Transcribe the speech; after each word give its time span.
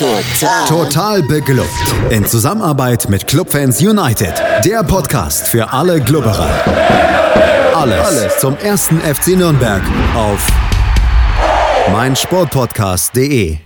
Total. 0.00 0.66
Total 0.66 1.22
beglückt. 1.22 1.68
In 2.08 2.24
Zusammenarbeit 2.24 3.10
mit 3.10 3.26
Clubfans 3.26 3.82
United. 3.82 4.32
Der 4.64 4.82
Podcast 4.82 5.46
für 5.46 5.74
alle 5.74 6.00
Glubberer. 6.00 6.48
Alles, 7.74 8.06
Alles 8.06 8.38
zum 8.38 8.56
ersten 8.56 8.98
FC 8.98 9.36
Nürnberg 9.36 9.82
auf 10.14 10.48
meinsportpodcast.de. 11.92 13.58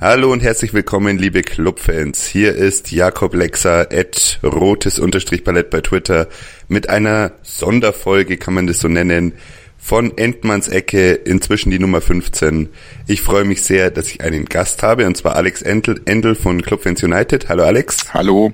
Hallo 0.00 0.32
und 0.32 0.40
herzlich 0.42 0.72
willkommen, 0.72 1.18
liebe 1.18 1.42
Clubfans. 1.42 2.24
Hier 2.24 2.54
ist 2.54 2.90
Jakob 2.90 3.34
Lexer 3.34 3.86
at 3.92 4.40
rotes-ballett 4.42 5.68
bei 5.68 5.82
Twitter 5.82 6.28
mit 6.68 6.88
einer 6.88 7.32
Sonderfolge, 7.42 8.38
kann 8.38 8.54
man 8.54 8.66
das 8.66 8.80
so 8.80 8.88
nennen, 8.88 9.34
von 9.80 10.16
Endmanns 10.16 10.68
Ecke, 10.68 11.12
inzwischen 11.12 11.70
die 11.70 11.78
Nummer 11.78 12.00
15. 12.00 12.68
Ich 13.06 13.22
freue 13.22 13.44
mich 13.44 13.62
sehr, 13.62 13.90
dass 13.90 14.08
ich 14.08 14.22
einen 14.22 14.44
Gast 14.44 14.82
habe, 14.82 15.06
und 15.06 15.16
zwar 15.16 15.36
Alex 15.36 15.62
Endel, 15.62 16.00
Endel 16.04 16.34
von 16.34 16.62
Clubfans 16.62 17.02
United. 17.02 17.48
Hallo 17.48 17.64
Alex. 17.64 18.12
Hallo. 18.14 18.52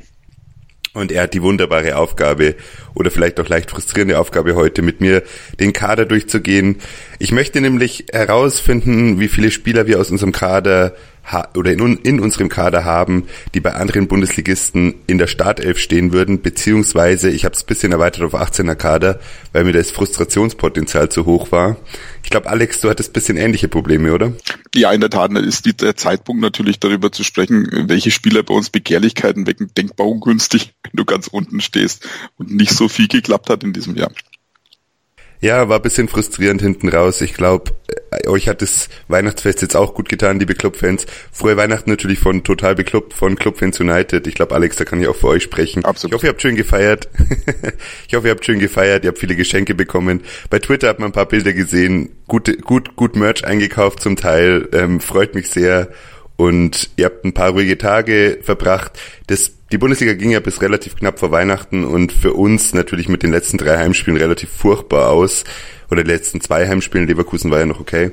Und 0.95 1.13
er 1.13 1.25
hat 1.25 1.35
die 1.35 1.43
wunderbare 1.43 1.97
Aufgabe 1.99 2.55
oder 2.95 3.11
vielleicht 3.11 3.39
auch 3.39 3.49
leicht 3.49 3.71
frustrierende 3.71 4.19
Aufgabe 4.19 4.55
heute 4.55 4.81
mit 4.81 5.03
mir 5.03 5.23
den 5.61 5.75
Kader 5.75 6.07
durchzugehen. 6.07 6.77
Ich 7.19 7.33
möchte 7.33 7.61
nämlich 7.61 8.07
herausfinden, 8.15 9.21
wie 9.21 9.29
viele 9.29 9.51
Spieler 9.51 9.87
wir 9.87 10.01
aus 10.01 10.11
unserem 10.11 10.33
Kader 10.33 10.97
oder 11.57 11.73
in, 11.73 11.97
in 11.99 12.21
unserem 12.21 12.49
Kader 12.49 12.85
haben, 12.85 13.27
die 13.55 13.61
bei 13.61 13.75
anderen 13.75 14.09
Bundesligisten 14.09 14.95
in 15.07 15.19
der 15.19 15.27
Startelf 15.27 15.79
stehen 15.79 16.13
würden, 16.13 16.43
beziehungsweise 16.43 17.31
ich 17.31 17.45
habe 17.45 17.55
es 17.55 17.65
bisschen 17.65 17.93
erweitert 17.93 18.23
auf 18.23 18.35
18er 18.35 18.75
Kader, 18.75 19.21
weil 19.53 19.65
mir 19.65 19.73
das 19.73 19.91
Frustrationspotenzial 19.91 21.09
zu 21.09 21.27
hoch 21.27 21.51
war. 21.53 21.77
Ich 22.23 22.31
glaube, 22.31 22.49
Alex, 22.49 22.81
du 22.81 22.91
hattest 22.91 23.13
bisschen 23.13 23.37
ähnliche 23.37 23.69
Probleme, 23.69 24.13
oder? 24.13 24.33
Ja, 24.75 24.93
in 24.93 25.01
der 25.01 25.11
Tat 25.11 25.33
ist 25.33 25.67
die, 25.67 25.77
der 25.77 25.97
Zeitpunkt 25.97 26.43
natürlich 26.43 26.79
darüber 26.79 27.11
zu 27.11 27.25
sprechen, 27.25 27.87
welche 27.89 28.11
Spieler 28.11 28.43
bei 28.43 28.55
uns 28.55 28.71
Begehrlichkeiten 28.71 29.47
wecken, 29.47 29.71
denkbar 29.77 30.07
ungünstig, 30.07 30.75
wenn 30.83 30.93
du 30.95 31.05
ganz 31.05 31.27
unten 31.27 31.61
stehst 31.61 32.09
und 32.37 32.55
nicht 32.55 32.73
so 32.73 32.89
viel 32.89 33.09
geklappt 33.09 33.51
hat 33.51 33.65
in 33.65 33.73
diesem 33.73 33.97
Jahr. 33.97 34.13
Ja, 35.41 35.69
war 35.69 35.81
bisschen 35.81 36.09
frustrierend 36.09 36.63
hinten 36.63 36.89
raus. 36.89 37.21
Ich 37.21 37.35
glaube, 37.35 37.73
euch 38.27 38.49
hat 38.49 38.63
das 38.63 38.89
Weihnachtsfest 39.09 39.63
jetzt 39.63 39.77
auch 39.77 39.95
gut 39.95 40.09
getan, 40.09 40.39
liebe 40.39 40.55
Clubfans. 40.55 41.07
Frohe 41.33 41.57
Weihnachten 41.57 41.91
natürlich 41.91 42.19
von 42.19 42.45
Total 42.45 42.75
Beklubbt, 42.75 43.15
von 43.15 43.37
Clubfans 43.37 43.81
United. 43.81 44.27
Ich 44.27 44.35
glaube, 44.35 44.55
Alex, 44.55 44.77
da 44.77 44.85
kann 44.85 45.01
ich 45.01 45.09
auch 45.09 45.17
für 45.17 45.29
euch 45.29 45.43
sprechen. 45.43 45.85
Absolut. 45.85 46.13
Ich 46.13 46.17
hoffe, 46.17 46.27
ihr 46.27 46.31
habt 46.31 46.43
schön 46.43 46.57
gefeiert. 46.57 47.09
ich 48.09 48.15
hoffe, 48.15 48.29
ihr 48.29 48.31
habt 48.31 48.45
schön 48.45 48.59
gefeiert. 48.59 49.05
Ihr 49.05 49.09
habt 49.09 49.19
viele 49.19 49.37
Geschenke 49.37 49.75
bekommen. 49.75 50.23
Bei 50.51 50.59
Twitter 50.59 50.89
hat 50.89 50.99
man 50.99 51.11
ein 51.11 51.13
paar 51.13 51.27
Bilder 51.27 51.53
gesehen. 51.53 52.11
Gute, 52.27 52.57
gut, 52.57 52.97
gut 52.97 53.17
Merch 53.17 53.45
eingekauft 53.45 54.01
zum 54.01 54.17
Teil. 54.17 54.69
Ähm, 54.73 55.01
freut 55.01 55.35
mich 55.35 55.49
sehr. 55.51 55.89
Und 56.37 56.91
ihr 56.97 57.07
habt 57.07 57.25
ein 57.25 57.33
paar 57.33 57.51
ruhige 57.51 57.79
Tage 57.79 58.39
verbracht. 58.43 58.93
Das 59.27 59.53
die 59.73 59.79
Bundesliga 59.79 60.15
ging 60.15 60.31
ja 60.31 60.41
bis 60.41 60.63
relativ 60.63 60.97
knapp 60.97 61.19
vor 61.19 61.33
Weihnachten 61.33 61.85
und 61.85 62.13
für 62.13 62.35
uns 62.35 62.73
natürlich 62.73 63.09
mit 63.09 63.23
den 63.23 63.33
letzten 63.33 63.59
drei 63.59 63.79
Heimspielen 63.79 64.21
relativ 64.21 64.51
furchtbar 64.51 65.11
aus. 65.11 65.45
Oder 65.91 66.05
die 66.05 66.11
letzten 66.11 66.41
zwei 66.41 66.69
Heimspielen, 66.69 67.07
Leverkusen 67.07 67.51
war 67.51 67.61
ja 67.61 67.67
noch 67.67 67.81
okay. 67.81 68.13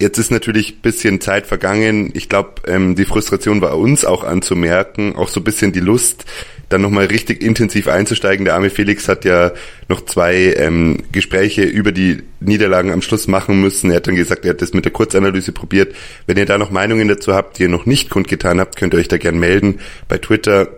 Jetzt 0.00 0.16
ist 0.16 0.30
natürlich 0.30 0.80
bisschen 0.80 1.20
Zeit 1.20 1.46
vergangen. 1.46 2.10
Ich 2.14 2.30
glaube, 2.30 2.62
ähm, 2.66 2.94
die 2.94 3.04
Frustration 3.04 3.60
war 3.60 3.76
uns 3.76 4.06
auch 4.06 4.24
anzumerken, 4.24 5.14
auch 5.14 5.28
so 5.28 5.40
ein 5.40 5.44
bisschen 5.44 5.72
die 5.72 5.80
Lust, 5.80 6.24
dann 6.70 6.80
nochmal 6.80 7.04
richtig 7.04 7.42
intensiv 7.42 7.86
einzusteigen. 7.86 8.46
Der 8.46 8.54
arme 8.54 8.70
Felix 8.70 9.08
hat 9.08 9.26
ja 9.26 9.52
noch 9.88 10.06
zwei 10.06 10.54
ähm, 10.56 11.02
Gespräche 11.12 11.64
über 11.64 11.92
die 11.92 12.22
Niederlagen 12.40 12.92
am 12.92 13.02
Schluss 13.02 13.28
machen 13.28 13.60
müssen. 13.60 13.90
Er 13.90 13.96
hat 13.96 14.06
dann 14.06 14.16
gesagt, 14.16 14.46
er 14.46 14.52
hat 14.52 14.62
das 14.62 14.72
mit 14.72 14.86
der 14.86 14.92
Kurzanalyse 14.92 15.52
probiert. 15.52 15.94
Wenn 16.26 16.38
ihr 16.38 16.46
da 16.46 16.56
noch 16.56 16.70
Meinungen 16.70 17.06
dazu 17.06 17.34
habt, 17.34 17.58
die 17.58 17.64
ihr 17.64 17.68
noch 17.68 17.84
nicht 17.84 18.08
kundgetan 18.08 18.58
habt, 18.58 18.76
könnt 18.76 18.94
ihr 18.94 19.00
euch 19.00 19.08
da 19.08 19.18
gern 19.18 19.38
melden 19.38 19.80
bei 20.08 20.16
Twitter 20.16 20.68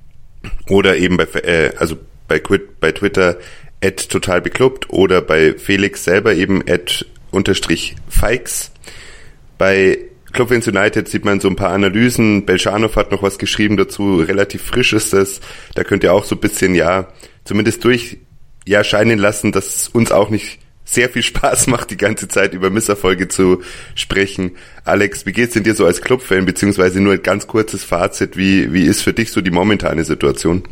oder 0.70 0.96
eben 0.96 1.18
bei, 1.18 1.24
äh, 1.42 1.72
also 1.76 1.96
bei, 2.28 2.40
bei 2.80 2.92
Twitter 2.92 3.36
at 3.84 4.08
total 4.08 4.42
oder 4.88 5.20
bei 5.20 5.52
Felix 5.58 6.04
selber 6.04 6.34
eben 6.34 6.62
at 6.66 7.04
unterstrich 7.30 7.96
Fikes. 8.08 8.70
Bei 9.56 9.98
Clubfans 10.32 10.68
United 10.68 11.08
sieht 11.08 11.24
man 11.24 11.40
so 11.40 11.48
ein 11.48 11.56
paar 11.56 11.70
Analysen. 11.70 12.44
Belchanov 12.44 12.96
hat 12.96 13.10
noch 13.10 13.22
was 13.22 13.38
geschrieben 13.38 13.76
dazu. 13.76 14.18
Relativ 14.18 14.62
frisch 14.62 14.92
ist 14.92 15.12
das. 15.12 15.40
Da 15.74 15.84
könnt 15.84 16.04
ihr 16.04 16.12
auch 16.12 16.24
so 16.24 16.36
ein 16.36 16.40
bisschen, 16.40 16.74
ja, 16.74 17.08
zumindest 17.44 17.84
durch, 17.84 18.18
ja, 18.66 18.84
scheinen 18.84 19.18
lassen, 19.18 19.52
dass 19.52 19.88
uns 19.88 20.12
auch 20.12 20.30
nicht 20.30 20.58
sehr 20.90 21.10
viel 21.10 21.22
Spaß 21.22 21.66
macht, 21.66 21.90
die 21.90 21.98
ganze 21.98 22.28
Zeit 22.28 22.54
über 22.54 22.70
Misserfolge 22.70 23.28
zu 23.28 23.62
sprechen. 23.94 24.52
Alex, 24.84 25.26
wie 25.26 25.32
geht's 25.32 25.52
denn 25.52 25.64
dir 25.64 25.74
so 25.74 25.84
als 25.84 26.00
Clubfan, 26.00 26.46
beziehungsweise 26.46 27.00
nur 27.00 27.12
ein 27.12 27.22
ganz 27.22 27.46
kurzes 27.46 27.84
Fazit, 27.84 28.38
wie, 28.38 28.72
wie 28.72 28.84
ist 28.84 29.02
für 29.02 29.12
dich 29.12 29.30
so 29.30 29.42
die 29.42 29.50
momentane 29.50 30.04
Situation? 30.04 30.62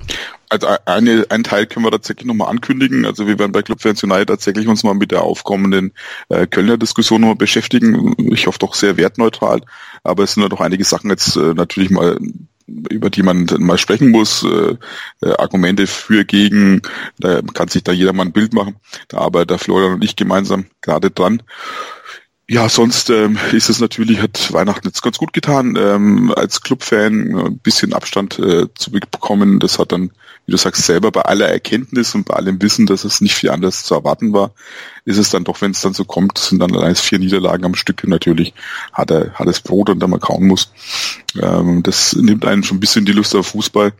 Also 0.48 0.68
eine, 0.86 1.26
ein 1.28 1.44
Teil 1.44 1.66
können 1.66 1.84
wir 1.84 1.90
tatsächlich 1.90 2.26
nochmal 2.26 2.48
ankündigen. 2.48 3.04
Also 3.04 3.26
wir 3.26 3.38
werden 3.38 3.52
bei 3.52 3.62
Clubfans 3.62 4.02
United 4.02 4.28
tatsächlich 4.28 4.68
uns 4.68 4.84
mal 4.84 4.94
mit 4.94 5.10
der 5.10 5.22
aufkommenden 5.22 5.92
äh, 6.30 6.46
Kölner 6.46 6.78
Diskussion 6.78 7.20
nochmal 7.20 7.36
beschäftigen. 7.36 8.14
Ich 8.32 8.46
hoffe 8.46 8.60
doch 8.60 8.74
sehr 8.74 8.96
wertneutral. 8.96 9.60
Aber 10.02 10.22
es 10.22 10.32
sind 10.32 10.44
ja 10.44 10.48
doch 10.48 10.60
einige 10.60 10.84
Sachen 10.84 11.10
jetzt 11.10 11.36
äh, 11.36 11.52
natürlich 11.52 11.90
mal 11.90 12.16
über 12.66 13.10
die 13.10 13.22
man 13.22 13.46
mal 13.58 13.78
sprechen 13.78 14.10
muss, 14.10 14.42
äh, 14.42 14.76
äh, 15.22 15.32
Argumente 15.38 15.86
für, 15.86 16.24
gegen, 16.24 16.82
da 17.18 17.40
kann 17.42 17.68
sich 17.68 17.84
da 17.84 17.92
jeder 17.92 18.12
mal 18.12 18.26
ein 18.26 18.32
Bild 18.32 18.54
machen. 18.54 18.76
Da 19.08 19.18
arbeitet 19.18 19.50
der 19.50 19.58
Florian 19.58 19.94
und 19.94 20.04
ich 20.04 20.16
gemeinsam 20.16 20.66
gerade 20.80 21.10
dran. 21.10 21.42
Ja, 22.48 22.68
sonst 22.68 23.10
ähm, 23.10 23.36
ist 23.50 23.68
es 23.68 23.80
natürlich, 23.80 24.22
hat 24.22 24.52
Weihnachten 24.52 24.86
jetzt 24.86 25.02
ganz 25.02 25.18
gut 25.18 25.32
getan, 25.32 25.74
ähm, 25.76 26.32
als 26.36 26.60
Clubfan 26.60 27.34
ein 27.34 27.58
bisschen 27.58 27.92
Abstand 27.92 28.38
äh, 28.38 28.68
zu 28.72 28.92
bekommen. 28.92 29.58
Das 29.58 29.80
hat 29.80 29.90
dann, 29.90 30.12
wie 30.46 30.52
du 30.52 30.56
sagst, 30.56 30.86
selber 30.86 31.10
bei 31.10 31.22
aller 31.22 31.48
Erkenntnis 31.48 32.14
und 32.14 32.24
bei 32.24 32.34
allem 32.34 32.62
Wissen, 32.62 32.86
dass 32.86 33.02
es 33.02 33.20
nicht 33.20 33.34
viel 33.34 33.50
anders 33.50 33.82
zu 33.82 33.96
erwarten 33.96 34.32
war, 34.32 34.52
ist 35.04 35.16
es 35.16 35.30
dann 35.30 35.42
doch, 35.42 35.60
wenn 35.60 35.72
es 35.72 35.80
dann 35.80 35.92
so 35.92 36.04
kommt, 36.04 36.38
sind 36.38 36.60
dann 36.60 36.72
allein 36.76 36.94
vier 36.94 37.18
Niederlagen 37.18 37.64
am 37.64 37.74
Stück 37.74 38.06
natürlich, 38.06 38.54
hat 38.92 39.10
er, 39.10 39.34
hat 39.34 39.48
es 39.48 39.60
Brot, 39.60 39.90
und 39.90 39.98
dann 39.98 40.10
man 40.10 40.20
kauen 40.20 40.46
muss. 40.46 40.70
Ähm, 41.42 41.82
das 41.82 42.14
nimmt 42.14 42.44
einen 42.44 42.62
schon 42.62 42.76
ein 42.76 42.80
bisschen 42.80 43.06
die 43.06 43.12
Lust 43.12 43.34
auf 43.34 43.48
Fußball. 43.48 43.92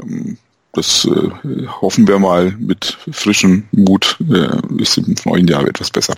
Ähm, 0.00 0.38
das 0.72 1.04
äh, 1.04 1.66
hoffen 1.80 2.06
wir 2.06 2.20
mal 2.20 2.54
mit 2.60 2.96
frischem 3.10 3.64
Mut, 3.72 4.18
äh, 4.30 4.56
ist 4.80 4.98
im 4.98 5.16
neuen 5.24 5.48
Jahr 5.48 5.66
etwas 5.66 5.90
besser. 5.90 6.14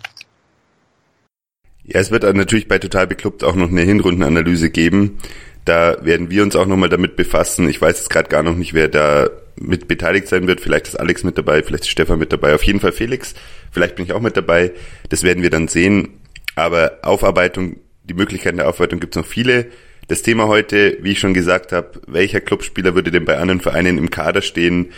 Ja, 1.91 2.01
es 2.01 2.11
wird 2.11 2.23
natürlich 2.23 2.69
bei 2.69 2.79
Total 2.79 3.07
Beklubbt 3.07 3.43
auch 3.43 3.57
noch 3.57 3.71
eine 3.71 3.81
Hinrundenanalyse 3.81 4.69
geben. 4.69 5.19
Da 5.65 5.97
werden 6.05 6.31
wir 6.31 6.43
uns 6.43 6.55
auch 6.55 6.67
nochmal 6.67 6.91
damit 6.91 7.17
befassen. 7.17 7.67
Ich 7.67 7.81
weiß 7.81 7.97
jetzt 7.97 8.11
gerade 8.11 8.29
gar 8.29 8.43
noch 8.43 8.57
nicht, 8.57 8.75
wer 8.75 8.89
da 8.89 9.31
mit 9.59 9.89
beteiligt 9.89 10.29
sein 10.29 10.47
wird. 10.47 10.61
Vielleicht 10.61 10.89
ist 10.89 11.01
Alex 11.01 11.25
mit 11.25 11.39
dabei, 11.39 11.63
vielleicht 11.63 11.85
ist 11.85 11.91
Stefan 11.91 12.19
mit 12.19 12.31
dabei. 12.31 12.55
Auf 12.55 12.63
jeden 12.63 12.81
Fall 12.81 12.93
Felix. 12.93 13.35
Vielleicht 13.73 13.97
bin 13.97 14.05
ich 14.05 14.13
auch 14.13 14.21
mit 14.21 14.37
dabei. 14.37 14.73
Das 15.09 15.23
werden 15.23 15.43
wir 15.43 15.49
dann 15.49 15.67
sehen. 15.67 16.11
Aber 16.57 16.99
Aufarbeitung, 17.01 17.77
die 18.05 18.15
Möglichkeiten 18.15 18.59
der 18.59 18.69
Aufarbeitung 18.69 19.01
gibt 19.01 19.17
es 19.17 19.23
noch 19.23 19.29
viele. 19.29 19.69
Das 20.09 20.21
Thema 20.21 20.47
heute, 20.47 20.99
wie 21.01 21.13
ich 21.13 21.21
schon 21.21 21.33
gesagt 21.33 21.73
habe, 21.73 22.03
welcher 22.07 22.43
Clubspieler 22.43 22.95
würde 22.95 23.11
denn 23.11 23.25
bei 23.25 23.39
anderen 23.39 23.61
Vereinen 23.61 23.97
im 23.97 24.11
Kader 24.11 24.43
stehen? 24.43 24.93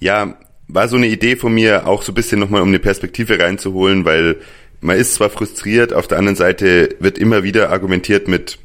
Ja, 0.00 0.36
war 0.66 0.88
so 0.88 0.96
eine 0.96 1.06
Idee 1.06 1.36
von 1.36 1.54
mir, 1.54 1.86
auch 1.86 2.02
so 2.02 2.10
ein 2.10 2.16
bisschen 2.16 2.40
nochmal 2.40 2.62
um 2.62 2.68
eine 2.68 2.78
Perspektive 2.80 3.38
reinzuholen, 3.38 4.04
weil 4.04 4.36
man 4.84 4.98
ist 4.98 5.14
zwar 5.14 5.30
frustriert, 5.30 5.94
auf 5.94 6.08
der 6.08 6.18
anderen 6.18 6.36
Seite 6.36 6.90
wird 7.00 7.16
immer 7.16 7.42
wieder 7.42 7.70
argumentiert 7.70 8.28
mit, 8.28 8.58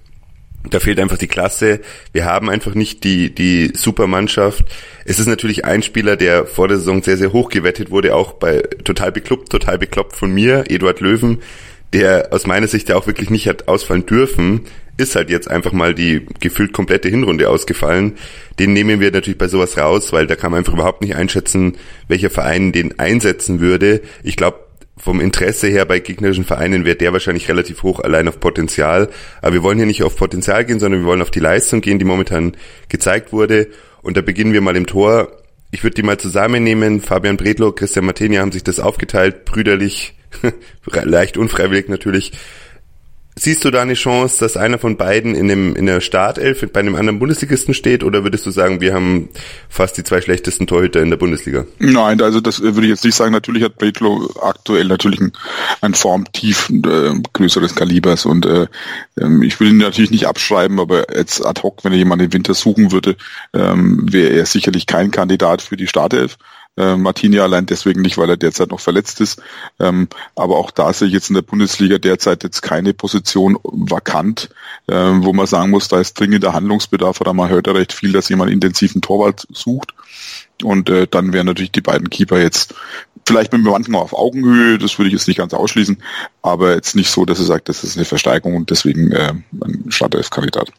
da 0.69 0.81
fehlt 0.81 0.99
einfach 0.99 1.17
die 1.17 1.27
Klasse. 1.27 1.79
Wir 2.11 2.25
haben 2.25 2.49
einfach 2.49 2.75
nicht 2.75 3.05
die, 3.05 3.33
die 3.33 3.71
Supermannschaft. 3.73 4.65
Es 5.05 5.17
ist 5.17 5.27
natürlich 5.27 5.63
ein 5.63 5.81
Spieler, 5.81 6.17
der 6.17 6.45
vor 6.45 6.67
der 6.67 6.77
Saison 6.77 7.01
sehr, 7.01 7.15
sehr 7.15 7.31
hoch 7.31 7.49
gewettet 7.49 7.89
wurde, 7.89 8.15
auch 8.15 8.33
bei 8.33 8.61
total 8.83 9.13
bekloppt, 9.13 9.49
total 9.49 9.77
bekloppt 9.77 10.17
von 10.17 10.33
mir, 10.33 10.65
Eduard 10.67 10.99
Löwen, 10.99 11.39
der 11.93 12.27
aus 12.31 12.45
meiner 12.45 12.67
Sicht 12.67 12.89
ja 12.89 12.97
auch 12.97 13.07
wirklich 13.07 13.29
nicht 13.29 13.47
hat 13.47 13.69
ausfallen 13.69 14.05
dürfen, 14.05 14.65
ist 14.97 15.15
halt 15.15 15.29
jetzt 15.29 15.49
einfach 15.49 15.71
mal 15.71 15.95
die 15.95 16.25
gefühlt 16.41 16.73
komplette 16.73 17.07
Hinrunde 17.07 17.49
ausgefallen. 17.49 18.17
Den 18.59 18.73
nehmen 18.73 18.99
wir 18.99 19.11
natürlich 19.11 19.37
bei 19.37 19.47
sowas 19.47 19.77
raus, 19.77 20.11
weil 20.11 20.27
da 20.27 20.35
kann 20.35 20.51
man 20.51 20.59
einfach 20.59 20.73
überhaupt 20.73 21.01
nicht 21.01 21.15
einschätzen, 21.15 21.77
welcher 22.09 22.29
Verein 22.29 22.73
den 22.73 22.99
einsetzen 22.99 23.61
würde. 23.61 24.01
Ich 24.23 24.35
glaube, 24.35 24.68
vom 25.01 25.21
Interesse 25.21 25.67
her 25.67 25.85
bei 25.85 25.99
gegnerischen 25.99 26.43
Vereinen 26.43 26.85
wäre 26.85 26.97
der 26.97 27.13
wahrscheinlich 27.13 27.47
relativ 27.47 27.83
hoch, 27.83 28.01
allein 28.01 28.27
auf 28.27 28.39
Potenzial. 28.39 29.09
Aber 29.41 29.53
wir 29.53 29.63
wollen 29.63 29.77
hier 29.77 29.87
nicht 29.87 30.03
auf 30.03 30.15
Potenzial 30.15 30.65
gehen, 30.65 30.79
sondern 30.79 31.01
wir 31.01 31.07
wollen 31.07 31.21
auf 31.21 31.31
die 31.31 31.39
Leistung 31.39 31.81
gehen, 31.81 31.99
die 31.99 32.05
momentan 32.05 32.57
gezeigt 32.89 33.31
wurde. 33.31 33.67
Und 34.01 34.17
da 34.17 34.21
beginnen 34.21 34.53
wir 34.53 34.61
mal 34.61 34.75
im 34.75 34.87
Tor. 34.87 35.31
Ich 35.71 35.83
würde 35.83 35.95
die 35.95 36.03
mal 36.03 36.17
zusammennehmen. 36.17 37.01
Fabian 37.01 37.37
Bredlo, 37.37 37.71
Christian 37.71 38.05
Martenia 38.05 38.41
haben 38.41 38.51
sich 38.51 38.63
das 38.63 38.79
aufgeteilt, 38.79 39.45
brüderlich, 39.45 40.15
leicht 41.03 41.37
unfreiwillig 41.37 41.87
natürlich. 41.87 42.33
Siehst 43.39 43.63
du 43.63 43.71
da 43.71 43.81
eine 43.81 43.93
Chance, 43.93 44.39
dass 44.41 44.57
einer 44.57 44.79
von 44.79 44.97
beiden 44.97 45.33
in, 45.33 45.47
dem, 45.47 45.73
in 45.73 45.85
der 45.85 46.01
Startelf 46.01 46.69
bei 46.73 46.81
einem 46.81 46.95
anderen 46.95 47.19
Bundesligisten 47.19 47.73
steht 47.73 48.03
oder 48.03 48.25
würdest 48.25 48.45
du 48.45 48.51
sagen, 48.51 48.81
wir 48.81 48.93
haben 48.93 49.29
fast 49.69 49.97
die 49.97 50.03
zwei 50.03 50.19
schlechtesten 50.19 50.67
Torhüter 50.67 51.01
in 51.01 51.09
der 51.09 51.15
Bundesliga? 51.15 51.65
Nein, 51.77 52.21
also 52.21 52.41
das 52.41 52.59
würde 52.61 52.81
ich 52.81 52.89
jetzt 52.89 53.05
nicht 53.05 53.15
sagen. 53.15 53.31
Natürlich 53.31 53.63
hat 53.63 53.77
Bredlo 53.77 54.29
aktuell 54.41 54.89
natürlich 54.89 55.21
ein, 55.21 55.31
ein 55.79 55.93
Formtief 55.93 56.69
äh, 56.69 57.13
größeres 57.31 57.75
Kalibers 57.75 58.25
und 58.25 58.45
äh, 58.45 58.67
ähm, 59.17 59.41
ich 59.41 59.57
will 59.61 59.69
ihn 59.69 59.77
natürlich 59.77 60.11
nicht 60.11 60.27
abschreiben, 60.27 60.77
aber 60.77 61.15
jetzt 61.15 61.45
ad 61.45 61.61
hoc, 61.63 61.85
wenn 61.85 61.93
er 61.93 61.97
jemanden 61.97 62.25
im 62.25 62.33
Winter 62.33 62.53
suchen 62.53 62.91
würde, 62.91 63.15
ähm, 63.53 64.01
wäre 64.11 64.33
er 64.33 64.45
sicherlich 64.47 64.85
kein 64.85 65.11
Kandidat 65.11 65.61
für 65.61 65.77
die 65.77 65.87
Startelf. 65.87 66.37
Äh, 66.79 66.95
Martini 66.95 67.39
allein 67.39 67.65
deswegen 67.65 68.01
nicht, 68.01 68.17
weil 68.17 68.29
er 68.29 68.37
derzeit 68.37 68.69
noch 68.69 68.79
verletzt 68.79 69.19
ist. 69.19 69.41
Ähm, 69.81 70.07
aber 70.35 70.55
auch 70.55 70.71
da 70.71 70.93
sehe 70.93 71.09
ich 71.09 71.13
jetzt 71.13 71.29
in 71.29 71.35
der 71.35 71.41
Bundesliga 71.41 71.97
derzeit 71.97 72.41
jetzt 72.43 72.61
keine 72.61 72.93
Position 72.93 73.57
vakant, 73.63 74.49
äh, 74.87 74.95
wo 74.95 75.33
man 75.33 75.45
sagen 75.45 75.71
muss, 75.71 75.89
da 75.89 75.99
ist 75.99 76.17
dringender 76.17 76.53
Handlungsbedarf 76.53 77.19
oder 77.19 77.33
man 77.33 77.49
hört 77.49 77.67
ja 77.67 77.73
recht 77.73 77.91
viel, 77.91 78.13
dass 78.13 78.29
jemand 78.29 78.49
intensiven 78.49 79.01
Torwart 79.01 79.45
sucht. 79.51 79.93
Und 80.63 80.89
äh, 80.89 81.05
dann 81.05 81.33
wären 81.33 81.47
natürlich 81.47 81.73
die 81.73 81.81
beiden 81.81 82.09
Keeper 82.09 82.39
jetzt 82.39 82.73
vielleicht 83.27 83.51
mit 83.51 83.61
manchmal 83.61 84.01
auf 84.01 84.13
Augenhöhe, 84.13 84.77
das 84.77 84.97
würde 84.97 85.07
ich 85.07 85.13
jetzt 85.13 85.27
nicht 85.27 85.37
ganz 85.37 85.53
ausschließen, 85.53 86.01
aber 86.41 86.75
jetzt 86.75 86.95
nicht 86.95 87.11
so, 87.11 87.25
dass 87.25 87.39
er 87.39 87.45
sagt, 87.45 87.67
das 87.67 87.83
ist 87.83 87.97
eine 87.97 88.05
Versteigerung 88.05 88.55
und 88.55 88.69
deswegen 88.69 89.11
äh, 89.11 89.33
ein 89.61 89.85
Startelf-Kandidat. 89.89 90.71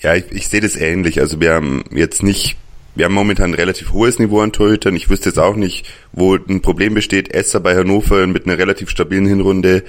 Ja, 0.00 0.14
ich, 0.14 0.30
ich 0.30 0.48
sehe 0.48 0.60
das 0.60 0.76
ähnlich. 0.76 1.20
Also 1.20 1.40
wir 1.40 1.54
haben 1.54 1.84
jetzt 1.90 2.22
nicht 2.22 2.56
wir 2.98 3.04
haben 3.04 3.14
momentan 3.14 3.52
ein 3.52 3.54
relativ 3.54 3.92
hohes 3.92 4.18
Niveau 4.18 4.40
an 4.40 4.50
Torhütern. 4.50 4.96
Ich 4.96 5.08
wüsste 5.08 5.28
jetzt 5.28 5.38
auch 5.38 5.54
nicht, 5.54 5.86
wo 6.10 6.34
ein 6.34 6.60
Problem 6.62 6.94
besteht. 6.94 7.32
Esser 7.32 7.60
bei 7.60 7.76
Hannover 7.76 8.26
mit 8.26 8.44
einer 8.44 8.58
relativ 8.58 8.90
stabilen 8.90 9.24
Hinrunde. 9.24 9.84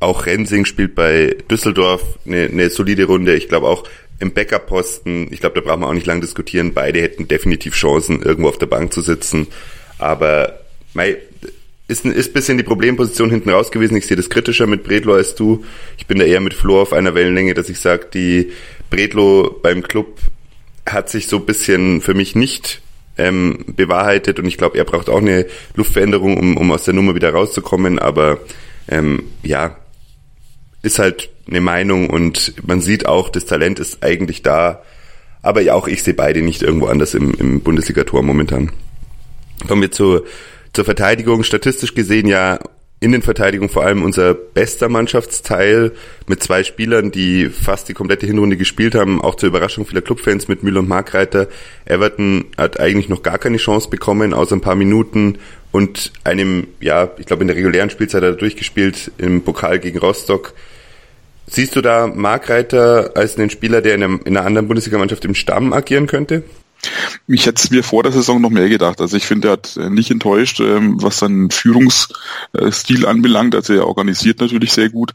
Auch 0.00 0.24
Rensing 0.24 0.64
spielt 0.64 0.94
bei 0.94 1.36
Düsseldorf 1.50 2.02
eine, 2.24 2.44
eine 2.44 2.70
solide 2.70 3.04
Runde. 3.04 3.36
Ich 3.36 3.48
glaube 3.48 3.68
auch 3.68 3.84
im 4.18 4.32
Backup-Posten, 4.32 5.28
ich 5.30 5.40
glaube, 5.40 5.56
da 5.56 5.60
brauchen 5.60 5.82
wir 5.82 5.88
auch 5.88 5.92
nicht 5.92 6.06
lange 6.06 6.22
diskutieren. 6.22 6.72
Beide 6.72 7.02
hätten 7.02 7.28
definitiv 7.28 7.74
Chancen, 7.74 8.22
irgendwo 8.22 8.48
auf 8.48 8.56
der 8.56 8.64
Bank 8.64 8.94
zu 8.94 9.02
sitzen. 9.02 9.48
Aber 9.98 10.58
mei, 10.94 11.18
ist, 11.86 12.06
ist 12.06 12.32
bisschen 12.32 12.56
die 12.56 12.64
Problemposition 12.64 13.28
hinten 13.28 13.50
raus 13.50 13.70
gewesen. 13.70 13.94
Ich 13.94 14.06
sehe 14.06 14.16
das 14.16 14.30
kritischer 14.30 14.66
mit 14.66 14.84
Bredlo 14.84 15.12
als 15.12 15.34
du. 15.34 15.66
Ich 15.98 16.06
bin 16.06 16.18
da 16.18 16.24
eher 16.24 16.40
mit 16.40 16.54
Flo 16.54 16.80
auf 16.80 16.94
einer 16.94 17.14
Wellenlänge, 17.14 17.52
dass 17.52 17.68
ich 17.68 17.78
sage, 17.78 18.06
die 18.14 18.52
Bredlo 18.88 19.60
beim 19.62 19.82
Club 19.82 20.18
hat 20.86 21.10
sich 21.10 21.26
so 21.26 21.40
bisschen 21.40 22.00
für 22.00 22.14
mich 22.14 22.34
nicht 22.34 22.80
ähm, 23.18 23.64
bewahrheitet 23.66 24.38
und 24.38 24.46
ich 24.46 24.58
glaube, 24.58 24.78
er 24.78 24.84
braucht 24.84 25.08
auch 25.08 25.20
eine 25.20 25.46
Luftveränderung, 25.74 26.36
um, 26.36 26.56
um 26.56 26.72
aus 26.72 26.84
der 26.84 26.94
Nummer 26.94 27.14
wieder 27.14 27.30
rauszukommen, 27.32 27.98
aber 27.98 28.38
ähm, 28.88 29.24
ja, 29.42 29.76
ist 30.82 30.98
halt 30.98 31.30
eine 31.48 31.60
Meinung 31.60 32.10
und 32.10 32.54
man 32.66 32.80
sieht 32.80 33.06
auch, 33.06 33.28
das 33.28 33.46
Talent 33.46 33.78
ist 33.78 34.02
eigentlich 34.02 34.42
da, 34.42 34.82
aber 35.42 35.60
ja, 35.60 35.74
auch 35.74 35.88
ich 35.88 36.02
sehe 36.02 36.14
beide 36.14 36.42
nicht 36.42 36.62
irgendwo 36.62 36.86
anders 36.86 37.14
im, 37.14 37.32
im 37.34 37.60
Bundesliga-Tor 37.60 38.22
momentan. 38.22 38.72
Kommen 39.66 39.82
wir 39.82 39.92
zur, 39.92 40.24
zur 40.72 40.84
Verteidigung. 40.84 41.42
Statistisch 41.44 41.94
gesehen 41.94 42.26
ja 42.26 42.58
Innenverteidigung 42.98 43.68
vor 43.68 43.84
allem 43.84 44.02
unser 44.02 44.32
bester 44.32 44.88
Mannschaftsteil 44.88 45.92
mit 46.26 46.42
zwei 46.42 46.64
Spielern, 46.64 47.10
die 47.10 47.50
fast 47.50 47.90
die 47.90 47.94
komplette 47.94 48.26
Hinrunde 48.26 48.56
gespielt 48.56 48.94
haben, 48.94 49.20
auch 49.20 49.34
zur 49.34 49.48
Überraschung 49.48 49.84
vieler 49.84 50.00
Clubfans 50.00 50.48
mit 50.48 50.62
Müller 50.62 50.80
und 50.80 50.88
Markreiter. 50.88 51.48
Everton 51.84 52.46
hat 52.56 52.80
eigentlich 52.80 53.10
noch 53.10 53.22
gar 53.22 53.38
keine 53.38 53.58
Chance 53.58 53.90
bekommen, 53.90 54.32
außer 54.32 54.56
ein 54.56 54.62
paar 54.62 54.76
Minuten 54.76 55.38
und 55.72 56.10
einem, 56.24 56.68
ja, 56.80 57.10
ich 57.18 57.26
glaube 57.26 57.42
in 57.42 57.48
der 57.48 57.56
regulären 57.56 57.90
Spielzeit 57.90 58.22
hat 58.22 58.30
er 58.30 58.36
durchgespielt 58.36 59.12
im 59.18 59.42
Pokal 59.42 59.78
gegen 59.78 59.98
Rostock. 59.98 60.54
Siehst 61.46 61.76
du 61.76 61.82
da 61.82 62.06
Markreiter 62.06 63.12
als 63.14 63.38
einen 63.38 63.50
Spieler, 63.50 63.82
der 63.82 63.94
in 63.94 64.02
einer 64.02 64.44
anderen 64.44 64.68
Bundesligamannschaft 64.68 65.24
im 65.26 65.34
Stamm 65.34 65.74
agieren 65.74 66.06
könnte? 66.06 66.44
Ich 67.26 67.46
hätte 67.46 67.62
es 67.62 67.70
mir 67.70 67.82
vor 67.82 68.02
der 68.02 68.12
Saison 68.12 68.40
noch 68.40 68.50
mehr 68.50 68.68
gedacht. 68.68 69.00
Also 69.00 69.16
ich 69.16 69.26
finde, 69.26 69.48
er 69.48 69.52
hat 69.52 69.76
äh, 69.76 69.90
nicht 69.90 70.10
enttäuscht, 70.10 70.60
ähm, 70.60 71.02
was 71.02 71.18
seinen 71.18 71.50
Führungsstil 71.50 73.06
anbelangt. 73.06 73.54
Also 73.54 73.74
er 73.74 73.86
organisiert 73.86 74.40
natürlich 74.40 74.72
sehr 74.72 74.90
gut. 74.90 75.12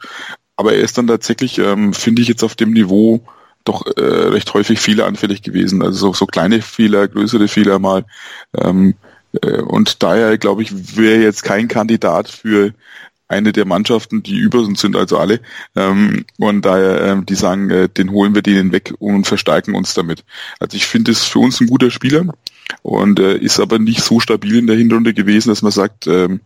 Aber 0.55 0.73
er 0.73 0.81
ist 0.81 0.97
dann 0.97 1.07
tatsächlich, 1.07 1.57
ähm, 1.59 1.93
finde 1.93 2.21
ich, 2.21 2.27
jetzt 2.27 2.43
auf 2.43 2.55
dem 2.55 2.71
Niveau 2.71 3.23
doch 3.63 3.85
äh, 3.95 4.01
recht 4.01 4.53
häufig 4.53 4.79
fehleranfällig 4.79 5.43
gewesen. 5.43 5.81
Also 5.81 6.13
so, 6.13 6.25
kleine 6.25 6.61
Fehler, 6.61 7.07
größere 7.07 7.47
Fehler 7.47 7.79
mal. 7.79 8.05
Ähm, 8.57 8.95
äh, 9.41 9.61
und 9.61 10.03
daher, 10.03 10.37
glaube 10.37 10.63
ich, 10.63 10.97
wäre 10.97 11.21
jetzt 11.21 11.43
kein 11.43 11.67
Kandidat 11.67 12.29
für 12.29 12.73
eine 13.31 13.51
der 13.51 13.65
Mannschaften, 13.65 14.21
die 14.21 14.37
über 14.37 14.59
uns 14.59 14.81
sind, 14.81 14.95
also 14.95 15.17
alle. 15.17 15.39
Ähm, 15.75 16.25
und 16.37 16.63
daher, 16.63 17.01
ähm, 17.01 17.25
die 17.25 17.35
sagen, 17.35 17.69
äh, 17.69 17.89
den 17.89 18.11
holen 18.11 18.35
wir 18.35 18.41
denen 18.41 18.71
weg 18.71 18.93
und 18.99 19.25
verstärken 19.25 19.73
uns 19.73 19.93
damit. 19.93 20.23
Also 20.59 20.77
ich 20.77 20.85
finde 20.85 21.11
es 21.11 21.23
für 21.23 21.39
uns 21.39 21.59
ein 21.59 21.67
guter 21.67 21.89
Spieler 21.89 22.25
und 22.83 23.19
äh, 23.19 23.37
ist 23.37 23.59
aber 23.59 23.79
nicht 23.79 24.01
so 24.01 24.19
stabil 24.19 24.57
in 24.57 24.67
der 24.67 24.75
Hinrunde 24.75 25.13
gewesen, 25.13 25.49
dass 25.49 25.61
man 25.61 25.71
sagt, 25.71 26.07
ähm, 26.07 26.41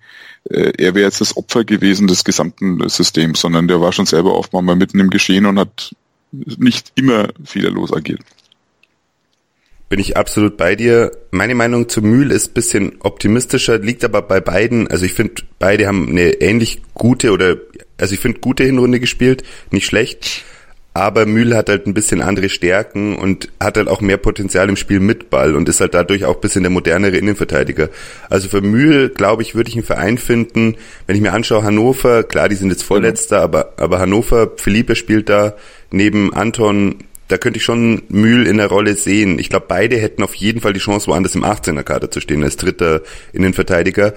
äh, 0.49 0.71
er 0.77 0.95
wäre 0.95 1.05
jetzt 1.05 1.21
das 1.21 1.35
Opfer 1.35 1.63
gewesen 1.63 2.07
des 2.07 2.23
gesamten 2.23 2.87
Systems, 2.87 3.41
sondern 3.41 3.67
der 3.67 3.81
war 3.81 3.91
schon 3.91 4.05
selber 4.05 4.35
oft 4.35 4.53
mal 4.53 4.61
mitten 4.75 4.99
im 4.99 5.09
Geschehen 5.09 5.45
und 5.45 5.59
hat 5.59 5.95
nicht 6.31 6.91
immer 6.95 7.29
fehlerlos 7.43 7.93
agiert. 7.93 8.21
Bin 9.87 9.99
ich 9.99 10.17
absolut 10.17 10.57
bei 10.57 10.75
dir. 10.75 11.11
Meine 11.31 11.53
Meinung 11.53 11.87
zu 11.89 12.01
Mühl 12.01 12.31
ist 12.31 12.53
bisschen 12.53 12.93
optimistischer, 12.99 13.77
liegt 13.77 14.03
aber 14.03 14.21
bei 14.23 14.39
beiden, 14.39 14.87
also 14.87 15.05
ich 15.05 15.13
finde, 15.13 15.43
beide 15.59 15.87
haben 15.87 16.09
eine 16.09 16.41
ähnlich 16.41 16.81
gute 16.95 17.31
oder, 17.31 17.57
also 17.97 18.13
ich 18.13 18.19
finde 18.19 18.39
gute 18.39 18.63
Hinrunde 18.63 18.99
gespielt, 18.99 19.43
nicht 19.69 19.85
schlecht, 19.85 20.43
aber 20.95 21.25
Mühl 21.25 21.55
hat 21.55 21.67
halt 21.67 21.85
ein 21.87 21.93
bisschen 21.93 22.21
andere 22.21 22.47
Stärken 22.47 23.17
und 23.17 23.49
hat 23.59 23.75
halt 23.75 23.89
auch 23.89 23.99
mehr 23.99 24.15
Potenzial 24.15 24.69
im 24.69 24.77
Spiel 24.77 25.01
mit 25.01 25.29
Ball 25.29 25.53
und 25.53 25.67
ist 25.67 25.81
halt 25.81 25.93
dadurch 25.93 26.23
auch 26.23 26.35
ein 26.35 26.41
bisschen 26.41 26.63
der 26.63 26.71
modernere 26.71 27.17
Innenverteidiger. 27.17 27.89
Also 28.29 28.47
für 28.47 28.61
Mühl, 28.61 29.09
glaube 29.09 29.41
ich, 29.41 29.55
würde 29.55 29.69
ich 29.69 29.75
einen 29.75 29.83
Verein 29.83 30.17
finden, 30.17 30.77
wenn 31.05 31.17
ich 31.17 31.21
mir 31.21 31.33
anschaue, 31.33 31.63
Hannover, 31.63 32.23
klar, 32.23 32.47
die 32.47 32.55
sind 32.55 32.69
jetzt 32.69 32.83
Vorletzter, 32.83 33.41
aber, 33.41 33.73
aber 33.75 33.99
Hannover, 33.99 34.53
Philippe 34.55 34.95
spielt 34.95 35.27
da 35.27 35.55
neben 35.91 36.33
Anton 36.33 37.03
da 37.27 37.37
könnte 37.37 37.57
ich 37.57 37.63
schon 37.63 38.03
Mühl 38.09 38.45
in 38.47 38.57
der 38.57 38.67
Rolle 38.67 38.95
sehen. 38.95 39.39
Ich 39.39 39.49
glaube, 39.49 39.65
beide 39.67 39.97
hätten 39.97 40.23
auf 40.23 40.35
jeden 40.35 40.61
Fall 40.61 40.73
die 40.73 40.79
Chance, 40.79 41.07
woanders 41.07 41.35
im 41.35 41.43
18er 41.43 41.83
Kader 41.83 42.11
zu 42.11 42.21
stehen, 42.21 42.43
als 42.43 42.57
dritter 42.57 43.01
Innenverteidiger. 43.33 44.13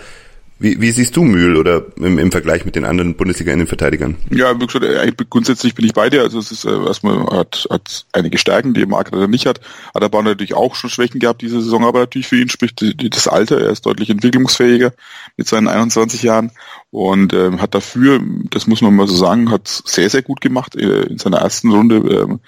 Wie, 0.61 0.81
wie 0.81 0.91
siehst 0.91 1.17
du 1.17 1.23
Mühl 1.23 1.57
oder 1.57 1.85
im, 1.99 2.19
im 2.19 2.33
Vergleich 2.33 2.65
mit 2.65 2.75
den 2.75 2.85
anderen 2.85 3.15
Bundesliga-Innenverteidigern? 3.15 4.17
Ja, 4.31 4.61
wie 4.61 4.67
gesagt, 4.67 4.85
äh, 4.85 5.13
grundsätzlich 5.31 5.77
bin 5.77 5.85
ich 5.85 5.93
bei 5.93 6.11
dir. 6.11 6.23
Also 6.23 6.41
es 6.41 6.51
ist 6.51 6.65
äh, 6.65 6.71
erstmal 6.71 7.25
hat, 7.27 7.69
hat 7.71 8.07
einige 8.13 8.39
Stärken, 8.39 8.75
die 8.75 8.85
Marc 8.85 9.13
nicht 9.29 9.47
hat. 9.47 9.61
Hat 9.95 10.03
aber 10.03 10.21
natürlich 10.23 10.55
auch 10.55 10.75
schon 10.75 10.91
Schwächen 10.91 11.21
gehabt 11.21 11.43
diese 11.43 11.63
Saison, 11.63 11.85
aber 11.85 12.01
natürlich 12.01 12.27
für 12.27 12.41
ihn 12.41 12.49
spricht 12.49 12.85
das 13.15 13.29
Alter. 13.29 13.61
Er 13.61 13.71
ist 13.71 13.87
deutlich 13.87 14.11
entwicklungsfähiger 14.11 14.93
mit 15.37 15.47
seinen 15.47 15.69
21 15.69 16.25
Jahren 16.25 16.51
und 16.91 17.35
ähm, 17.35 17.63
hat 17.63 17.75
dafür, 17.77 18.21
das 18.51 18.67
muss 18.67 18.83
man 18.83 18.97
mal 18.97 19.07
so 19.07 19.15
sagen, 19.15 19.53
hat 19.53 19.69
sehr, 19.69 20.11
sehr 20.11 20.23
gut 20.23 20.41
gemacht 20.41 20.75
äh, 20.75 21.03
in 21.03 21.19
seiner 21.19 21.39
ersten 21.39 21.71
Runde, 21.71 22.39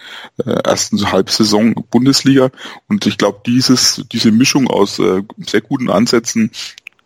äh, 0.44 0.50
äh 0.50 0.60
ersten 0.64 1.12
Halbsaison 1.12 1.74
Bundesliga. 1.90 2.50
Und 2.88 3.06
ich 3.06 3.18
glaube, 3.18 3.40
dieses, 3.46 4.04
diese 4.10 4.32
Mischung 4.32 4.66
aus 4.66 4.98
äh, 4.98 5.22
sehr 5.38 5.60
guten 5.60 5.90
Ansätzen, 5.90 6.50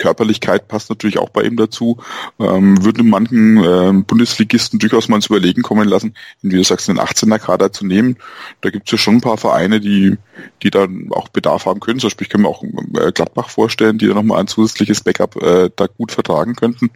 Körperlichkeit 0.04 0.68
passt 0.68 0.90
natürlich 0.90 1.18
auch 1.18 1.30
bei 1.30 1.44
ihm 1.44 1.56
dazu. 1.56 1.96
Ähm, 2.38 2.84
würde 2.84 3.02
manchen 3.02 3.56
ähm, 3.64 4.04
Bundesligisten 4.04 4.78
durchaus 4.78 5.08
mal 5.08 5.16
ins 5.16 5.28
Überlegen 5.28 5.62
kommen 5.62 5.88
lassen, 5.88 6.14
in, 6.42 6.52
wie 6.52 6.56
du 6.56 6.64
sagst, 6.64 6.90
einen 6.90 7.00
18er 7.00 7.38
Kader 7.38 7.72
zu 7.72 7.86
nehmen. 7.86 8.18
Da 8.60 8.68
gibt 8.68 8.86
es 8.86 8.92
ja 8.92 8.98
schon 8.98 9.16
ein 9.16 9.20
paar 9.22 9.38
Vereine, 9.38 9.80
die, 9.80 10.18
die 10.62 10.68
dann 10.70 11.08
auch 11.10 11.28
Bedarf 11.28 11.64
haben 11.64 11.80
können. 11.80 12.00
Zum 12.00 12.08
Beispiel 12.08 12.26
können 12.26 12.44
wir 12.44 12.50
auch 12.50 12.62
äh, 12.62 13.12
Gladbach 13.12 13.48
vorstellen, 13.48 13.96
die 13.96 14.06
da 14.06 14.12
nochmal 14.12 14.40
ein 14.40 14.46
zusätzliches 14.46 15.00
Backup 15.00 15.40
äh, 15.42 15.70
da 15.74 15.86
gut 15.86 16.12
vertragen 16.12 16.54
könnten. 16.54 16.90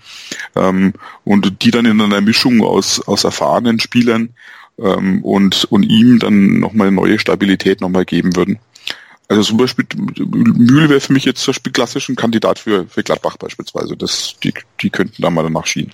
Ähm, 0.55 0.93
und 1.25 1.63
die 1.63 1.71
dann 1.71 1.87
in 1.87 1.99
einer 2.03 2.21
Mischung 2.21 2.63
aus, 2.63 3.01
aus 3.01 3.25
erfahrenen 3.25 3.81
Spielern 3.81 4.35
ähm, 4.79 5.25
und, 5.25 5.65
und 5.71 5.85
ihm 5.85 6.19
dann 6.19 6.61
nochmal 6.61 6.91
neue 6.91 7.19
Stabilität 7.19 7.81
nochmal 7.81 8.05
geben 8.05 8.37
würden. 8.37 8.59
Also 9.29 9.43
zum 9.43 9.59
Beispiel 9.59 9.85
Mühl 10.25 10.89
wäre 10.89 11.01
für 11.01 11.13
mich 11.13 11.27
jetzt 11.27 11.43
zum 11.43 11.53
Beispiel 11.53 11.73
klassisch 11.73 12.09
ein 12.09 12.17
Kandidat 12.17 12.59
für, 12.59 12.87
für 12.87 13.03
Gladbach 13.03 13.37
beispielsweise. 13.37 13.97
Das, 13.97 14.37
die, 14.43 14.55
die 14.81 14.89
könnten 14.89 15.21
da 15.21 15.29
mal 15.29 15.43
danach 15.43 15.67
schienen. 15.67 15.93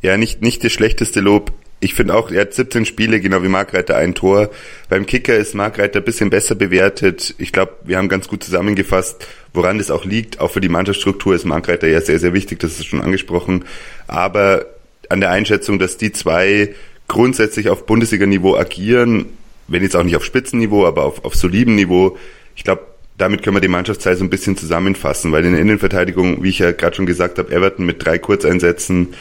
Ja, 0.00 0.16
nicht, 0.16 0.40
nicht 0.40 0.64
das 0.64 0.72
schlechteste 0.72 1.20
Lob. 1.20 1.52
Ich 1.78 1.94
finde 1.94 2.14
auch, 2.14 2.30
er 2.30 2.42
hat 2.42 2.54
17 2.54 2.86
Spiele, 2.86 3.20
genau 3.20 3.42
wie 3.42 3.48
Markreiter 3.48 3.96
ein 3.96 4.14
Tor. 4.14 4.50
Beim 4.88 5.04
Kicker 5.04 5.36
ist 5.36 5.54
Markreiter 5.54 6.00
ein 6.00 6.04
bisschen 6.04 6.30
besser 6.30 6.54
bewertet. 6.54 7.34
Ich 7.38 7.52
glaube, 7.52 7.72
wir 7.84 7.98
haben 7.98 8.08
ganz 8.08 8.28
gut 8.28 8.44
zusammengefasst, 8.44 9.26
woran 9.52 9.78
das 9.78 9.90
auch 9.90 10.04
liegt. 10.06 10.40
Auch 10.40 10.50
für 10.50 10.60
die 10.60 10.68
Mannschaftsstruktur 10.68 11.34
ist 11.34 11.44
Markreiter 11.44 11.86
ja 11.86 12.00
sehr, 12.00 12.18
sehr 12.18 12.32
wichtig, 12.32 12.60
das 12.60 12.78
ist 12.78 12.86
schon 12.86 13.02
angesprochen. 13.02 13.64
Aber 14.06 14.66
an 15.10 15.20
der 15.20 15.30
Einschätzung, 15.30 15.78
dass 15.78 15.96
die 15.96 16.12
zwei 16.12 16.74
grundsätzlich 17.08 17.68
auf 17.68 17.86
Bundesliga-Niveau 17.86 18.56
agieren, 18.56 19.26
wenn 19.70 19.82
jetzt 19.82 19.96
auch 19.96 20.02
nicht 20.02 20.16
auf 20.16 20.24
Spitzenniveau, 20.24 20.84
aber 20.84 21.04
auf, 21.04 21.24
auf 21.24 21.34
solidem 21.34 21.76
Niveau, 21.76 22.18
ich 22.54 22.64
glaube, 22.64 22.82
damit 23.16 23.42
können 23.42 23.56
wir 23.56 23.60
die 23.60 23.68
Mannschaftsteil 23.68 24.16
so 24.16 24.24
ein 24.24 24.30
bisschen 24.30 24.56
zusammenfassen, 24.56 25.30
weil 25.32 25.44
in 25.44 25.52
der 25.52 25.60
Innenverteidigung, 25.60 26.42
wie 26.42 26.48
ich 26.48 26.58
ja 26.58 26.72
gerade 26.72 26.96
schon 26.96 27.06
gesagt 27.06 27.38
habe, 27.38 27.52
Everton 27.52 27.86
mit 27.86 28.04
drei 28.04 28.18
Kurzeinsätzen, 28.18 29.14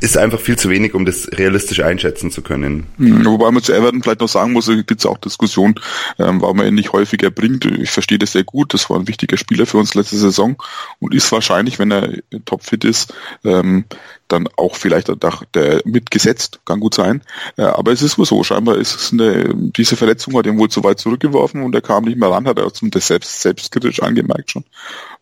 ist 0.00 0.16
einfach 0.16 0.40
viel 0.40 0.56
zu 0.56 0.70
wenig, 0.70 0.94
um 0.94 1.04
das 1.04 1.28
realistisch 1.32 1.80
einschätzen 1.80 2.30
zu 2.30 2.40
können. 2.40 2.86
Mhm, 2.96 3.26
wobei 3.26 3.50
man 3.50 3.62
zu 3.62 3.72
Everton 3.72 4.02
vielleicht 4.02 4.20
noch 4.20 4.28
sagen 4.28 4.52
muss, 4.52 4.66
gibt 4.66 4.98
es 4.98 5.06
auch 5.06 5.18
Diskussionen, 5.18 5.74
ähm, 6.18 6.40
warum 6.40 6.60
er 6.60 6.68
ihn 6.68 6.74
nicht 6.74 6.92
häufiger 6.92 7.30
bringt. 7.30 7.66
Ich 7.66 7.90
verstehe 7.90 8.18
das 8.18 8.32
sehr 8.32 8.44
gut, 8.44 8.72
das 8.72 8.88
war 8.88 8.98
ein 8.98 9.08
wichtiger 9.08 9.36
Spieler 9.36 9.66
für 9.66 9.76
uns 9.76 9.94
letzte 9.94 10.16
Saison 10.16 10.56
und 11.00 11.14
ist 11.14 11.30
wahrscheinlich, 11.32 11.78
wenn 11.78 11.90
er 11.90 12.14
topfit 12.46 12.84
ist, 12.84 13.12
ähm, 13.44 13.84
dann 14.32 14.48
auch 14.56 14.76
vielleicht 14.76 15.08
der, 15.08 15.16
der 15.54 15.82
mitgesetzt, 15.84 16.60
kann 16.64 16.80
gut 16.80 16.94
sein. 16.94 17.22
Äh, 17.56 17.62
aber 17.62 17.92
es 17.92 18.02
ist 18.02 18.18
wohl 18.18 18.26
so, 18.26 18.42
scheinbar 18.42 18.76
ist 18.76 18.94
es 18.94 19.12
eine, 19.12 19.54
diese 19.54 19.96
Verletzung 19.96 20.36
hat 20.36 20.46
ihn 20.46 20.58
wohl 20.58 20.68
zu 20.68 20.84
weit 20.84 20.98
zurückgeworfen 20.98 21.62
und 21.62 21.74
er 21.74 21.82
kam 21.82 22.04
nicht 22.04 22.18
mehr 22.18 22.30
ran, 22.30 22.46
hat 22.46 22.58
er 22.58 22.72
zum 22.72 22.90
selbst, 22.92 23.42
selbstkritisch 23.42 24.02
angemerkt 24.02 24.50
schon. 24.50 24.64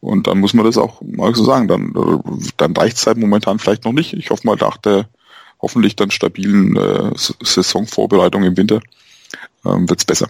Und 0.00 0.26
dann 0.26 0.38
muss 0.38 0.54
man 0.54 0.64
das 0.64 0.78
auch 0.78 1.00
mal 1.02 1.34
so 1.34 1.44
sagen, 1.44 1.68
dann, 1.68 1.92
dann 2.56 2.76
reicht 2.76 2.96
es 2.96 3.06
halt 3.06 3.18
momentan 3.18 3.58
vielleicht 3.58 3.84
noch 3.84 3.92
nicht. 3.92 4.12
Ich 4.12 4.30
hoffe 4.30 4.46
mal, 4.46 4.56
nach 4.56 4.76
der 4.76 5.08
hoffentlich 5.60 5.96
dann 5.96 6.10
stabilen 6.10 6.76
äh, 6.76 7.10
Saisonvorbereitung 7.16 8.44
im 8.44 8.56
Winter 8.56 8.80
ähm, 9.64 9.88
wird's 9.88 10.04
besser. 10.04 10.28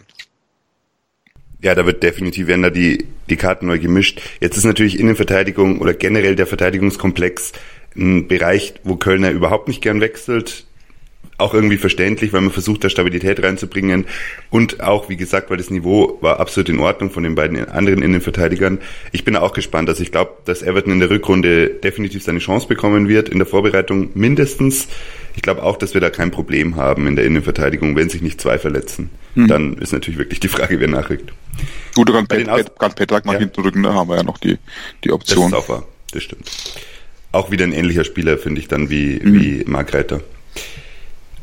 Ja, 1.61 1.75
da 1.75 1.85
wird 1.85 2.05
definitiv 2.05 2.47
werden 2.47 2.63
da 2.63 2.71
die, 2.71 3.07
die 3.29 3.37
Karten 3.37 3.67
neu 3.67 3.81
gemischt. 3.81 4.21
Jetzt 4.41 4.57
ist 4.57 4.65
natürlich 4.65 4.99
Innenverteidigung 4.99 5.81
oder 5.81 5.93
generell 5.93 6.37
der 6.37 6.47
Verteidigungskomplex 6.47 7.53
ein 7.99 8.29
Bereich, 8.29 8.75
wo 8.85 8.97
Kölner 8.97 9.31
überhaupt 9.31 9.69
nicht 9.69 9.83
gern 9.83 10.01
wechselt. 10.01 10.65
Auch 11.37 11.55
irgendwie 11.55 11.77
verständlich, 11.77 12.33
weil 12.33 12.41
man 12.41 12.51
versucht, 12.51 12.83
da 12.83 12.91
Stabilität 12.91 13.41
reinzubringen. 13.41 14.07
Und 14.51 14.81
auch, 14.81 15.09
wie 15.09 15.17
gesagt, 15.17 15.51
weil 15.51 15.57
das 15.57 15.71
Niveau 15.71 16.19
war 16.21 16.41
absolut 16.41 16.69
in 16.69 16.81
Ordnung 16.81 17.11
von 17.11 17.23
den 17.23 17.37
beiden 17.37 17.69
anderen 17.69 18.03
Innenverteidigern. 18.03 18.81
Ich 19.13 19.25
bin 19.25 19.37
auch 19.37 19.53
gespannt. 19.53 19.89
Also 19.89 20.03
ich 20.03 20.11
glaube, 20.11 20.33
dass 20.47 20.63
Everton 20.63 20.95
in 20.95 21.01
der 21.01 21.11
Rückrunde 21.11 21.69
definitiv 21.69 22.25
seine 22.25 22.41
Chance 22.41 22.67
bekommen 22.67 23.09
wird, 23.09 23.29
in 23.29 23.39
der 23.39 23.47
Vorbereitung 23.47 24.11
mindestens. 24.15 24.89
Ich 25.37 25.43
glaube 25.43 25.63
auch, 25.63 25.77
dass 25.77 25.95
wir 25.95 26.01
da 26.01 26.11
kein 26.11 26.33
Problem 26.33 26.75
haben 26.75 27.07
in 27.07 27.15
der 27.15 27.25
Innenverteidigung, 27.25 27.95
wenn 27.95 28.09
sich 28.09 28.21
nicht 28.21 28.41
zwei 28.41 28.59
verletzen. 28.59 29.11
Mhm. 29.37 29.47
Dann 29.47 29.75
ist 29.75 29.93
natürlich 29.93 30.19
wirklich 30.19 30.41
die 30.41 30.49
Frage, 30.49 30.81
wer 30.81 30.89
nachrückt. 30.89 31.33
Gut, 31.95 32.13
kann, 32.13 32.27
Pet, 32.27 32.49
Pet, 32.49 32.79
kann 32.81 32.93
Petrak 32.95 33.25
nach 33.27 33.35
ja. 33.35 33.41
hinten 33.41 33.61
rücken, 33.61 33.85
da 33.85 33.95
haben 33.95 34.09
wir 34.09 34.17
ja 34.17 34.25
noch 34.25 34.39
die, 34.39 34.59
die 35.05 35.13
Option. 35.13 35.53
Das 35.53 35.63
ist 35.63 35.69
wahr, 35.69 35.85
das 36.13 36.23
stimmt 36.25 36.51
auch 37.33 37.51
wieder 37.51 37.65
ein 37.65 37.73
ähnlicher 37.73 38.05
Spieler, 38.05 38.39
finde 38.39 38.61
ich 38.61 38.69
dann, 38.69 38.91
wie, 38.91 39.21
mhm. 39.23 39.41
wie 39.41 39.65
Mark 39.67 39.95
Reiter. 39.95 40.21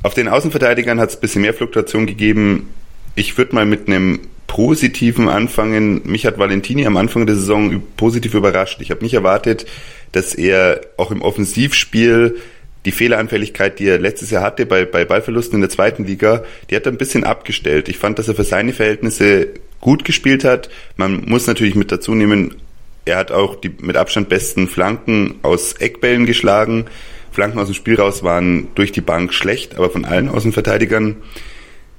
Auf 0.03 0.13
den 0.13 0.27
Außenverteidigern 0.27 0.99
hat 0.99 1.09
es 1.09 1.15
ein 1.15 1.21
bisschen 1.21 1.41
mehr 1.41 1.53
Fluktuation 1.53 2.05
gegeben. 2.05 2.69
Ich 3.15 3.37
würde 3.37 3.55
mal 3.55 3.65
mit 3.65 3.87
einem 3.87 4.19
positiven 4.47 5.27
anfangen. 5.29 6.01
Mich 6.05 6.25
hat 6.25 6.37
Valentini 6.37 6.85
am 6.85 6.97
Anfang 6.97 7.25
der 7.25 7.35
Saison 7.35 7.81
positiv 7.97 8.35
überrascht. 8.35 8.81
Ich 8.81 8.91
habe 8.91 9.03
nicht 9.03 9.13
erwartet, 9.13 9.65
dass 10.11 10.33
er 10.33 10.81
auch 10.97 11.11
im 11.11 11.21
Offensivspiel 11.21 12.37
die 12.85 12.91
Fehleranfälligkeit, 12.91 13.79
die 13.79 13.87
er 13.87 13.97
letztes 13.97 14.29
Jahr 14.29 14.43
hatte 14.43 14.65
bei, 14.65 14.85
bei 14.85 15.05
Ballverlusten 15.05 15.55
in 15.55 15.61
der 15.61 15.69
zweiten 15.69 16.05
Liga, 16.05 16.43
die 16.69 16.75
hat 16.75 16.85
er 16.85 16.91
ein 16.91 16.97
bisschen 16.97 17.23
abgestellt. 17.23 17.89
Ich 17.89 17.97
fand, 17.97 18.19
dass 18.19 18.27
er 18.27 18.35
für 18.35 18.43
seine 18.43 18.73
Verhältnisse 18.73 19.47
gut 19.81 20.05
gespielt 20.05 20.43
hat. 20.43 20.69
Man 20.95 21.25
muss 21.25 21.47
natürlich 21.47 21.75
mit 21.75 21.91
dazu 21.91 22.13
nehmen, 22.13 22.55
er 23.05 23.17
hat 23.17 23.31
auch 23.31 23.55
die 23.55 23.71
mit 23.79 23.95
Abstand 23.95 24.29
besten 24.29 24.67
Flanken 24.67 25.35
aus 25.43 25.73
Eckbällen 25.73 26.25
geschlagen. 26.25 26.85
Flanken 27.31 27.59
aus 27.59 27.67
dem 27.67 27.75
Spiel 27.75 27.95
raus 27.95 28.23
waren 28.23 28.69
durch 28.75 28.91
die 28.91 29.01
Bank 29.01 29.33
schlecht, 29.33 29.75
aber 29.75 29.91
von 29.91 30.05
allen 30.05 30.27
Außenverteidigern. 30.27 31.17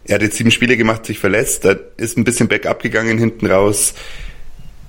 Er 0.05 0.17
hat 0.17 0.23
jetzt 0.23 0.37
sieben 0.37 0.51
Spiele 0.51 0.77
gemacht, 0.77 1.07
sich 1.07 1.19
verletzt, 1.19 1.65
da 1.65 1.77
ist 1.97 2.17
ein 2.17 2.25
bisschen 2.25 2.49
Backup 2.49 2.83
gegangen 2.83 3.19
hinten 3.19 3.47
raus. 3.47 3.95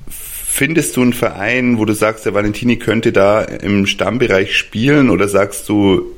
Findest 0.09 0.97
du 0.97 1.01
einen 1.01 1.13
Verein, 1.13 1.77
wo 1.77 1.86
du 1.86 1.93
sagst, 1.93 2.25
der 2.25 2.33
Valentini 2.33 2.77
könnte 2.77 3.12
da 3.12 3.41
im 3.41 3.86
Stammbereich 3.86 4.57
spielen 4.57 5.12
oder 5.12 5.27
sagst 5.27 5.69
du, 5.69 6.15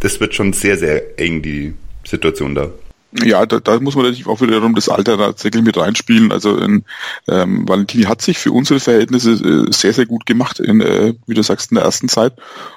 das 0.00 0.20
wird 0.20 0.34
schon 0.34 0.52
sehr, 0.52 0.76
sehr 0.76 1.18
eng, 1.18 1.42
die 1.42 1.74
Situation 2.04 2.54
da? 2.54 2.70
Ja, 3.12 3.44
da, 3.44 3.58
da 3.58 3.80
muss 3.80 3.96
man 3.96 4.04
natürlich 4.04 4.28
auch 4.28 4.40
wiederum 4.40 4.74
das 4.74 4.88
Alter 4.88 5.18
tatsächlich 5.18 5.64
mit 5.64 5.76
reinspielen. 5.76 6.30
Also 6.30 6.56
in, 6.56 6.84
ähm, 7.26 7.68
Valentini 7.68 8.04
hat 8.04 8.22
sich 8.22 8.38
für 8.38 8.52
unsere 8.52 8.78
Verhältnisse 8.78 9.32
äh, 9.32 9.72
sehr, 9.72 9.92
sehr 9.92 10.06
gut 10.06 10.26
gemacht, 10.26 10.60
in, 10.60 10.80
äh, 10.80 11.14
wie 11.26 11.34
du 11.34 11.42
sagst, 11.42 11.72
in 11.72 11.74
der 11.74 11.84
ersten 11.84 12.08
Zeit. 12.08 12.34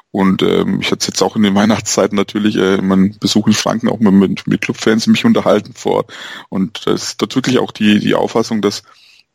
Und 0.09 0.41
ähm, 0.41 0.79
ich 0.81 0.91
hatte 0.91 1.07
jetzt 1.07 1.21
auch 1.21 1.35
in 1.35 1.43
den 1.43 1.55
Weihnachtszeiten 1.55 2.15
natürlich 2.15 2.55
äh, 2.55 2.77
meinen 2.77 3.17
Besuch 3.19 3.45
in 3.47 3.53
Franken 3.53 3.89
auch 3.89 3.99
mit, 3.99 4.47
mit 4.47 4.61
Clubfans 4.61 5.05
mich 5.05 5.23
unterhalten 5.23 5.73
vor. 5.75 6.05
Und 6.49 6.87
das 6.87 7.03
ist 7.03 7.21
dort 7.21 7.35
wirklich 7.35 7.59
auch 7.59 7.71
die, 7.71 7.99
die 7.99 8.15
Auffassung, 8.15 8.61
dass 8.61 8.83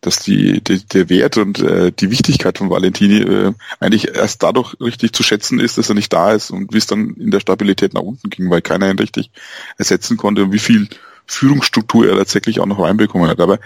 dass 0.00 0.20
die, 0.20 0.62
die 0.62 0.84
der 0.86 1.08
Wert 1.08 1.36
und 1.38 1.58
äh, 1.60 1.90
die 1.92 2.10
Wichtigkeit 2.10 2.58
von 2.58 2.70
Valentini 2.70 3.20
äh, 3.20 3.52
eigentlich 3.80 4.14
erst 4.14 4.42
dadurch 4.42 4.76
richtig 4.80 5.12
zu 5.12 5.22
schätzen 5.22 5.58
ist, 5.58 5.76
dass 5.76 5.88
er 5.88 5.96
nicht 5.96 6.12
da 6.12 6.32
ist 6.32 6.50
und 6.50 6.72
wie 6.72 6.78
es 6.78 6.86
dann 6.86 7.14
in 7.14 7.30
der 7.30 7.40
Stabilität 7.40 7.94
nach 7.94 8.02
unten 8.02 8.30
ging, 8.30 8.48
weil 8.48 8.62
keiner 8.62 8.90
ihn 8.90 8.98
richtig 8.98 9.30
ersetzen 9.76 10.16
konnte 10.16 10.44
und 10.44 10.52
wie 10.52 10.60
viel 10.60 10.88
Führungsstruktur 11.30 12.08
er 12.08 12.16
tatsächlich 12.16 12.58
auch 12.58 12.66
noch 12.66 12.80
reinbekommen 12.80 13.28
hat. 13.28 13.38
Aber 13.40 13.58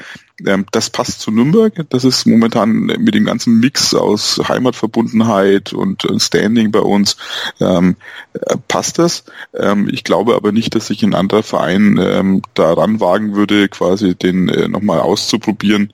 ähm, 0.45 0.67
das 0.73 0.91
passt 0.91 1.21
zu 1.21 1.31
Nürnberg. 1.31 1.73
Das 1.91 2.03
ist 2.03 2.27
momentan 2.27 2.73
mit 2.73 3.15
dem 3.15 3.25
ganzen 3.25 3.61
Mix 3.61 3.95
aus 3.95 4.41
Heimatverbundenheit 4.49 5.73
und 5.73 6.05
Standing 6.19 6.73
bei 6.73 6.81
uns 6.81 7.17
ähm, 7.61 7.97
äh, 8.33 8.57
passt 8.67 8.99
das. 8.99 9.25
Ähm, 9.55 9.89
ich 9.93 10.03
glaube 10.03 10.35
aber 10.35 10.51
nicht, 10.51 10.75
dass 10.75 10.89
sich 10.89 11.05
ein 11.05 11.15
anderer 11.15 11.45
Verein 11.45 12.01
ähm, 12.03 12.43
daran 12.55 12.99
wagen 12.99 13.37
würde, 13.37 13.69
quasi 13.69 14.17
den 14.17 14.49
äh, 14.49 14.67
nochmal 14.67 14.99
auszuprobieren 14.99 15.93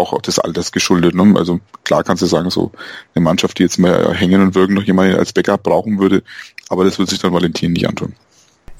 auch 0.00 0.22
des 0.22 0.38
Alters 0.38 0.72
geschuldet. 0.72 1.14
Ne? 1.14 1.34
Also 1.36 1.60
klar 1.84 2.04
kannst 2.04 2.22
du 2.22 2.26
sagen, 2.26 2.50
so 2.50 2.72
eine 3.14 3.22
Mannschaft, 3.22 3.58
die 3.58 3.62
jetzt 3.62 3.78
mal 3.78 4.14
hängen 4.14 4.42
und 4.42 4.54
wirken, 4.54 4.74
noch 4.74 4.82
jemanden 4.82 5.16
als 5.16 5.32
Backup 5.32 5.62
brauchen 5.62 5.98
würde, 5.98 6.22
aber 6.68 6.84
das 6.84 6.98
wird 6.98 7.10
sich 7.10 7.18
dann 7.18 7.32
Valentin 7.32 7.72
nicht 7.72 7.88
antun. 7.88 8.14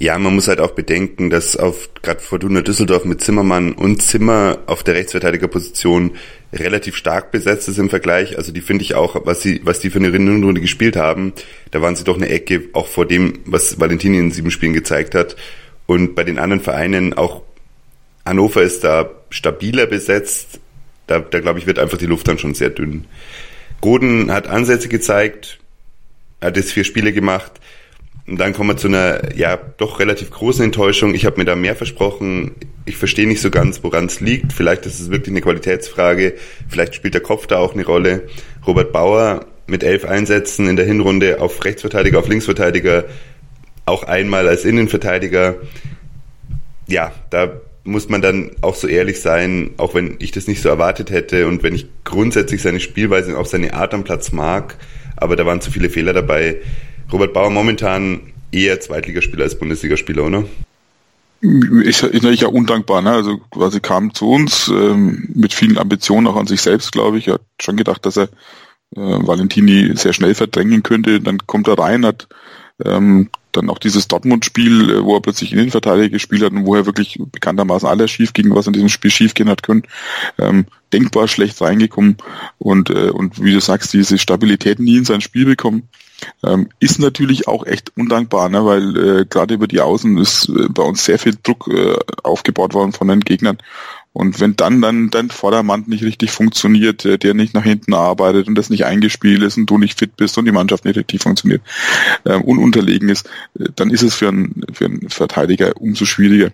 Ja, 0.03 0.17
man 0.17 0.35
muss 0.35 0.49
halt 0.49 0.61
auch 0.61 0.71
bedenken, 0.71 1.29
dass 1.29 1.57
auf 1.57 1.91
gerade 2.00 2.21
Fortuna 2.21 2.62
Düsseldorf 2.62 3.05
mit 3.05 3.21
Zimmermann 3.21 3.73
und 3.73 4.00
Zimmer 4.00 4.61
auf 4.65 4.83
der 4.83 4.95
Rechtsverteidigerposition 4.95 6.12
relativ 6.55 6.97
stark 6.97 7.31
besetzt 7.33 7.69
ist 7.69 7.79
im 7.79 7.91
Vergleich. 7.91 8.39
Also 8.39 8.50
die 8.50 8.62
finde 8.62 8.83
ich 8.83 8.95
auch, 8.95 9.27
was 9.27 9.43
sie, 9.43 9.61
was 9.62 9.81
die 9.81 9.91
für 9.91 9.99
eine 9.99 10.09
Runde 10.11 10.62
gespielt 10.62 10.97
haben, 10.97 11.35
da 11.71 11.83
waren 11.83 11.97
sie 11.97 12.05
doch 12.05 12.17
eine 12.17 12.31
Ecke 12.31 12.71
auch 12.73 12.87
vor 12.87 13.05
dem, 13.05 13.41
was 13.45 13.79
Valentini 13.79 14.17
in 14.17 14.31
sieben 14.31 14.50
Spielen 14.50 14.73
gezeigt 14.73 15.15
hat. 15.15 15.37
Und 15.85 16.15
bei 16.15 16.25
den 16.25 16.39
anderen 16.39 16.62
Vereinen 16.62 17.12
auch 17.12 17.43
Hannover 18.25 18.62
ist 18.62 18.85
da 18.85 19.11
stabiler 19.29 19.87
besetzt, 19.87 20.61
da, 21.11 21.19
da 21.19 21.40
glaube 21.40 21.59
ich, 21.59 21.67
wird 21.67 21.79
einfach 21.79 21.99
die 21.99 22.07
Luft 22.07 22.29
dann 22.29 22.38
schon 22.38 22.55
sehr 22.55 22.71
dünn. 22.71 23.05
Goden 23.81 24.31
hat 24.31 24.47
Ansätze 24.47 24.88
gezeigt, 24.88 25.59
hat 26.40 26.57
jetzt 26.57 26.73
vier 26.73 26.85
Spiele 26.85 27.12
gemacht. 27.12 27.52
Und 28.26 28.38
dann 28.38 28.52
kommen 28.52 28.71
wir 28.71 28.76
zu 28.76 28.87
einer, 28.87 29.35
ja, 29.35 29.57
doch 29.57 29.99
relativ 29.99 30.31
großen 30.31 30.64
Enttäuschung. 30.64 31.14
Ich 31.14 31.26
habe 31.26 31.38
mir 31.38 31.45
da 31.45 31.57
mehr 31.57 31.75
versprochen. 31.75 32.55
Ich 32.85 32.97
verstehe 32.97 33.26
nicht 33.26 33.40
so 33.40 33.50
ganz, 33.50 33.83
woran 33.83 34.07
es 34.07 34.21
liegt. 34.21 34.52
Vielleicht 34.52 34.87
ist 34.87 35.00
es 35.00 35.11
wirklich 35.11 35.33
eine 35.33 35.40
Qualitätsfrage. 35.40 36.35
Vielleicht 36.69 36.95
spielt 36.95 37.14
der 37.14 37.23
Kopf 37.23 37.49
da 37.49 37.59
auch 37.59 37.75
eine 37.75 37.85
Rolle. 37.85 38.29
Robert 38.67 38.93
Bauer 38.93 39.47
mit 39.67 39.83
elf 39.83 40.05
Einsätzen 40.05 40.69
in 40.69 40.76
der 40.76 40.85
Hinrunde 40.85 41.40
auf 41.40 41.64
Rechtsverteidiger, 41.64 42.21
auf 42.21 42.29
Linksverteidiger, 42.29 43.07
auch 43.85 44.05
einmal 44.05 44.47
als 44.47 44.64
Innenverteidiger. 44.64 45.57
Ja, 46.87 47.12
da 47.31 47.61
muss 47.85 48.09
man 48.09 48.21
dann 48.21 48.53
auch 48.61 48.75
so 48.75 48.87
ehrlich 48.87 49.21
sein, 49.21 49.71
auch 49.79 49.95
wenn 49.95 50.17
ich 50.19 50.33
das 50.33 50.47
nicht 50.47 50.63
so 50.63 50.69
erwartet 50.69 51.11
hätte 51.11 51.47
und 51.47 51.63
wenn 51.63 51.75
ich 51.75 51.87
grundsätzlich 52.05 52.63
seine 52.63 52.81
Spielweise 52.81 53.33
und 53.33 53.37
auch 53.37 53.47
seine 53.47 53.75
Art 53.75 53.95
am 53.95 54.05
Platz 54.05 54.33
mag, 54.33 54.77
aber 55.17 55.37
da 55.37 55.47
waren 55.47 55.61
zu 55.61 55.71
viele 55.71 55.91
Fehler 55.91 56.13
dabei. 56.13 56.57
Robert 57.13 57.33
Bauer 57.33 57.51
momentan 57.51 58.21
eher 58.53 58.81
Zweitligaspieler 58.81 59.45
als 59.45 59.59
Bundesligaspieler, 59.59 60.25
oder? 60.25 60.45
Ist, 61.43 62.03
ist 62.03 62.23
natürlich 62.23 62.43
ja 62.43 62.49
undankbar, 62.49 63.01
ne? 63.01 63.13
Also 63.13 63.39
quasi 63.51 63.81
kam 63.81 64.13
zu 64.13 64.29
uns 64.29 64.69
ähm, 64.69 65.27
mit 65.35 65.55
vielen 65.55 65.79
Ambitionen 65.79 66.27
auch 66.27 66.37
an 66.37 66.47
sich 66.47 66.61
selbst, 66.61 66.93
glaube 66.93 67.17
ich. 67.17 67.29
Er 67.29 67.35
hat 67.35 67.43
schon 67.61 67.79
gedacht, 67.79 68.05
dass 68.05 68.19
er 68.19 68.25
äh, 68.25 68.29
Valentini 68.97 69.97
sehr 69.97 70.13
schnell 70.13 70.35
verdrängen 70.35 70.83
könnte. 70.83 71.21
Dann 71.21 71.39
kommt 71.47 71.67
er 71.69 71.79
rein, 71.79 72.05
hat 72.05 72.29
ähm, 72.85 73.31
dann 73.52 73.71
auch 73.71 73.78
dieses 73.78 74.09
Dortmund-Spiel, 74.09 74.90
äh, 74.90 75.04
wo 75.04 75.16
er 75.16 75.21
plötzlich 75.21 75.52
Innenverteidiger 75.52 76.09
gespielt 76.09 76.42
hat 76.42 76.52
und 76.52 76.66
wo 76.66 76.75
er 76.75 76.87
wirklich 76.87 77.19
bekanntermaßen 77.21 77.88
alles 77.88 78.11
schief 78.11 78.33
ging, 78.33 78.54
was 78.54 78.66
in 78.66 78.73
diesem 78.73 78.88
Spiel 78.88 79.11
schief 79.11 79.35
gehen 79.35 79.49
hat 79.49 79.62
können, 79.62 79.83
ähm, 80.38 80.66
denkbar 80.92 81.28
schlecht 81.28 81.61
reingekommen. 81.61 82.16
Und, 82.59 82.90
äh, 82.90 83.11
und 83.11 83.42
wie 83.42 83.52
du 83.52 83.61
sagst, 83.61 83.92
diese 83.92 84.19
Stabilität 84.19 84.78
nie 84.78 84.97
in 84.97 85.04
sein 85.04 85.21
Spiel 85.21 85.45
bekommen, 85.45 85.88
ähm, 86.45 86.69
ist 86.80 86.99
natürlich 86.99 87.49
auch 87.49 87.66
echt 87.66 87.97
undankbar, 87.97 88.49
ne, 88.49 88.64
weil 88.64 88.97
äh, 88.97 89.25
gerade 89.25 89.54
über 89.54 89.66
die 89.66 89.80
Außen 89.80 90.19
ist 90.19 90.49
äh, 90.49 90.69
bei 90.69 90.83
uns 90.83 91.04
sehr 91.04 91.19
viel 91.19 91.37
Druck 91.42 91.69
äh, 91.69 91.97
aufgebaut 92.23 92.75
worden 92.75 92.92
von 92.92 93.09
den 93.09 93.21
Gegnern 93.21 93.59
und 94.12 94.40
wenn 94.40 94.57
dann 94.57 94.81
dann 94.81 95.11
dein 95.11 95.31
Vordermann 95.31 95.85
nicht 95.87 96.02
richtig 96.02 96.33
funktioniert, 96.33 97.05
der, 97.05 97.35
nicht 97.35 97.55
nach 97.55 97.62
hinten 97.62 97.95
arbeitet 97.95 98.49
und 98.49 98.57
das 98.57 98.69
nicht 98.69 98.85
eingespielt 98.85 99.43
ist 99.43 99.57
und 99.57 99.67
du 99.67 99.79
nicht 99.79 99.99
fit 99.99 100.17
bist 100.17 100.37
und 100.37 100.47
die 100.47 100.52
Mannschaft 100.52 100.85
nicht 100.85 100.97
richtig 100.97 101.23
funktioniert 101.23 101.62
äh, 102.25 102.35
und 102.35 102.59
unterlegen 102.59 103.09
ist, 103.09 103.29
äh, 103.59 103.69
dann 103.76 103.90
ist 103.90 104.02
es 104.02 104.14
für 104.14 104.29
einen, 104.29 104.62
für 104.73 104.87
einen 104.87 105.09
Verteidiger 105.09 105.76
umso 105.76 106.07
schwieriger. 106.07 106.50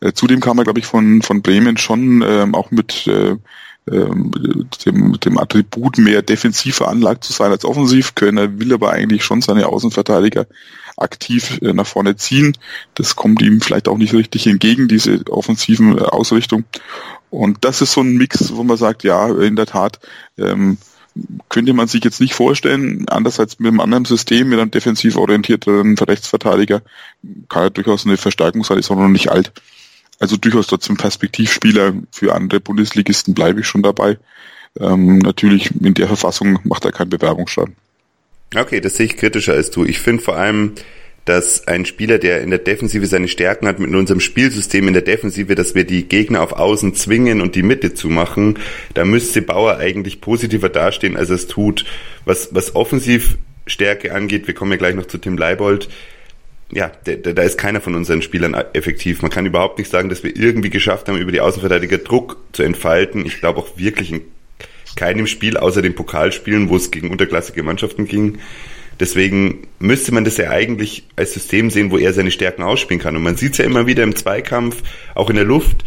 Äh, 0.00 0.12
zudem 0.12 0.40
kam 0.40 0.58
er, 0.58 0.64
glaube 0.64 0.80
ich, 0.80 0.86
von, 0.86 1.22
von 1.22 1.40
Bremen 1.40 1.78
schon 1.78 2.22
ähm, 2.26 2.54
auch 2.54 2.70
mit 2.70 3.06
äh, 3.06 3.30
ähm, 3.30 3.38
dem, 3.86 5.18
dem 5.18 5.38
Attribut 5.38 5.98
mehr 5.98 6.22
defensiv 6.22 6.76
veranlagt 6.76 7.24
zu 7.24 7.32
sein 7.32 7.50
als 7.50 7.64
offensiv. 7.64 8.14
Kölner 8.14 8.58
will 8.58 8.72
aber 8.72 8.90
eigentlich 8.90 9.24
schon 9.24 9.42
seine 9.42 9.66
Außenverteidiger 9.66 10.46
aktiv 10.96 11.58
äh, 11.62 11.72
nach 11.72 11.86
vorne 11.86 12.16
ziehen. 12.16 12.56
Das 12.94 13.16
kommt 13.16 13.42
ihm 13.42 13.60
vielleicht 13.60 13.88
auch 13.88 13.98
nicht 13.98 14.14
richtig 14.14 14.46
entgegen, 14.46 14.88
diese 14.88 15.24
offensiven 15.28 15.98
äh, 15.98 16.02
Ausrichtung. 16.02 16.64
Und 17.30 17.64
das 17.64 17.80
ist 17.80 17.92
so 17.92 18.02
ein 18.02 18.16
Mix, 18.16 18.54
wo 18.54 18.62
man 18.62 18.76
sagt, 18.76 19.04
ja, 19.04 19.28
in 19.28 19.56
der 19.56 19.66
Tat, 19.66 20.00
ähm, 20.38 20.76
könnte 21.48 21.74
man 21.74 21.88
sich 21.88 22.04
jetzt 22.04 22.20
nicht 22.20 22.34
vorstellen. 22.34 23.06
Andererseits 23.08 23.58
mit 23.58 23.68
einem 23.68 23.80
anderen 23.80 24.04
System, 24.04 24.48
mit 24.48 24.58
einem 24.58 24.70
defensiv 24.70 25.16
orientierteren 25.16 25.98
Rechtsverteidiger, 25.98 26.82
kann 27.48 27.64
er 27.64 27.70
durchaus 27.70 28.06
eine 28.06 28.16
Verstärkung 28.16 28.64
sein, 28.64 28.78
ist 28.78 28.90
auch 28.90 28.96
noch 28.96 29.08
nicht 29.08 29.30
alt. 29.30 29.52
Also 30.22 30.36
durchaus 30.36 30.68
trotzdem 30.68 30.96
Perspektivspieler 30.96 31.94
für 32.12 32.32
andere 32.32 32.60
Bundesligisten 32.60 33.34
bleibe 33.34 33.58
ich 33.58 33.66
schon 33.66 33.82
dabei. 33.82 34.18
Ähm, 34.78 35.18
natürlich 35.18 35.72
in 35.80 35.94
der 35.94 36.06
Verfassung 36.06 36.60
macht 36.62 36.84
er 36.84 36.92
keinen 36.92 37.10
Bewerbungsschaden. 37.10 37.74
Okay, 38.54 38.80
das 38.80 38.96
sehe 38.96 39.06
ich 39.06 39.16
kritischer 39.16 39.54
als 39.54 39.72
du. 39.72 39.84
Ich 39.84 39.98
finde 39.98 40.22
vor 40.22 40.36
allem, 40.36 40.74
dass 41.24 41.66
ein 41.66 41.86
Spieler, 41.86 42.18
der 42.18 42.40
in 42.42 42.50
der 42.50 42.60
Defensive 42.60 43.04
seine 43.06 43.26
Stärken 43.26 43.66
hat, 43.66 43.80
mit 43.80 43.92
unserem 43.92 44.20
Spielsystem 44.20 44.86
in 44.86 44.92
der 44.92 45.02
Defensive, 45.02 45.56
dass 45.56 45.74
wir 45.74 45.82
die 45.82 46.06
Gegner 46.06 46.42
auf 46.42 46.52
Außen 46.52 46.94
zwingen 46.94 47.40
und 47.40 47.56
die 47.56 47.64
Mitte 47.64 47.92
zu 47.92 48.08
machen, 48.08 48.60
da 48.94 49.04
müsste 49.04 49.42
Bauer 49.42 49.78
eigentlich 49.78 50.20
positiver 50.20 50.68
dastehen, 50.68 51.16
als 51.16 51.30
es 51.30 51.48
tut. 51.48 51.84
Was, 52.24 52.50
was 52.52 52.76
Offensivstärke 52.76 54.14
angeht, 54.14 54.46
wir 54.46 54.54
kommen 54.54 54.70
ja 54.70 54.78
gleich 54.78 54.94
noch 54.94 55.06
zu 55.06 55.18
Tim 55.18 55.36
Leibold, 55.36 55.88
ja, 56.72 56.90
da, 57.04 57.14
da 57.14 57.42
ist 57.42 57.58
keiner 57.58 57.80
von 57.80 57.94
unseren 57.94 58.22
Spielern 58.22 58.54
effektiv. 58.72 59.22
Man 59.22 59.30
kann 59.30 59.46
überhaupt 59.46 59.78
nicht 59.78 59.90
sagen, 59.90 60.08
dass 60.08 60.24
wir 60.24 60.34
irgendwie 60.34 60.70
geschafft 60.70 61.08
haben, 61.08 61.18
über 61.18 61.32
die 61.32 61.40
Außenverteidiger 61.40 61.98
Druck 61.98 62.38
zu 62.52 62.62
entfalten. 62.62 63.26
Ich 63.26 63.40
glaube 63.40 63.60
auch 63.60 63.76
wirklich 63.76 64.10
in 64.10 64.22
keinem 64.96 65.26
Spiel 65.26 65.56
außer 65.56 65.82
den 65.82 65.94
Pokalspielen, 65.94 66.68
wo 66.68 66.76
es 66.76 66.90
gegen 66.90 67.10
unterklassige 67.10 67.62
Mannschaften 67.62 68.06
ging, 68.06 68.38
Deswegen 69.02 69.66
müsste 69.78 70.12
man 70.12 70.24
das 70.24 70.36
ja 70.36 70.50
eigentlich 70.50 71.08
als 71.16 71.32
System 71.32 71.70
sehen, 71.70 71.90
wo 71.90 71.98
er 71.98 72.12
seine 72.12 72.30
Stärken 72.30 72.62
ausspielen 72.62 73.00
kann. 73.00 73.16
Und 73.16 73.24
man 73.24 73.36
sieht 73.36 73.52
es 73.52 73.58
ja 73.58 73.64
immer 73.64 73.86
wieder 73.86 74.02
im 74.02 74.14
Zweikampf, 74.14 74.82
auch 75.14 75.30
in 75.30 75.36
der 75.36 75.44
Luft. 75.44 75.84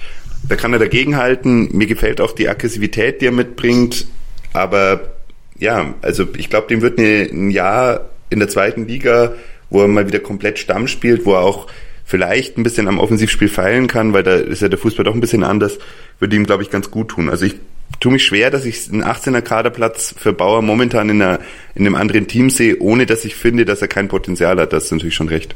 Da 0.47 0.55
kann 0.55 0.73
er 0.73 0.79
dagegenhalten. 0.79 1.69
Mir 1.71 1.87
gefällt 1.87 2.19
auch 2.19 2.33
die 2.33 2.49
Aggressivität, 2.49 3.21
die 3.21 3.27
er 3.27 3.31
mitbringt. 3.31 4.07
Aber 4.53 5.13
ja, 5.57 5.93
also 6.01 6.27
ich 6.37 6.49
glaube, 6.49 6.67
dem 6.67 6.81
wird 6.81 6.99
ein 6.99 7.51
Jahr 7.51 8.09
in 8.29 8.39
der 8.39 8.49
zweiten 8.49 8.87
Liga, 8.87 9.35
wo 9.75 9.81
er 9.81 9.87
mal 9.89 10.07
wieder 10.07 10.19
komplett 10.19 10.57
Stamm 10.57 10.87
spielt, 10.87 11.25
wo 11.25 11.33
er 11.33 11.41
auch 11.41 11.67
vielleicht 12.05 12.57
ein 12.57 12.63
bisschen 12.63 12.87
am 12.87 12.97
Offensivspiel 12.97 13.49
feilen 13.49 13.87
kann, 13.87 14.13
weil 14.13 14.23
da 14.23 14.35
ist 14.35 14.61
ja 14.61 14.69
der 14.69 14.79
Fußball 14.79 15.03
doch 15.03 15.13
ein 15.13 15.19
bisschen 15.19 15.43
anders, 15.43 15.77
würde 16.19 16.35
ihm, 16.35 16.45
glaube 16.45 16.63
ich, 16.63 16.69
ganz 16.69 16.89
gut 16.89 17.09
tun. 17.09 17.29
Also 17.29 17.45
ich 17.45 17.55
tue 17.99 18.13
mich 18.13 18.25
schwer, 18.25 18.51
dass 18.51 18.65
ich 18.65 18.89
einen 18.89 19.03
18er 19.03 19.41
Kaderplatz 19.41 20.15
für 20.17 20.31
Bauer 20.31 20.61
momentan 20.61 21.09
in, 21.09 21.21
einer, 21.21 21.39
in 21.73 21.85
einem 21.85 21.95
anderen 21.95 22.27
Team 22.27 22.49
sehe, 22.49 22.79
ohne 22.79 23.05
dass 23.05 23.25
ich 23.25 23.35
finde, 23.35 23.65
dass 23.65 23.81
er 23.81 23.89
kein 23.89 24.07
Potenzial 24.07 24.57
hat. 24.59 24.71
Das 24.71 24.85
ist 24.85 24.91
natürlich 24.91 25.15
schon 25.15 25.27
recht. 25.27 25.55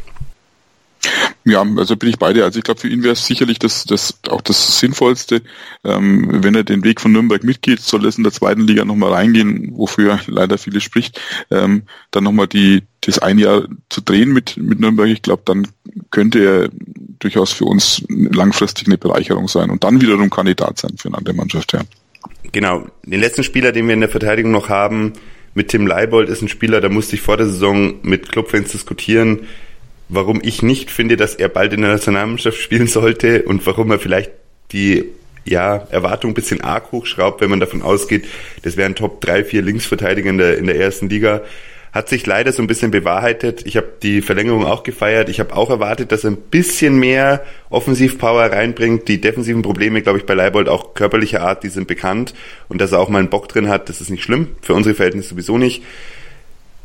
Ja, 1.45 1.65
also 1.77 1.95
bin 1.95 2.09
ich 2.09 2.19
bei 2.19 2.33
dir. 2.33 2.43
Also 2.43 2.59
ich 2.59 2.63
glaube, 2.63 2.81
für 2.81 2.89
ihn 2.89 3.01
wäre 3.01 3.13
es 3.13 3.25
sicherlich 3.25 3.59
das, 3.59 3.85
das 3.85 4.19
auch 4.29 4.41
das 4.41 4.79
Sinnvollste. 4.79 5.41
Ähm, 5.83 6.43
wenn 6.43 6.53
er 6.53 6.63
den 6.63 6.83
Weg 6.83 6.99
von 6.99 7.11
Nürnberg 7.11 7.43
mitgeht, 7.43 7.79
soll 7.79 8.05
es 8.05 8.17
in 8.17 8.23
der 8.23 8.33
zweiten 8.33 8.67
Liga 8.67 8.85
nochmal 8.85 9.13
reingehen, 9.13 9.71
wofür 9.75 10.19
leider 10.27 10.57
viele 10.57 10.81
spricht. 10.81 11.19
Ähm, 11.49 11.83
dann 12.11 12.25
nochmal 12.25 12.47
die 12.47 12.83
das 13.01 13.19
ein 13.19 13.39
Jahr 13.39 13.65
zu 13.89 14.01
drehen 14.01 14.33
mit, 14.33 14.57
mit 14.57 14.79
Nürnberg, 14.79 15.07
ich 15.07 15.21
glaube, 15.21 15.43
dann 15.45 15.67
könnte 16.11 16.39
er 16.39 16.69
durchaus 17.19 17.53
für 17.53 17.65
uns 17.65 18.03
langfristig 18.09 18.87
eine 18.87 18.97
Bereicherung 18.97 19.47
sein 19.47 19.69
und 19.69 19.83
dann 19.83 20.01
wiederum 20.01 20.29
Kandidat 20.29 20.79
sein 20.79 20.95
für 20.97 21.07
eine 21.07 21.17
andere 21.17 21.35
Mannschaft. 21.35 21.73
Ja. 21.73 21.81
Genau. 22.51 22.87
Den 23.05 23.19
letzten 23.19 23.43
Spieler, 23.43 23.71
den 23.71 23.87
wir 23.87 23.93
in 23.93 24.01
der 24.01 24.09
Verteidigung 24.09 24.51
noch 24.51 24.69
haben, 24.69 25.13
mit 25.53 25.69
Tim 25.69 25.87
Leibold, 25.87 26.29
ist 26.29 26.41
ein 26.41 26.47
Spieler, 26.49 26.81
da 26.81 26.89
musste 26.89 27.15
ich 27.15 27.21
vor 27.21 27.37
der 27.37 27.47
Saison 27.47 27.95
mit 28.03 28.31
Clubfans 28.31 28.71
diskutieren, 28.71 29.47
warum 30.09 30.41
ich 30.43 30.61
nicht 30.61 30.91
finde, 30.91 31.15
dass 31.15 31.35
er 31.35 31.49
bald 31.49 31.73
in 31.73 31.81
der 31.81 31.91
Nationalmannschaft 31.91 32.57
spielen 32.57 32.87
sollte 32.87 33.43
und 33.43 33.65
warum 33.65 33.91
er 33.91 33.99
vielleicht 33.99 34.31
die 34.71 35.05
ja, 35.45 35.87
Erwartung 35.89 36.31
ein 36.31 36.35
bisschen 36.35 36.61
arg 36.61 36.91
hochschraubt, 36.91 37.41
wenn 37.41 37.49
man 37.49 37.59
davon 37.59 37.81
ausgeht, 37.81 38.25
das 38.63 38.77
wäre 38.77 38.89
ein 38.89 38.95
Top 38.95 39.21
3, 39.21 39.45
4 39.45 39.61
Linksverteidiger 39.61 40.29
in 40.29 40.37
der, 40.37 40.57
in 40.57 40.65
der 40.65 40.75
ersten 40.75 41.09
Liga. 41.09 41.41
Hat 41.91 42.07
sich 42.07 42.23
leider 42.27 42.51
so 42.51 42.61
ein 42.61 42.67
bisschen 42.67 42.91
bewahrheitet. 42.91 43.65
Ich 43.65 43.75
habe 43.75 43.87
die 44.03 44.21
Verlängerung 44.21 44.63
auch 44.63 44.83
gefeiert. 44.83 45.27
Ich 45.27 45.39
habe 45.39 45.55
auch 45.55 45.71
erwartet, 45.71 46.11
dass 46.11 46.23
er 46.23 46.31
ein 46.31 46.37
bisschen 46.37 46.99
mehr 46.99 47.43
Offensivpower 47.71 48.51
reinbringt. 48.51 49.07
Die 49.07 49.19
defensiven 49.19 49.63
Probleme, 49.63 50.03
glaube 50.03 50.19
ich, 50.19 50.27
bei 50.27 50.35
Leibold 50.35 50.69
auch 50.69 50.93
körperlicher 50.93 51.41
Art, 51.41 51.63
die 51.63 51.69
sind 51.69 51.87
bekannt. 51.87 52.35
Und 52.67 52.79
dass 52.79 52.91
er 52.91 52.99
auch 52.99 53.09
mal 53.09 53.17
einen 53.17 53.29
Bock 53.29 53.47
drin 53.47 53.69
hat, 53.69 53.89
das 53.89 54.01
ist 54.01 54.11
nicht 54.11 54.23
schlimm. 54.23 54.49
Für 54.61 54.75
unsere 54.75 54.93
Verhältnisse 54.93 55.29
sowieso 55.29 55.57
nicht. 55.57 55.81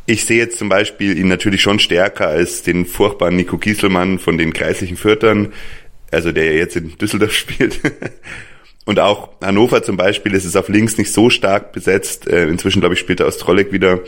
Ich 0.06 0.26
sehe 0.26 0.38
jetzt 0.38 0.58
zum 0.58 0.68
Beispiel 0.68 1.16
ihn 1.16 1.28
natürlich 1.28 1.62
schon 1.62 1.78
stärker 1.78 2.28
als 2.28 2.62
den 2.62 2.84
furchtbaren 2.84 3.36
Nico 3.36 3.56
Gieselmann 3.56 4.18
von 4.18 4.36
den 4.36 4.52
kreislichen 4.52 4.98
Viertern, 4.98 5.52
also 6.10 6.30
der 6.30 6.54
jetzt 6.54 6.76
in 6.76 6.96
Düsseldorf 6.98 7.32
spielt. 7.34 7.80
Und 8.84 9.00
auch 9.00 9.30
Hannover 9.40 9.82
zum 9.82 9.96
Beispiel 9.96 10.34
ist 10.34 10.44
es 10.44 10.56
auf 10.56 10.68
links 10.68 10.98
nicht 10.98 11.10
so 11.12 11.30
stark 11.30 11.72
besetzt. 11.72 12.28
Äh, 12.28 12.48
inzwischen, 12.48 12.80
glaube 12.80 12.94
ich, 12.94 13.00
spielt 13.00 13.20
er 13.20 13.26
aus 13.26 13.38
Trolleck 13.38 13.72
wieder. 13.72 14.00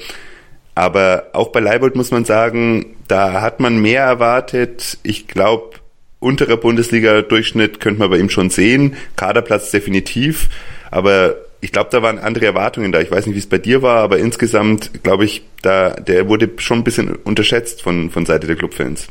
Aber 0.75 1.31
auch 1.33 1.49
bei 1.49 1.61
Leibold 1.61 1.97
muss 1.97 2.11
man 2.11 2.27
sagen, 2.27 2.97
da 3.09 3.41
hat 3.41 3.61
man 3.61 3.81
mehr 3.81 4.03
erwartet. 4.03 4.99
Ich 5.03 5.27
glaube, 5.27 5.77
unterer 6.21 6.59
Bundesliga-Durchschnitt 6.59 7.81
könnte 7.81 8.01
man 8.01 8.11
bei 8.11 8.19
ihm 8.19 8.29
schon 8.29 8.51
sehen. 8.51 8.97
Kaderplatz 9.17 9.71
definitiv. 9.71 10.51
Aber 10.91 11.37
ich 11.67 11.73
glaube, 11.73 11.91
da 11.91 12.01
waren 12.01 12.21
andere 12.21 12.47
Erwartungen 12.47 12.93
da. 12.93 13.01
Ich 13.01 13.11
weiß 13.11 13.27
nicht, 13.27 13.35
wie 13.35 13.41
es 13.41 13.49
bei 13.49 13.59
dir 13.59 13.83
war, 13.83 14.01
aber 14.01 14.19
insgesamt 14.21 15.03
glaube 15.03 15.25
ich, 15.25 15.43
da 15.63 15.91
der 15.91 16.29
wurde 16.29 16.49
schon 16.59 16.79
ein 16.79 16.85
bisschen 16.85 17.17
unterschätzt 17.17 17.83
von, 17.83 18.09
von 18.13 18.25
Seite 18.25 18.47
der 18.47 18.55
Clubfans. 18.55 19.09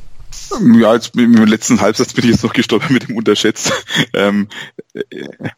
Ja, 0.80 0.94
jetzt 0.94 1.18
im 1.18 1.34
letzten 1.34 1.82
Halbsatz 1.82 2.14
bin 2.14 2.24
ich 2.24 2.32
jetzt 2.32 2.44
noch 2.46 2.54
gestolpert 2.54 2.92
mit 2.92 3.10
dem 3.10 3.18
Unterschätzt. 3.18 3.74
Ähm, 4.14 4.48
äh, 4.94 5.02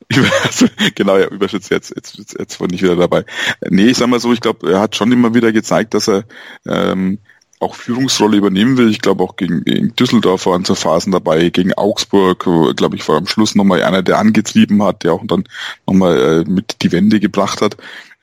also, 0.44 0.66
genau, 0.96 1.18
ja, 1.18 1.28
überschätzt 1.28 1.70
jetzt, 1.70 1.94
jetzt, 1.96 2.18
jetzt, 2.18 2.40
jetzt 2.40 2.60
war 2.60 2.68
ich 2.72 2.82
wieder 2.82 2.96
dabei. 2.96 3.26
Nee, 3.70 3.90
ich 3.90 3.98
sag 3.98 4.08
mal 4.08 4.20
so, 4.20 4.34
ich 4.34 4.42
glaube, 4.42 4.72
er 4.72 4.80
hat 4.80 4.96
schon 4.96 5.12
immer 5.12 5.36
wieder 5.36 5.52
gezeigt, 5.52 5.94
dass 5.94 6.10
er 6.10 6.24
ähm, 6.66 7.20
auch 7.60 7.76
Führungsrolle 7.76 8.38
übernehmen 8.38 8.78
will. 8.78 8.90
Ich 8.90 9.02
glaube 9.02 9.24
auch 9.24 9.36
gegen, 9.36 9.64
gegen 9.64 9.96
Düsseldorf 9.96 10.46
waren 10.46 10.66
so 10.66 10.76
Phasen 10.76 11.12
dabei, 11.12 11.50
gegen 11.50 11.74
Augsburg, 11.74 12.48
glaube 12.76 12.96
ich, 12.96 13.08
war 13.08 13.18
am 13.18 13.28
Schluss 13.28 13.56
nochmal 13.56 13.84
einer, 13.84 14.04
der 14.04 14.20
angetrieben 14.20 14.84
hat, 14.84 15.04
der 15.04 15.14
auch 15.14 15.24
dann 15.26 15.46
nochmal 15.86 16.18
äh, 16.18 16.50
mit 16.50 16.82
die 16.82 16.92
Wende 16.92 17.20
gebracht 17.20 17.62
hat. 17.62 17.78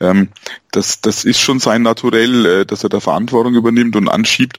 Ähm, 0.05 0.29
das, 0.73 1.01
das 1.01 1.25
ist 1.25 1.41
schon 1.41 1.61
sein 1.61 1.83
Naturell, 1.83 2.47
äh, 2.47 2.67
dass 2.67 2.83
er 2.83 2.89
da 2.89 3.01
Verantwortung 3.01 3.55
übernimmt 3.55 3.97
und 3.97 4.09
anschiebt. 4.09 4.59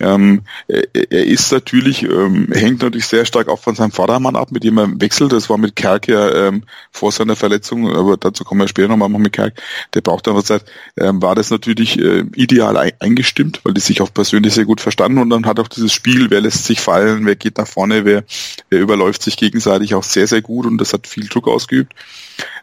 Ähm, 0.00 0.42
er, 0.68 0.84
er 0.92 1.26
ist 1.26 1.50
natürlich, 1.52 2.02
ähm, 2.02 2.48
hängt 2.52 2.82
natürlich 2.82 3.06
sehr 3.06 3.24
stark 3.24 3.48
auch 3.48 3.60
von 3.60 3.74
seinem 3.74 3.90
Vordermann 3.90 4.36
ab, 4.36 4.52
mit 4.52 4.62
dem 4.62 4.78
er 4.78 5.00
wechselt. 5.00 5.32
Das 5.32 5.50
war 5.50 5.58
mit 5.58 5.74
Kerk 5.74 6.08
ja 6.08 6.48
ähm, 6.48 6.64
vor 6.92 7.10
seiner 7.12 7.34
Verletzung, 7.34 7.94
aber 7.94 8.16
dazu 8.16 8.44
kommen 8.44 8.60
wir 8.60 8.68
später 8.68 8.88
nochmal 8.88 9.08
mit 9.08 9.32
Kerk. 9.32 9.60
Der 9.94 10.02
braucht 10.02 10.28
einfach 10.28 10.42
Zeit. 10.42 10.64
Ähm, 10.96 11.20
war 11.22 11.34
das 11.34 11.50
natürlich 11.50 11.98
äh, 11.98 12.24
ideal 12.34 12.76
ein, 12.76 12.92
eingestimmt, 13.00 13.60
weil 13.64 13.74
die 13.74 13.80
sich 13.80 14.02
auch 14.02 14.12
persönlich 14.12 14.54
sehr 14.54 14.66
gut 14.66 14.80
verstanden 14.80 15.18
und 15.18 15.30
dann 15.30 15.46
hat 15.46 15.58
auch 15.58 15.68
dieses 15.68 15.92
Spiel, 15.92 16.30
wer 16.30 16.40
lässt 16.40 16.64
sich 16.64 16.80
fallen, 16.80 17.26
wer 17.26 17.36
geht 17.36 17.58
nach 17.58 17.66
vorne, 17.66 18.04
wer, 18.04 18.24
wer 18.70 18.80
überläuft 18.80 19.22
sich 19.22 19.36
gegenseitig 19.36 19.94
auch 19.94 20.04
sehr, 20.04 20.26
sehr 20.26 20.42
gut 20.42 20.66
und 20.66 20.78
das 20.78 20.92
hat 20.92 21.06
viel 21.06 21.26
Druck 21.26 21.48
ausgeübt. 21.48 21.92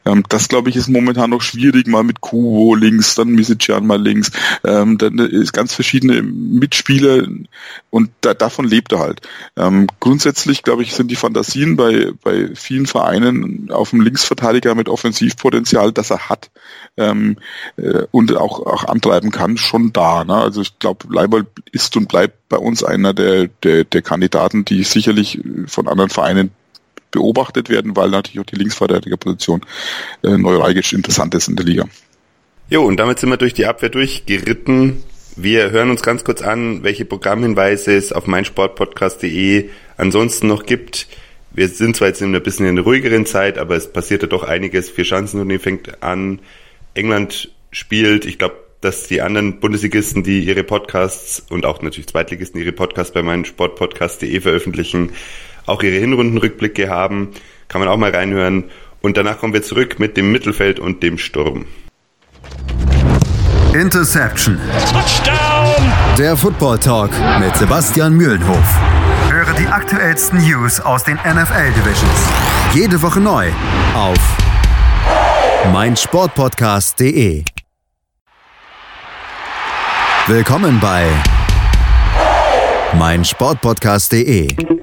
Ähm, 0.06 0.24
das, 0.30 0.50
glaube 0.50 0.70
ich, 0.70 0.76
ist 0.76 0.90
momentan 0.90 1.30
noch 1.30 1.42
schwierig, 1.42 1.88
mal 1.88 2.04
mit 2.04 2.22
Kubo 2.22 2.76
links, 2.76 3.16
dann 3.16 3.30
Misician 3.30 3.88
mal 3.88 4.02
links, 4.02 4.32
ähm, 4.64 4.98
dann 4.98 5.20
ist 5.20 5.54
ganz 5.54 5.74
verschiedene 5.74 6.22
Mitspieler 6.22 7.28
und 7.90 8.10
da, 8.22 8.34
davon 8.34 8.66
lebt 8.66 8.92
er 8.92 9.00
halt. 9.00 9.22
Ähm, 9.56 9.88
grundsätzlich, 10.00 10.64
glaube 10.64 10.84
ich, 10.84 10.94
sind 10.94 11.10
die 11.10 11.16
Fantasien 11.16 11.76
bei, 11.76 12.12
bei 12.24 12.50
vielen 12.56 12.86
Vereinen 12.86 13.72
auf 13.72 13.92
dem 13.92 14.02
Linksverteidiger 14.02 14.76
mit 14.76 14.90
Offensivpotenzial, 14.90 15.92
das 15.92 16.10
er 16.10 16.30
hat 16.30 16.52
ähm, 16.98 17.38
äh, 17.78 18.04
und 18.12 18.36
auch, 18.36 18.60
auch 18.66 18.86
antreiben 18.86 19.32
kann, 19.32 19.58
schon 19.58 19.94
da. 19.94 20.24
Ne? 20.24 20.36
Also 20.36 20.62
ich 20.62 20.80
glaube, 20.80 21.08
Leibold 21.14 21.48
ist 21.72 21.96
und 21.98 22.08
bleibt 22.08 22.50
bei 22.50 22.58
uns 22.58 22.84
einer 22.84 23.14
der, 23.14 23.48
der, 23.64 23.84
der 23.84 24.02
Kandidaten, 24.02 24.66
die 24.66 24.84
sicherlich 24.84 25.42
von 25.68 25.88
anderen 25.88 26.10
Vereinen 26.10 26.52
beobachtet 27.13 27.69
werden, 27.69 27.95
weil 27.95 28.10
natürlich 28.10 28.41
auch 28.41 28.49
die 28.49 28.58
Linksverteidigerposition 28.58 29.62
äh, 30.23 30.38
neuralgisch 30.38 30.91
interessant 30.91 31.34
ist 31.36 31.47
in 31.47 31.56
der 31.56 31.65
Liga. 31.65 31.86
Jo, 32.69 32.84
und 32.84 32.97
damit 32.97 33.19
sind 33.19 33.30
wir 33.30 33.38
durch 33.38 33.54
die 33.54 33.65
Abwehr 33.65 33.89
durchgeritten. 33.89 35.04
Wir 35.36 35.71
hören 35.71 35.89
uns 35.89 36.04
ganz 36.04 36.23
kurz 36.23 36.41
an, 36.41 36.84
welche 36.84 37.06
Programmhinweise 37.06 37.95
es 37.95 38.12
auf 38.12 38.28
meinsportpodcast.de 38.28 39.69
ansonsten 39.97 40.47
noch 40.47 40.65
gibt. 40.65 41.08
Wir 41.52 41.69
sind 41.69 41.95
zwar 41.95 42.10
jetzt 42.10 42.21
in 42.21 42.36
ein 42.36 42.43
bisschen 42.43 42.65
in 42.65 42.78
einer 42.78 42.82
ruhigeren 42.82 43.26
Zeit, 43.26 43.58
aber 43.58 43.76
es 43.76 43.91
passiert 43.91 44.23
ja 44.23 44.28
doch 44.28 44.43
einiges. 44.43 44.89
Vier 44.89 45.06
Schanzenturnier 45.06 45.60
fängt 45.60 46.04
an. 46.04 46.39
England 46.93 47.52
spielt. 47.71 48.26
Ich 48.26 48.39
glaube, 48.39 48.56
dass 48.82 49.08
die 49.08 49.21
anderen 49.21 49.60
Bundesligisten, 49.60 50.23
die 50.23 50.43
ihre 50.43 50.63
Podcasts 50.63 51.43
und 51.49 51.65
auch 51.65 51.82
natürlich 51.82 52.08
Zweitligisten 52.08 52.60
ihre 52.60 52.73
Podcasts 52.73 53.13
bei 53.13 53.23
meinsportpodcast.de 53.23 54.39
veröffentlichen, 54.41 55.13
auch 55.65 55.82
ihre 55.84 55.97
Hinrundenrückblicke 55.97 56.89
haben. 56.89 57.30
Kann 57.67 57.80
man 57.80 57.88
auch 57.88 57.97
mal 57.97 58.12
reinhören. 58.12 58.65
Und 59.02 59.17
danach 59.17 59.38
kommen 59.39 59.54
wir 59.54 59.63
zurück 59.63 59.99
mit 59.99 60.15
dem 60.17 60.32
Mittelfeld 60.32 60.80
und 60.80 61.04
dem 61.04 61.17
Sturm. 61.17 61.65
Interception. 63.73 64.60
Touchdown. 64.91 65.91
Der 66.17 66.38
Football 66.38 66.78
Talk 66.78 67.10
mit 67.39 67.56
Sebastian 67.56 68.13
Mühlenhof. 68.15 68.80
Höre 69.30 69.54
die 69.56 69.65
aktuellsten 69.65 70.39
News 70.47 70.80
aus 70.80 71.04
den 71.04 71.15
NFL 71.15 71.71
Divisions. 71.76 72.30
Jede 72.73 73.02
Woche 73.02 73.19
neu 73.19 73.47
auf 73.95 74.17
meinsportpodcast.de. 75.71 77.43
Willkommen 80.28 80.80
bei 80.80 81.08
meinsportpodcast.de. 82.97 84.47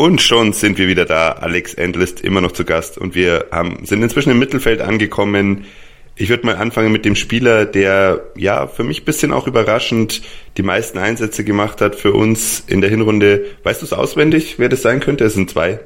Und 0.00 0.22
schon 0.22 0.54
sind 0.54 0.78
wir 0.78 0.88
wieder 0.88 1.04
da. 1.04 1.32
Alex 1.32 1.74
Endlist 1.74 2.22
immer 2.22 2.40
noch 2.40 2.52
zu 2.52 2.64
Gast 2.64 2.96
und 2.96 3.14
wir 3.14 3.48
haben, 3.52 3.84
sind 3.84 4.02
inzwischen 4.02 4.30
im 4.30 4.38
Mittelfeld 4.38 4.80
angekommen. 4.80 5.66
Ich 6.16 6.30
würde 6.30 6.46
mal 6.46 6.56
anfangen 6.56 6.90
mit 6.90 7.04
dem 7.04 7.14
Spieler, 7.14 7.66
der 7.66 8.24
ja 8.34 8.66
für 8.66 8.82
mich 8.82 9.04
bisschen 9.04 9.30
auch 9.30 9.46
überraschend 9.46 10.22
die 10.56 10.62
meisten 10.62 10.96
Einsätze 10.96 11.44
gemacht 11.44 11.82
hat 11.82 11.96
für 11.96 12.14
uns 12.14 12.64
in 12.66 12.80
der 12.80 12.88
Hinrunde. 12.88 13.44
Weißt 13.62 13.82
du 13.82 13.84
es 13.84 13.92
auswendig, 13.92 14.58
wer 14.58 14.70
das 14.70 14.80
sein 14.80 15.00
könnte? 15.00 15.26
Es 15.26 15.34
sind 15.34 15.50
zwei. 15.50 15.80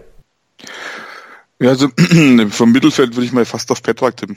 Ja, 1.58 1.70
also 1.70 1.88
vom 2.50 2.70
Mittelfeld 2.70 3.16
würde 3.16 3.26
ich 3.26 3.32
mal 3.32 3.44
fast 3.44 3.72
auf 3.72 3.82
Petrak 3.82 4.16
tippen. 4.16 4.36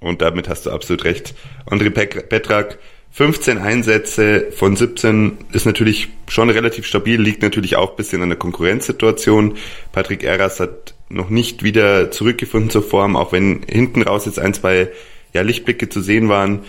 Und 0.00 0.22
damit 0.22 0.48
hast 0.48 0.66
du 0.66 0.72
absolut 0.72 1.04
recht. 1.04 1.36
André 1.70 1.90
Petrak, 1.90 2.80
15 3.14 3.58
Einsätze 3.58 4.50
von 4.50 4.74
17 4.74 5.38
ist 5.52 5.66
natürlich 5.66 6.08
schon 6.26 6.50
relativ 6.50 6.84
stabil, 6.84 7.20
liegt 7.20 7.42
natürlich 7.42 7.76
auch 7.76 7.90
ein 7.90 7.96
bisschen 7.96 8.22
an 8.22 8.28
der 8.28 8.38
Konkurrenzsituation. 8.38 9.56
Patrick 9.92 10.24
Erras 10.24 10.58
hat 10.58 10.94
noch 11.08 11.30
nicht 11.30 11.62
wieder 11.62 12.10
zurückgefunden 12.10 12.70
zur 12.70 12.82
Form, 12.82 13.14
auch 13.14 13.30
wenn 13.30 13.62
hinten 13.68 14.02
raus 14.02 14.26
jetzt 14.26 14.40
ein, 14.40 14.52
zwei 14.52 14.88
ja, 15.32 15.42
Lichtblicke 15.42 15.88
zu 15.88 16.00
sehen 16.00 16.28
waren. 16.28 16.64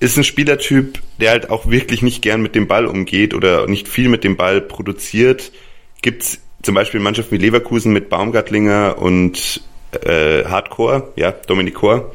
Ist 0.00 0.16
ein 0.16 0.24
Spielertyp, 0.24 0.98
der 1.20 1.32
halt 1.32 1.50
auch 1.50 1.68
wirklich 1.68 2.00
nicht 2.00 2.22
gern 2.22 2.40
mit 2.40 2.54
dem 2.54 2.66
Ball 2.66 2.86
umgeht 2.86 3.34
oder 3.34 3.66
nicht 3.66 3.88
viel 3.88 4.08
mit 4.08 4.24
dem 4.24 4.38
Ball 4.38 4.62
produziert. 4.62 5.52
Gibt's 6.00 6.40
zum 6.62 6.74
Beispiel 6.74 6.98
Mannschaften 6.98 7.32
wie 7.32 7.44
Leverkusen 7.44 7.92
mit 7.92 8.08
Baumgartlinger 8.08 8.96
und 8.96 9.60
äh, 10.02 10.44
Hardcore, 10.44 11.12
ja, 11.16 11.30
Dominik 11.30 11.74
Kor, 11.74 12.10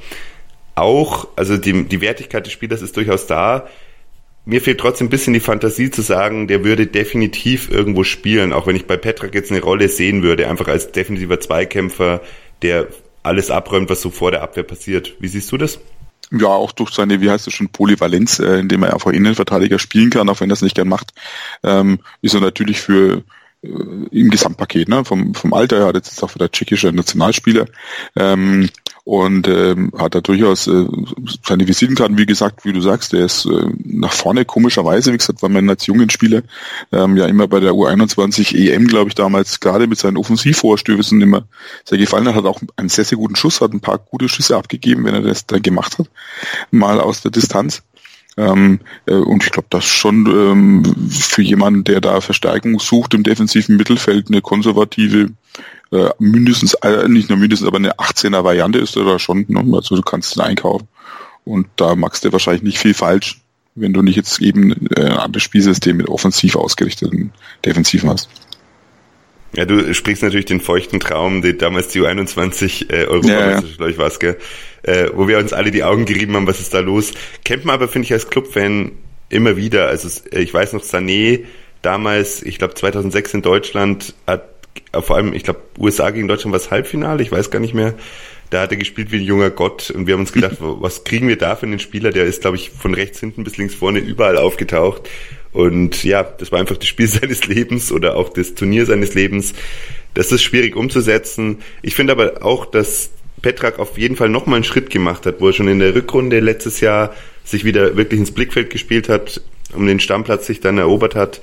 auch, 0.78 1.28
also 1.36 1.58
die, 1.58 1.86
die 1.86 2.02
Wertigkeit 2.02 2.46
des 2.46 2.54
Spielers 2.54 2.82
ist 2.82 2.96
durchaus 2.96 3.28
da. 3.28 3.68
Mir 4.46 4.62
fehlt 4.62 4.80
trotzdem 4.80 5.08
ein 5.08 5.10
bisschen 5.10 5.34
die 5.34 5.40
Fantasie 5.40 5.92
zu 5.92 6.02
sagen, 6.02 6.48
der 6.48 6.64
würde 6.64 6.88
definitiv 6.88 7.70
irgendwo 7.70 8.04
spielen, 8.04 8.54
auch 8.54 8.68
wenn 8.68 8.76
ich 8.76 8.86
bei 8.86 8.96
Petrak 8.96 9.34
jetzt 9.34 9.52
eine 9.52 9.62
Rolle 9.62 9.90
sehen 9.90 10.24
würde, 10.24 10.48
einfach 10.48 10.68
als 10.68 10.92
defensiver 10.92 11.40
Zweikämpfer, 11.40 12.22
der 12.62 12.88
alles 13.24 13.52
abräumt, 13.52 13.90
was 13.90 14.02
so 14.02 14.10
vor 14.10 14.32
der 14.32 14.42
Abwehr 14.42 14.64
passiert. 14.64 15.16
Wie 15.20 15.28
siehst 15.28 15.52
du 15.52 15.58
das? 15.58 15.80
Ja, 16.32 16.48
auch 16.48 16.72
durch 16.72 16.92
seine, 16.92 17.22
wie 17.22 17.30
heißt 17.30 17.48
es 17.48 17.54
schon, 17.54 17.70
Polyvalenz, 17.70 18.40
äh, 18.40 18.60
indem 18.60 18.84
er 18.84 18.94
einfach 18.94 19.12
Innenverteidiger 19.12 19.80
spielen 19.80 20.10
kann, 20.10 20.30
auch 20.30 20.42
wenn 20.42 20.50
er 20.50 20.54
es 20.54 20.62
nicht 20.62 20.76
gern 20.76 20.90
macht, 20.90 21.12
ähm, 21.64 22.00
ist 22.22 22.34
er 22.34 22.42
natürlich 22.42 22.80
für 22.80 23.24
äh, 23.64 23.68
im 23.68 24.30
Gesamtpaket, 24.30 24.90
ne? 24.90 25.06
Vom, 25.06 25.34
vom 25.34 25.54
Alter, 25.54 25.78
er 25.78 25.86
hat 25.88 25.96
jetzt 25.96 26.22
auch 26.24 26.36
wieder 26.36 26.52
tschechischer 26.52 26.92
Nationalspieler 26.92 27.68
ähm, 28.16 28.70
und 29.08 29.48
ähm, 29.48 29.94
hat 29.98 30.16
da 30.16 30.20
durchaus 30.20 30.68
äh, 30.68 30.86
seine 31.42 31.66
Visitenkarten, 31.66 32.18
wie 32.18 32.26
gesagt, 32.26 32.66
wie 32.66 32.74
du 32.74 32.82
sagst, 32.82 33.14
der 33.14 33.24
ist 33.24 33.46
äh, 33.46 33.70
nach 33.86 34.12
vorne 34.12 34.44
komischerweise, 34.44 35.14
wie 35.14 35.18
gesagt, 35.18 35.42
war 35.42 35.48
man 35.48 35.70
als 35.70 35.86
jungen 35.86 36.10
Spieler 36.10 36.42
ähm, 36.92 37.16
ja 37.16 37.26
immer 37.26 37.48
bei 37.48 37.62
der 37.62 37.72
U21 37.72 38.54
EM, 38.54 38.86
glaube 38.86 39.08
ich, 39.08 39.16
damals 39.16 39.62
gerade 39.62 39.88
mit 39.88 39.98
seinen 39.98 40.18
Offensivvorstößen 40.18 41.22
immer 41.22 41.48
sehr 41.86 42.00
gefallen 42.00 42.28
hat, 42.28 42.36
hat 42.36 42.44
auch 42.44 42.60
einen 42.76 42.90
sehr, 42.90 43.06
sehr 43.06 43.18
guten 43.18 43.38
Schuss, 43.38 43.62
hat 43.62 43.72
ein 43.72 43.80
paar 43.80 43.98
gute 43.98 44.28
Schüsse 44.28 44.58
abgegeben, 44.58 45.06
wenn 45.06 45.14
er 45.14 45.22
das 45.22 45.46
dann 45.46 45.62
gemacht 45.62 46.00
hat, 46.00 46.10
mal 46.72 47.00
aus 47.00 47.22
der 47.22 47.32
Distanz. 47.32 47.84
Ähm, 48.36 48.82
äh, 49.06 49.14
und 49.14 49.46
ich 49.46 49.52
glaube, 49.52 49.68
das 49.70 49.86
schon 49.86 50.26
ähm, 50.28 51.10
für 51.10 51.42
jemanden, 51.42 51.86
der 51.86 52.02
da 52.02 52.20
Verstärkung 52.20 52.78
sucht 52.82 53.14
im 53.14 53.24
defensiven 53.24 53.78
Mittelfeld, 53.78 54.28
eine 54.28 54.42
konservative, 54.42 55.30
äh, 55.92 56.10
mindestens, 56.20 56.74
äh, 56.76 57.08
nicht 57.08 57.30
nur 57.30 57.38
mindestens, 57.38 57.68
aber 57.68 57.78
eine 57.78 57.96
18er 57.96 58.44
Variante 58.44 58.80
ist 58.80 58.98
oder 58.98 59.20
schon. 59.20 59.46
Ne? 59.48 59.64
Also 59.74 59.96
du 59.96 60.02
kannst 60.02 60.36
ihn 60.36 60.42
einkaufen. 60.42 60.88
Und 61.46 61.68
da 61.78 61.96
magst 61.96 62.26
du 62.26 62.32
wahrscheinlich 62.32 62.64
nicht 62.64 62.78
viel 62.78 62.94
falsch, 62.94 63.40
wenn 63.76 63.94
du 63.94 64.02
nicht 64.02 64.18
jetzt 64.18 64.42
eben 64.42 64.88
äh, 64.96 65.02
ein 65.02 65.18
anderes 65.18 65.44
Spielsystem 65.44 65.98
mit 65.98 66.10
offensiv 66.10 66.56
ausgerichteten 66.56 67.32
Defensiven 67.64 68.10
hast. 68.10 68.30
Ja, 69.56 69.66
du 69.66 69.94
sprichst 69.94 70.24
natürlich 70.24 70.46
den 70.46 70.60
feuchten 70.60 71.00
Traum, 71.00 71.42
den 71.42 71.58
damals 71.58 71.88
die 71.88 72.02
U21 72.02 72.92
äh, 72.92 73.06
Europameisterschaft, 73.06 73.80
ja, 73.80 73.86
ja. 73.86 73.92
ich 73.92 73.98
was, 73.98 74.20
gell? 74.20 74.38
Äh, 74.84 75.10
wo 75.14 75.28
wir 75.28 75.40
uns 75.40 75.54
alle 75.54 75.72
die 75.72 75.84
Augen 75.84 76.06
gerieben 76.06 76.36
haben, 76.36 76.48
was 76.48 76.60
ist 76.60 76.74
da 76.74 76.80
los. 76.80 77.14
Kennt 77.46 77.66
man 77.66 77.76
aber, 77.76 77.88
finde 77.88 78.08
ich, 78.08 78.14
als 78.14 78.30
Clubfan 78.30 78.92
immer 79.30 79.56
wieder. 79.56 79.88
Also 79.88 80.10
äh, 80.32 80.42
ich 80.42 80.54
weiß 80.54 80.74
noch, 80.74 80.84
Sané 80.84 81.46
damals, 81.82 82.44
ich 82.44 82.58
glaube 82.58 82.74
2006 82.74 83.36
in 83.36 83.42
Deutschland, 83.42 84.14
hat 84.26 84.57
vor 84.94 85.16
allem, 85.16 85.34
ich 85.34 85.44
glaube, 85.44 85.60
USA 85.78 86.10
gegen 86.10 86.28
Deutschland 86.28 86.52
war 86.52 86.60
das 86.60 86.72
Halbfinale, 86.72 87.22
ich 87.22 87.32
weiß 87.32 87.52
gar 87.52 87.60
nicht 87.60 87.74
mehr. 87.74 87.96
Da 88.50 88.62
hat 88.62 88.72
er 88.72 88.78
gespielt 88.78 89.12
wie 89.12 89.18
ein 89.18 89.24
junger 89.24 89.50
Gott 89.50 89.90
und 89.90 90.08
wir 90.08 90.14
haben 90.14 90.22
uns 90.22 90.32
gedacht, 90.32 90.58
was 90.60 91.04
kriegen 91.04 91.28
wir 91.28 91.38
da 91.38 91.56
für 91.56 91.66
einen 91.66 91.80
Spieler? 91.80 92.12
Der 92.12 92.26
ist, 92.26 92.42
glaube 92.42 92.58
ich, 92.58 92.70
von 92.70 92.94
rechts 92.94 93.20
hinten 93.20 93.44
bis 93.44 93.58
links 93.58 93.76
vorne 93.76 94.00
überall 94.00 94.38
aufgetaucht. 94.38 95.10
Und 95.52 96.04
ja, 96.04 96.24
das 96.24 96.52
war 96.52 96.60
einfach 96.60 96.78
das 96.78 96.88
Spiel 96.88 97.08
seines 97.08 97.48
Lebens 97.48 97.92
oder 97.92 98.16
auch 98.16 98.30
das 98.30 98.56
Turnier 98.56 98.86
seines 98.86 99.14
Lebens. 99.14 99.54
Das 100.14 100.32
ist 100.32 100.44
schwierig 100.44 100.76
umzusetzen. 100.76 101.60
Ich 101.82 101.96
finde 101.96 102.14
aber 102.14 102.44
auch, 102.44 102.66
dass 102.66 103.12
Petrak 103.42 103.80
auf 103.80 103.98
jeden 103.98 104.16
Fall 104.16 104.30
nochmal 104.30 104.58
einen 104.58 104.64
Schritt 104.64 104.90
gemacht 104.90 105.26
hat, 105.26 105.42
wo 105.42 105.48
er 105.48 105.54
schon 105.54 105.68
in 105.68 105.80
der 105.80 105.94
Rückrunde 105.94 106.40
letztes 106.40 106.80
Jahr 106.80 107.14
sich 107.44 107.66
wieder 107.66 107.96
wirklich 107.96 108.20
ins 108.20 108.32
Blickfeld 108.32 108.70
gespielt 108.70 109.10
hat, 109.10 109.42
um 109.74 109.86
den 109.86 110.00
Stammplatz 110.00 110.48
sich 110.48 110.60
dann 110.60 110.78
erobert 110.78 111.16
hat. 111.16 111.42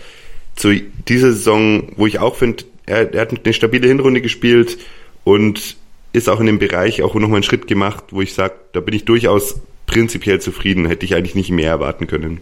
Zu 0.56 0.74
dieser 1.08 1.32
Saison, 1.32 1.92
wo 1.96 2.06
ich 2.06 2.18
auch 2.18 2.36
finde, 2.36 2.64
er, 2.86 3.12
er 3.12 3.20
hat 3.20 3.44
eine 3.44 3.54
stabile 3.54 3.88
Hinrunde 3.88 4.20
gespielt 4.20 4.78
und 5.24 5.76
ist 6.12 6.28
auch 6.28 6.40
in 6.40 6.46
dem 6.46 6.58
Bereich 6.58 7.02
auch 7.02 7.14
nochmal 7.14 7.36
einen 7.36 7.42
Schritt 7.42 7.66
gemacht, 7.66 8.04
wo 8.10 8.20
ich 8.20 8.34
sage, 8.34 8.54
da 8.72 8.80
bin 8.80 8.94
ich 8.94 9.04
durchaus 9.04 9.60
prinzipiell 9.86 10.40
zufrieden, 10.40 10.86
hätte 10.86 11.04
ich 11.04 11.14
eigentlich 11.14 11.34
nicht 11.34 11.50
mehr 11.50 11.70
erwarten 11.70 12.06
können. 12.06 12.40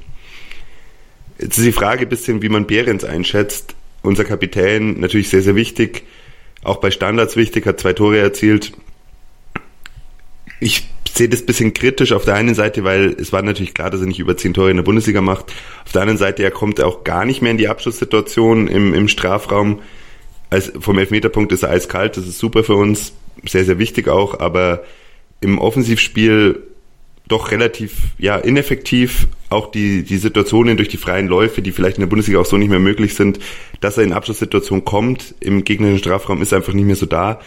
Jetzt 1.39 1.59
ist 1.59 1.67
die 1.67 1.73
Frage 1.73 2.03
ein 2.03 2.09
bisschen, 2.09 2.43
wie 2.43 2.49
man 2.49 2.67
Behrens 2.67 3.05
einschätzt. 3.05 3.75
Unser 4.03 4.25
Kapitän, 4.25 5.01
natürlich 5.01 5.29
sehr, 5.29 5.43
sehr 5.43 5.57
wichtig. 5.57 6.05
Auch 6.63 6.77
bei 6.77 6.91
Standards 6.91 7.37
wichtig, 7.37 7.67
hat 7.67 7.81
zwei 7.81 7.93
Tore 7.93 8.19
erzielt. 8.19 8.73
Ich 10.61 10.89
sehe 11.11 11.29
das 11.29 11.41
ein 11.41 11.47
bisschen 11.47 11.75
kritisch 11.75 12.13
auf 12.13 12.25
der 12.25 12.35
einen 12.35 12.55
Seite, 12.55 12.85
weil 12.85 13.17
es 13.19 13.33
war 13.33 13.43
natürlich 13.43 13.75
klar, 13.75 13.91
dass 13.91 14.01
er 14.01 14.07
nicht 14.07 14.21
über 14.21 14.37
zehn 14.37 14.55
Tore 14.55 14.71
in 14.71 14.77
der 14.77 14.85
Bundesliga 14.85 15.21
macht. 15.21 15.53
Auf 15.85 15.93
der 15.93 16.03
anderen 16.03 16.19
Seite, 16.19 16.43
er 16.43 16.51
kommt 16.51 16.81
auch 16.81 17.05
gar 17.05 17.25
nicht 17.25 17.43
mehr 17.43 17.51
in 17.51 17.59
die 17.59 17.69
Abschlusssituation 17.69 18.69
im, 18.69 18.95
im 18.95 19.09
Strafraum. 19.09 19.81
Als, 20.53 20.71
vom 20.79 20.99
Elfmeterpunkt 20.99 21.51
ist 21.53 21.63
er 21.63 21.71
eiskalt, 21.71 22.19
das 22.19 22.27
ist 22.27 22.39
super 22.39 22.63
für 22.63 22.75
uns, 22.75 23.15
sehr, 23.47 23.65
sehr 23.65 23.79
wichtig 23.79 24.09
auch, 24.09 24.39
aber 24.39 24.85
im 25.41 25.59
Offensivspiel 25.59 26.63
doch 27.27 27.51
relativ 27.51 28.11
ja 28.19 28.37
ineffektiv. 28.37 29.29
Auch 29.49 29.71
die, 29.71 30.03
die 30.03 30.19
Situationen 30.19 30.77
durch 30.77 30.91
die 30.91 30.99
freien 30.99 31.27
Läufe, 31.27 31.63
die 31.63 31.73
vielleicht 31.73 31.97
in 31.97 32.03
der 32.03 32.09
Bundesliga 32.09 32.39
auch 32.39 32.45
so 32.45 32.59
nicht 32.59 32.69
mehr 32.69 32.81
möglich 32.81 33.15
sind, 33.15 33.39
dass 33.81 33.97
er 33.97 34.05
in 34.05 34.13
Abschlusssituationen 34.13 34.85
kommt, 34.85 35.35
im 35.41 35.65
gegnerischen 35.65 36.01
Strafraum 36.01 36.43
ist 36.43 36.53
einfach 36.53 36.75
nicht 36.75 36.85
mehr 36.85 36.97
so 36.97 37.07
da. 37.07 37.41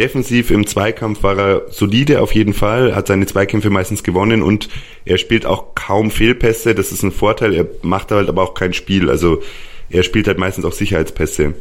Defensiv 0.00 0.50
im 0.50 0.66
Zweikampf 0.66 1.22
war 1.22 1.38
er 1.38 1.62
solide 1.70 2.20
auf 2.20 2.34
jeden 2.34 2.54
Fall, 2.54 2.96
hat 2.96 3.06
seine 3.06 3.26
Zweikämpfe 3.26 3.70
meistens 3.70 4.02
gewonnen 4.02 4.42
und 4.42 4.68
er 5.04 5.18
spielt 5.18 5.46
auch 5.46 5.76
kaum 5.76 6.10
Fehlpässe, 6.10 6.74
das 6.74 6.90
ist 6.90 7.04
ein 7.04 7.12
Vorteil, 7.12 7.54
er 7.54 7.66
macht 7.82 8.10
halt 8.10 8.28
aber 8.28 8.42
auch 8.42 8.54
kein 8.54 8.72
Spiel, 8.72 9.08
also 9.08 9.40
er 9.88 10.02
spielt 10.02 10.26
halt 10.26 10.38
meistens 10.38 10.64
auch 10.64 10.72
Sicherheitspässe. 10.72 11.54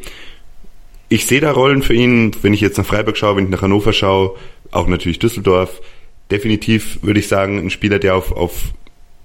Ich 1.10 1.26
sehe 1.26 1.42
da 1.42 1.52
Rollen 1.52 1.82
für 1.82 1.96
ihn, 1.96 2.32
wenn 2.44 2.54
ich 2.54 2.62
jetzt 2.62 2.78
nach 2.78 2.86
Freiburg 2.86 3.18
schaue, 3.18 3.36
wenn 3.36 3.46
ich 3.46 3.50
nach 3.50 3.64
Hannover 3.64 3.94
schaue, 3.94 4.36
auch 4.72 4.88
natürlich 4.88 5.20
Düsseldorf 5.20 5.82
definitiv, 6.30 7.00
würde 7.02 7.20
ich 7.20 7.28
sagen, 7.28 7.58
ein 7.58 7.72
Spieler, 7.72 7.98
der 7.98 8.16
auf, 8.16 8.32
auf 8.32 8.54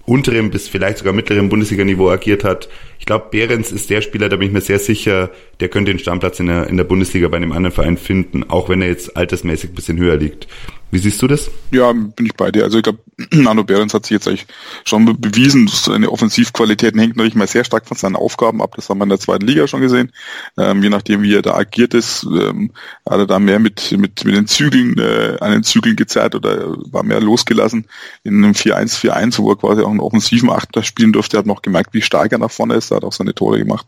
unterem 0.07 0.51
bis 0.51 0.68
vielleicht 0.68 0.99
sogar 0.99 1.12
mittlerem 1.12 1.49
Bundesliga-Niveau 1.49 2.11
agiert 2.11 2.44
hat. 2.44 2.68
Ich 2.99 3.07
glaube, 3.07 3.27
Behrens 3.31 3.73
ist 3.73 3.90
der 3.90 4.03
Spieler, 4.03 4.29
da 4.29 4.37
bin 4.37 4.49
ich 4.49 4.53
mir 4.53 4.61
sehr 4.61 4.79
sicher, 4.79 5.31
der 5.61 5.68
könnte 5.68 5.92
den 5.92 5.99
Stammplatz 5.99 6.40
in 6.40 6.47
der, 6.47 6.66
in 6.66 6.77
der 6.77 6.85
Bundesliga 6.85 7.29
bei 7.29 7.37
einem 7.37 7.53
anderen 7.53 7.75
Verein 7.75 7.97
finden, 7.97 8.44
auch 8.49 8.68
wenn 8.68 8.83
er 8.83 8.88
jetzt 8.88 9.16
altersmäßig 9.16 9.75
bisschen 9.75 9.99
höher 9.99 10.16
liegt. 10.16 10.47
Wie 10.94 11.00
siehst 11.00 11.20
du 11.20 11.26
das? 11.26 11.50
Ja, 11.72 11.92
bin 11.92 12.24
ich 12.24 12.35
bei 12.35 12.52
dir. 12.52 12.62
Also 12.62 12.76
ich 12.76 12.85
glaube, 12.85 13.00
Nano 13.33 13.64
Behrens 13.64 13.94
hat 13.94 14.07
sich 14.07 14.12
jetzt 14.12 14.28
eigentlich 14.28 14.46
schon 14.85 15.04
bewiesen, 15.20 15.66
seine 15.66 16.09
Offensivqualitäten 16.09 17.00
hängt 17.00 17.16
natürlich 17.16 17.35
mal 17.35 17.48
sehr 17.48 17.64
stark 17.64 17.88
von 17.88 17.96
seinen 17.96 18.14
Aufgaben 18.14 18.62
ab. 18.62 18.74
Das 18.76 18.88
haben 18.88 18.98
wir 18.98 19.02
in 19.02 19.09
der 19.09 19.18
zweiten 19.18 19.44
Liga 19.44 19.66
schon 19.66 19.80
gesehen. 19.80 20.12
Ähm, 20.57 20.85
je 20.85 20.90
nachdem, 20.90 21.22
wie 21.22 21.35
er 21.35 21.42
da 21.42 21.54
agiert 21.54 21.94
ist, 21.94 22.22
ähm, 22.22 22.70
hat 23.09 23.18
er 23.18 23.26
da 23.26 23.40
mehr 23.40 23.59
mit, 23.59 23.90
mit, 23.98 24.24
mit 24.24 24.37
den 24.37 24.46
Zügeln, 24.46 24.96
äh, 25.00 25.37
an 25.40 25.50
den 25.50 25.64
Zügeln 25.64 25.96
gezerrt 25.96 26.37
oder 26.37 26.76
war 26.92 27.02
mehr 27.02 27.20
losgelassen 27.20 27.87
in 28.22 28.44
einem 28.44 28.52
4-1-4-1, 28.52 29.38
wo 29.38 29.50
er 29.50 29.57
quasi 29.57 29.83
auch 29.83 29.90
einen 29.90 29.98
offensiven 29.98 30.48
Achter 30.48 30.85
spielen 30.85 31.12
durfte. 31.12 31.37
Er 31.37 31.40
hat 31.40 31.46
noch 31.46 31.62
gemerkt, 31.62 31.92
wie 31.92 32.02
stark 32.02 32.30
er 32.30 32.38
nach 32.38 32.52
vorne 32.52 32.74
ist. 32.74 32.92
Er 32.92 32.98
hat 32.98 33.04
auch 33.04 33.12
seine 33.12 33.35
Tore 33.35 33.59
gemacht. 33.59 33.87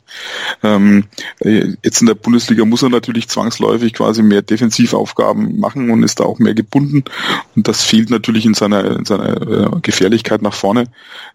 Ähm, 0.64 1.04
äh, 1.38 1.74
jetzt 1.84 2.00
in 2.00 2.08
der 2.08 2.14
Bundesliga 2.16 2.64
muss 2.64 2.82
er 2.82 2.88
natürlich 2.88 3.28
zwangsläufig 3.28 3.92
quasi 3.92 4.24
mehr 4.24 4.42
Defensivaufgaben 4.42 5.60
machen 5.60 5.88
und 5.90 6.02
ist 6.02 6.18
da 6.18 6.24
auch 6.24 6.40
mehr 6.40 6.54
gebunden 6.54 6.95
Minuten. 6.96 7.10
Und 7.54 7.68
das 7.68 7.82
fehlt 7.82 8.10
natürlich 8.10 8.46
in 8.46 8.54
seiner, 8.54 8.84
in 8.84 9.04
seiner 9.04 9.40
äh, 9.40 9.80
Gefährlichkeit 9.82 10.42
nach 10.42 10.54
vorne. 10.54 10.84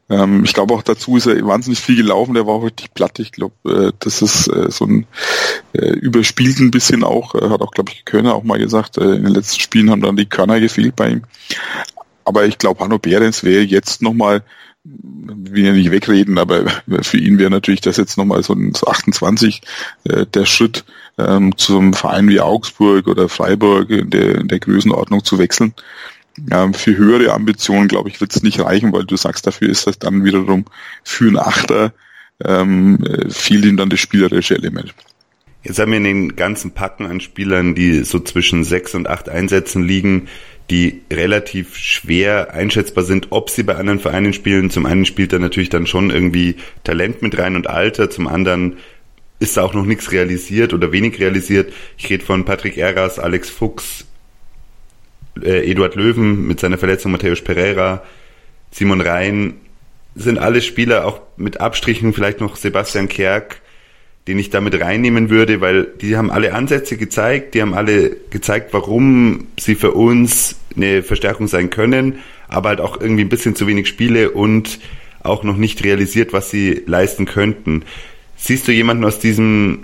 Ähm, 0.10 0.43
ich 0.43 0.54
glaube 0.54 0.74
auch 0.74 0.84
dazu 0.84 1.17
ist 1.17 1.26
er 1.26 1.45
wahnsinnig 1.45 1.80
viel 1.80 1.95
gelaufen, 1.95 2.34
der 2.34 2.47
war 2.47 2.56
auch 2.56 2.63
richtig 2.63 2.93
platt. 2.93 3.19
Ich 3.19 3.32
glaube, 3.32 3.56
äh, 3.65 3.91
das 4.00 4.21
ist 4.21 4.47
äh, 4.47 4.69
so 4.69 4.86
ein 4.86 5.06
äh, 5.74 5.86
überspielt 5.86 6.60
ein 6.60 6.71
bisschen 6.71 7.04
auch, 7.04 7.36
äh, 7.36 7.50
hat 7.50 7.62
auch, 7.62 7.71
glaube 7.71 7.91
ich, 7.93 8.06
Körner 8.06 8.36
auch 8.36 8.43
mal 8.43 8.60
gesagt, 8.60 8.97
äh, 8.97 9.15
in 9.15 9.24
den 9.24 9.34
letzten 9.34 9.60
Spielen 9.60 9.89
haben 9.89 10.02
dann 10.02 10.17
die 10.17 10.26
Körner 10.26 10.60
gefehlt 10.60 10.95
bei 10.95 11.12
ihm. 11.12 11.24
Aber 12.26 12.45
ich 12.45 12.58
glaube, 12.58 12.84
Hanno 12.84 13.00
Behrens 13.00 13.43
wäre 13.43 13.63
jetzt 13.63 14.02
nochmal 14.02 14.43
will 14.84 15.63
ja 15.63 15.74
nicht 15.74 15.91
wegreden, 15.91 16.39
aber 16.39 16.65
für 17.04 17.17
ihn 17.17 17.38
wäre 17.38 17.52
natürlich 17.52 17.82
das 17.82 17.97
jetzt 17.97 18.17
nochmal 18.17 18.41
so 18.41 18.54
ein 18.54 18.74
28 18.74 19.62
äh, 20.06 20.26
der 20.26 20.45
Schritt 20.45 20.86
ähm, 21.27 21.57
zum 21.57 21.93
Verein 21.93 22.27
wie 22.29 22.39
Augsburg 22.39 23.07
oder 23.07 23.29
Freiburg 23.29 23.89
in 23.89 24.10
der, 24.10 24.36
in 24.36 24.47
der 24.47 24.60
Größenordnung 24.60 25.23
zu 25.23 25.39
wechseln. 25.39 25.73
Ähm, 26.51 26.73
für 26.73 26.95
höhere 26.95 27.34
Ambitionen, 27.34 27.88
glaube 27.88 28.10
ich, 28.10 28.21
wird 28.21 28.34
es 28.34 28.43
nicht 28.43 28.60
reichen, 28.60 28.93
weil 28.93 29.05
du 29.05 29.17
sagst, 29.17 29.45
dafür 29.45 29.69
ist 29.69 29.88
das 29.88 29.99
dann 29.99 30.23
wiederum 30.23 30.65
für 31.03 31.27
einen 31.27 31.38
Achter 31.38 31.93
ähm, 32.45 32.99
fehlt 33.29 33.65
ihm 33.65 33.77
dann 33.77 33.89
das 33.89 33.99
spielerische 33.99 34.55
Element. 34.55 34.93
Jetzt 35.63 35.77
haben 35.79 35.91
wir 35.91 35.97
in 35.97 36.05
den 36.05 36.36
ganzen 36.36 36.71
Packen 36.71 37.05
an 37.05 37.21
Spielern, 37.21 37.75
die 37.75 38.03
so 38.03 38.19
zwischen 38.19 38.63
sechs 38.63 38.95
und 38.95 39.07
acht 39.07 39.29
Einsätzen 39.29 39.84
liegen, 39.84 40.27
die 40.71 41.01
relativ 41.12 41.75
schwer 41.75 42.53
einschätzbar 42.53 43.03
sind, 43.03 43.27
ob 43.29 43.49
sie 43.49 43.63
bei 43.63 43.75
anderen 43.75 43.99
Vereinen 43.99 44.34
spielen. 44.34 44.71
Zum 44.71 44.86
einen 44.86 45.05
spielt 45.05 45.34
da 45.34 45.39
natürlich 45.39 45.69
dann 45.69 45.86
schon 45.86 46.10
irgendwie 46.10 46.55
Talent 46.84 47.21
mit 47.21 47.38
rein 47.38 47.55
und 47.55 47.67
Alter, 47.67 48.10
zum 48.10 48.27
anderen 48.27 48.77
ist 49.41 49.58
da 49.58 49.63
auch 49.63 49.73
noch 49.73 49.86
nichts 49.86 50.12
realisiert 50.12 50.71
oder 50.73 50.91
wenig 50.91 51.19
realisiert. 51.19 51.73
Ich 51.97 52.10
rede 52.10 52.23
von 52.23 52.45
Patrick 52.45 52.77
Eras, 52.77 53.17
Alex 53.17 53.49
Fuchs, 53.49 54.06
äh, 55.41 55.69
Eduard 55.69 55.95
Löwen 55.95 56.47
mit 56.47 56.60
seiner 56.60 56.77
Verletzung, 56.77 57.12
Matthäus 57.12 57.41
Pereira, 57.41 58.04
Simon 58.69 59.01
Rhein, 59.01 59.56
sind 60.13 60.38
alle 60.38 60.62
Spieler, 60.62 61.06
auch 61.06 61.21
mit 61.38 61.60
Abstrichen 61.60 62.13
vielleicht 62.13 62.39
noch 62.39 62.56
Sebastian 62.56 63.08
Kerk, 63.08 63.62
den 64.27 64.38
ich 64.38 64.51
damit 64.51 64.80
reinnehmen 64.80 65.32
würde, 65.32 65.60
weil 65.60 65.86
die 65.86 66.17
haben 66.17 66.30
alle 66.30 66.54
Ansätze 66.54 66.95
gezeigt, 66.95 67.56
die 67.56 67.63
haben 67.63 67.73
alle 67.73 68.15
gezeigt, 68.30 68.73
warum 68.73 69.47
sie 69.60 69.73
für 69.73 69.91
uns 69.91 70.60
eine 70.75 71.01
Verstärkung 71.01 71.47
sein 71.47 71.71
können, 71.71 72.19
aber 72.47 72.69
halt 72.69 72.82
auch 72.82 73.01
irgendwie 73.01 73.23
ein 73.23 73.30
bisschen 73.30 73.56
zu 73.56 73.65
wenig 73.65 73.88
Spiele 73.88 74.30
und 74.30 74.80
auch 75.23 75.43
noch 75.43 75.58
nicht 75.58 75.84
realisiert, 75.84 76.32
was 76.32 76.51
sie 76.51 76.84
leisten 76.86 77.25
könnten. 77.25 77.84
Siehst 78.43 78.67
du 78.67 78.71
jemanden 78.71 79.06
aus 79.06 79.19
diesem, 79.19 79.84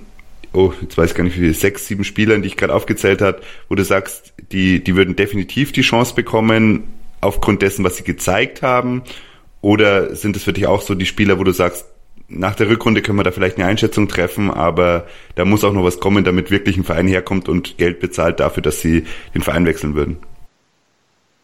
oh, 0.51 0.73
jetzt 0.81 0.97
weiß 0.97 1.11
ich 1.11 1.15
gar 1.15 1.23
nicht 1.23 1.35
wie 1.35 1.41
viele, 1.41 1.53
sechs, 1.53 1.85
sieben 1.85 2.03
Spielern, 2.03 2.41
die 2.41 2.47
ich 2.47 2.57
gerade 2.57 2.73
aufgezählt 2.73 3.21
habe, 3.21 3.39
wo 3.69 3.75
du 3.75 3.83
sagst, 3.83 4.33
die, 4.51 4.83
die 4.83 4.95
würden 4.95 5.15
definitiv 5.15 5.71
die 5.71 5.83
Chance 5.83 6.15
bekommen, 6.15 6.85
aufgrund 7.21 7.61
dessen, 7.61 7.85
was 7.85 7.97
sie 7.97 8.03
gezeigt 8.03 8.63
haben? 8.63 9.03
Oder 9.61 10.15
sind 10.15 10.35
es 10.35 10.43
für 10.43 10.53
dich 10.53 10.65
auch 10.65 10.81
so 10.81 10.95
die 10.95 11.05
Spieler, 11.05 11.37
wo 11.37 11.43
du 11.43 11.51
sagst, 11.51 11.85
nach 12.29 12.55
der 12.55 12.67
Rückrunde 12.67 13.03
können 13.03 13.19
wir 13.19 13.23
da 13.23 13.31
vielleicht 13.31 13.57
eine 13.57 13.67
Einschätzung 13.67 14.07
treffen, 14.07 14.49
aber 14.49 15.05
da 15.35 15.45
muss 15.45 15.63
auch 15.63 15.71
noch 15.71 15.83
was 15.83 15.99
kommen, 15.99 16.23
damit 16.23 16.49
wirklich 16.49 16.77
ein 16.77 16.83
Verein 16.83 17.07
herkommt 17.07 17.47
und 17.49 17.77
Geld 17.77 17.99
bezahlt 17.99 18.39
dafür, 18.39 18.63
dass 18.63 18.81
sie 18.81 19.03
den 19.35 19.43
Verein 19.43 19.67
wechseln 19.67 19.93
würden. 19.93 20.17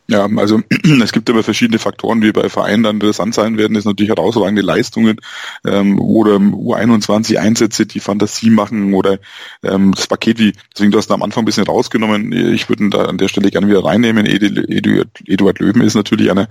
Ja, 0.07 0.27
also 0.35 0.61
es 1.03 1.13
gibt 1.13 1.29
aber 1.29 1.43
verschiedene 1.43 1.79
Faktoren, 1.79 2.19
die 2.19 2.33
bei 2.33 2.49
Vereinen 2.49 2.83
dann 2.83 2.95
interessant 2.97 3.33
sein 3.33 3.57
werden. 3.57 3.73
Das 3.73 3.81
ist 3.81 3.85
natürlich 3.85 4.09
herausragende 4.09 4.61
Leistungen 4.61 5.17
ähm, 5.65 5.99
oder 5.99 6.35
U21 6.35 7.37
Einsätze, 7.37 7.85
die 7.85 8.01
Fantasie 8.01 8.49
machen 8.49 8.93
oder 8.93 9.19
ähm, 9.63 9.93
das 9.95 10.07
Paket, 10.07 10.39
wie 10.39 10.53
deswegen 10.73 10.91
du 10.91 10.97
hast 10.97 11.09
am 11.11 11.23
Anfang 11.23 11.43
ein 11.43 11.45
bisschen 11.45 11.65
rausgenommen. 11.65 12.33
Ich 12.33 12.67
würde 12.67 12.89
da 12.89 13.05
an 13.05 13.17
der 13.17 13.29
Stelle 13.29 13.49
gerne 13.49 13.69
wieder 13.69 13.85
reinnehmen. 13.85 14.25
Eduard, 14.25 15.07
Eduard 15.25 15.59
Löwen 15.59 15.81
ist 15.81 15.95
natürlich 15.95 16.29
einer, 16.29 16.49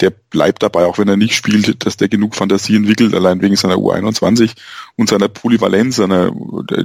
der 0.00 0.10
bleibt 0.10 0.62
dabei, 0.62 0.86
auch 0.86 0.96
wenn 0.96 1.08
er 1.08 1.18
nicht 1.18 1.34
spielt, 1.34 1.84
dass 1.84 1.98
der 1.98 2.08
genug 2.08 2.34
Fantasie 2.34 2.76
entwickelt, 2.76 3.14
allein 3.14 3.42
wegen 3.42 3.56
seiner 3.56 3.76
U21 3.76 4.52
und 4.96 5.10
seiner 5.10 5.28
Polyvalenz, 5.28 5.96
seiner, 5.96 6.32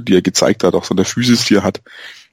die 0.02 0.14
er 0.14 0.22
gezeigt 0.22 0.64
hat, 0.64 0.74
auch 0.74 0.84
seiner 0.84 1.06
Physis, 1.06 1.46
die 1.46 1.54
er 1.54 1.62
hat. 1.62 1.80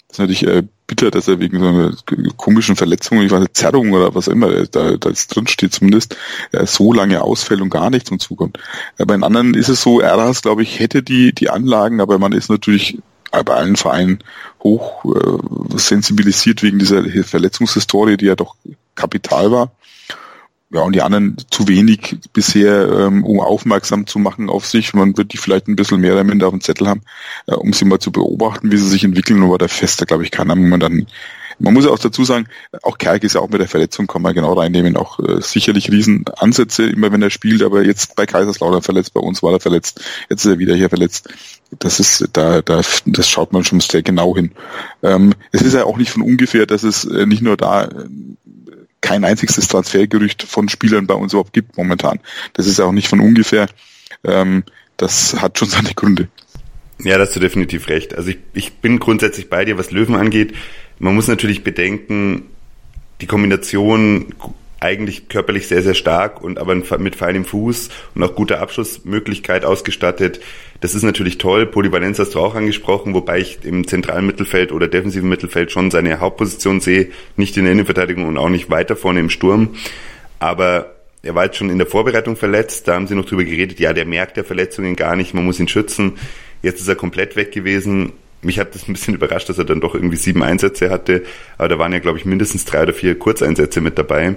Das 0.07 0.15
ist 0.15 0.19
natürlich 0.19 0.47
äh, 0.47 0.63
bitter, 0.87 1.11
dass 1.11 1.27
er 1.27 1.39
wegen 1.39 1.59
so 1.59 1.67
einer 1.67 1.93
komischen 2.37 2.77
Verletzung, 2.77 3.21
ich 3.21 3.31
weiß 3.31 3.41
nicht, 3.41 3.57
Zerrung 3.57 3.91
oder 3.91 4.15
was 4.15 4.27
immer, 4.27 4.49
äh, 4.49 4.67
da, 4.71 4.95
da 4.95 5.11
drin 5.11 5.47
steht 5.47 5.73
zumindest, 5.73 6.15
äh, 6.53 6.65
so 6.65 6.93
lange 6.93 7.21
ausfällt 7.21 7.61
und 7.61 7.69
gar 7.69 7.89
nicht 7.89 8.07
zum 8.07 8.19
Zukommt. 8.19 8.57
Äh, 8.97 9.05
bei 9.05 9.15
den 9.15 9.23
anderen 9.23 9.53
ist 9.53 9.69
es 9.69 9.81
so, 9.81 9.99
Eras, 9.99 10.41
glaube 10.41 10.63
ich, 10.63 10.79
hätte 10.79 11.03
die, 11.03 11.33
die 11.33 11.49
Anlagen, 11.49 11.99
aber 11.99 12.19
man 12.19 12.31
ist 12.31 12.49
natürlich 12.49 12.99
bei 13.31 13.53
allen 13.53 13.75
Vereinen 13.75 14.19
hoch 14.63 15.03
äh, 15.05 15.77
sensibilisiert 15.77 16.63
wegen 16.63 16.79
dieser 16.79 17.03
Verletzungshistorie, 17.23 18.17
die 18.17 18.25
ja 18.25 18.35
doch 18.35 18.55
kapital 18.95 19.51
war 19.51 19.71
ja, 20.69 20.81
und 20.81 20.93
die 20.93 21.01
anderen 21.01 21.37
zu 21.49 21.67
wenig 21.67 22.17
bisher, 22.33 22.89
ähm, 22.89 23.23
um 23.23 23.39
aufmerksam 23.39 24.05
zu 24.05 24.19
machen 24.19 24.49
auf 24.49 24.65
sich. 24.65 24.93
Man 24.93 25.17
wird 25.17 25.31
die 25.31 25.37
vielleicht 25.37 25.67
ein 25.67 25.77
bisschen 25.77 26.01
mehr 26.01 26.13
oder 26.13 26.25
minder 26.25 26.47
auf 26.47 26.53
dem 26.53 26.61
Zettel 26.61 26.87
haben, 26.87 27.01
äh, 27.45 27.55
um 27.55 27.71
sie 27.73 27.85
mal 27.85 27.99
zu 27.99 28.11
beobachten, 28.11 28.71
wie 28.71 28.77
sie 28.77 28.87
sich 28.87 29.03
entwickeln, 29.03 29.43
aber 29.43 29.57
da 29.57 29.67
fester, 29.67 30.05
glaube 30.05 30.23
ich, 30.23 30.31
keiner 30.31 30.55
man 30.55 30.79
dann 30.79 31.07
man 31.59 31.73
muss 31.73 31.85
ja 31.85 31.91
auch 31.91 31.99
dazu 31.99 32.23
sagen, 32.23 32.47
auch 32.83 32.97
Kerk 32.97 33.23
ist 33.23 33.33
ja 33.33 33.41
auch 33.41 33.49
mit 33.49 33.59
der 33.59 33.67
Verletzung, 33.67 34.07
kann 34.07 34.21
man 34.21 34.33
genau 34.33 34.53
reinnehmen, 34.53 34.95
auch 34.95 35.19
äh, 35.19 35.41
sicherlich 35.41 35.91
Riesenansätze, 35.91 36.83
immer 36.83 37.11
wenn 37.11 37.21
er 37.21 37.29
spielt, 37.29 37.63
aber 37.63 37.83
jetzt 37.83 38.15
bei 38.15 38.25
Kaiserslautern 38.25 38.81
verletzt, 38.81 39.13
bei 39.13 39.21
uns 39.21 39.41
war 39.41 39.53
er 39.53 39.59
verletzt, 39.59 40.01
jetzt 40.29 40.45
ist 40.45 40.51
er 40.51 40.59
wieder 40.59 40.75
hier 40.75 40.89
verletzt. 40.89 41.29
Das 41.79 41.99
ist, 41.99 42.29
da, 42.33 42.61
da, 42.61 42.81
das 43.05 43.29
schaut 43.29 43.53
man 43.53 43.63
schon 43.63 43.79
sehr 43.79 44.01
genau 44.01 44.35
hin. 44.35 44.51
Ähm, 45.03 45.33
es 45.51 45.61
ist 45.61 45.73
ja 45.73 45.83
auch 45.83 45.97
nicht 45.97 46.11
von 46.11 46.21
ungefähr, 46.21 46.65
dass 46.65 46.83
es 46.83 47.05
äh, 47.05 47.25
nicht 47.25 47.41
nur 47.41 47.57
da 47.57 47.85
äh, 47.85 48.05
kein 49.01 49.23
einziges 49.23 49.67
Transfergerücht 49.67 50.43
von 50.43 50.69
Spielern 50.69 51.07
bei 51.07 51.13
uns 51.13 51.33
überhaupt 51.33 51.53
gibt 51.53 51.77
momentan. 51.77 52.19
Das 52.53 52.67
ist 52.67 52.79
auch 52.79 52.91
nicht 52.91 53.07
von 53.07 53.19
ungefähr. 53.19 53.67
Ähm, 54.23 54.63
das 54.97 55.41
hat 55.41 55.57
schon 55.57 55.69
seine 55.69 55.93
Gründe. 55.93 56.27
Ja, 56.99 57.17
da 57.17 57.25
hast 57.25 57.35
du 57.35 57.39
definitiv 57.39 57.89
recht. 57.89 58.15
Also 58.15 58.29
ich, 58.29 58.39
ich 58.53 58.73
bin 58.73 58.99
grundsätzlich 58.99 59.49
bei 59.49 59.65
dir, 59.65 59.77
was 59.77 59.91
Löwen 59.91 60.15
angeht. 60.15 60.55
Man 60.99 61.13
muss 61.13 61.27
natürlich 61.27 61.63
bedenken, 61.63 62.47
die 63.21 63.27
Kombination 63.27 64.33
eigentlich 64.79 65.27
körperlich 65.29 65.67
sehr, 65.67 65.81
sehr 65.81 65.93
stark 65.93 66.41
und 66.41 66.59
aber 66.59 66.75
mit 66.75 67.15
feinem 67.15 67.45
Fuß 67.45 67.89
und 68.15 68.23
auch 68.23 68.35
guter 68.35 68.59
Abschlussmöglichkeit 68.61 69.65
ausgestattet. 69.65 70.39
Das 70.81 70.93
ist 70.93 71.03
natürlich 71.03 71.39
toll. 71.39 71.65
Polyvalenz 71.65 72.19
hast 72.19 72.35
du 72.35 72.39
auch 72.39 72.53
angesprochen, 72.53 73.13
wobei 73.13 73.39
ich 73.39 73.59
im 73.63 73.87
zentralen 73.87 74.25
Mittelfeld 74.25 74.71
oder 74.71 74.87
defensiven 74.87 75.29
Mittelfeld 75.29 75.71
schon 75.71 75.89
seine 75.89 76.19
Hauptposition 76.19 76.79
sehe, 76.79 77.09
nicht 77.35 77.57
in 77.57 77.63
der 77.63 77.73
Innenverteidigung 77.73 78.27
und 78.27 78.37
auch 78.37 78.49
nicht 78.49 78.69
weiter 78.69 78.95
vorne 78.95 79.19
im 79.19 79.29
Sturm. 79.29 79.75
Aber 80.39 80.95
er 81.23 81.33
war 81.33 81.45
jetzt 81.45 81.57
schon 81.57 81.71
in 81.71 81.79
der 81.79 81.87
Vorbereitung 81.87 82.35
verletzt, 82.35 82.87
da 82.87 82.93
haben 82.93 83.07
sie 83.07 83.15
noch 83.15 83.25
drüber 83.25 83.43
geredet, 83.43 83.79
ja, 83.79 83.93
der 83.93 84.05
merkt 84.05 84.37
der 84.37 84.43
Verletzungen 84.43 84.95
gar 84.95 85.15
nicht, 85.15 85.33
man 85.33 85.45
muss 85.45 85.59
ihn 85.59 85.67
schützen. 85.67 86.13
Jetzt 86.61 86.81
ist 86.81 86.87
er 86.87 86.95
komplett 86.95 87.35
weg 87.35 87.51
gewesen. 87.51 88.13
Mich 88.41 88.59
hat 88.59 88.75
das 88.75 88.87
ein 88.87 88.93
bisschen 88.93 89.15
überrascht, 89.15 89.49
dass 89.49 89.57
er 89.57 89.65
dann 89.65 89.81
doch 89.81 89.95
irgendwie 89.95 90.17
sieben 90.17 90.43
Einsätze 90.43 90.89
hatte, 90.89 91.23
aber 91.57 91.69
da 91.69 91.79
waren 91.79 91.93
ja, 91.93 91.99
glaube 91.99 92.19
ich, 92.19 92.25
mindestens 92.25 92.65
drei 92.65 92.83
oder 92.83 92.93
vier 92.93 93.17
Kurzeinsätze 93.17 93.81
mit 93.81 93.97
dabei. 93.97 94.35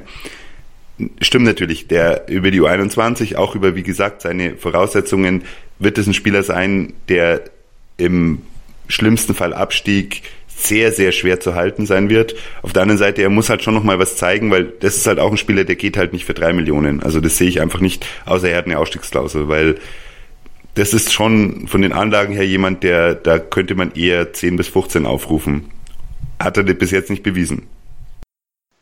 Stimmt 1.21 1.47
natürlich, 1.47 1.87
der 1.89 2.29
über 2.29 2.51
die 2.51 2.61
U21, 2.61 3.37
auch 3.37 3.55
über, 3.55 3.75
wie 3.75 3.83
gesagt, 3.83 4.23
seine 4.23 4.57
Voraussetzungen, 4.57 5.45
wird 5.79 5.99
es 5.99 6.07
ein 6.07 6.15
Spieler 6.15 6.43
sein, 6.43 6.93
der 7.09 7.43
im 7.97 8.43
schlimmsten 8.89 9.35
Fall 9.35 9.55
Abstieg 9.55 10.23
sehr, 10.63 10.93
sehr 10.93 11.13
schwer 11.13 11.41
zu 11.41 11.55
halten 11.55 11.87
sein 11.87 12.11
wird. 12.11 12.35
Auf 12.63 12.73
der 12.73 12.83
anderen 12.83 12.99
Seite, 12.99 13.23
er 13.23 13.31
muss 13.31 13.49
halt 13.49 13.63
schon 13.63 13.75
nochmal 13.75 13.99
was 13.99 14.17
zeigen, 14.17 14.51
weil 14.51 14.65
das 14.81 14.97
ist 14.97 15.07
halt 15.07 15.19
auch 15.19 15.31
ein 15.31 15.39
Spieler, 15.39 15.65
der 15.65 15.77
geht 15.77 15.97
halt 15.97 16.13
nicht 16.13 16.25
für 16.25 16.35
drei 16.35 16.53
Millionen. 16.53 17.03
Also 17.03 17.21
das 17.21 17.39
sehe 17.39 17.49
ich 17.49 17.61
einfach 17.61 17.81
nicht, 17.81 18.05
außer 18.27 18.51
er 18.51 18.59
hat 18.59 18.67
eine 18.67 18.79
Ausstiegsklausel, 18.79 19.49
weil 19.49 19.77
das 20.75 20.95
ist 20.95 21.13
schon 21.13 21.67
von 21.67 21.83
den 21.83 21.93
Anlagen 21.93 22.33
her 22.33 22.47
jemand, 22.47 22.83
der, 22.83 23.15
da 23.15 23.39
könnte 23.39 23.75
man 23.75 23.93
eher 23.93 24.33
10 24.33 24.57
bis 24.57 24.69
15 24.69 25.07
aufrufen. 25.07 25.71
Hat 26.39 26.57
er 26.57 26.65
bis 26.65 26.91
jetzt 26.91 27.11
nicht 27.11 27.23
bewiesen. 27.23 27.67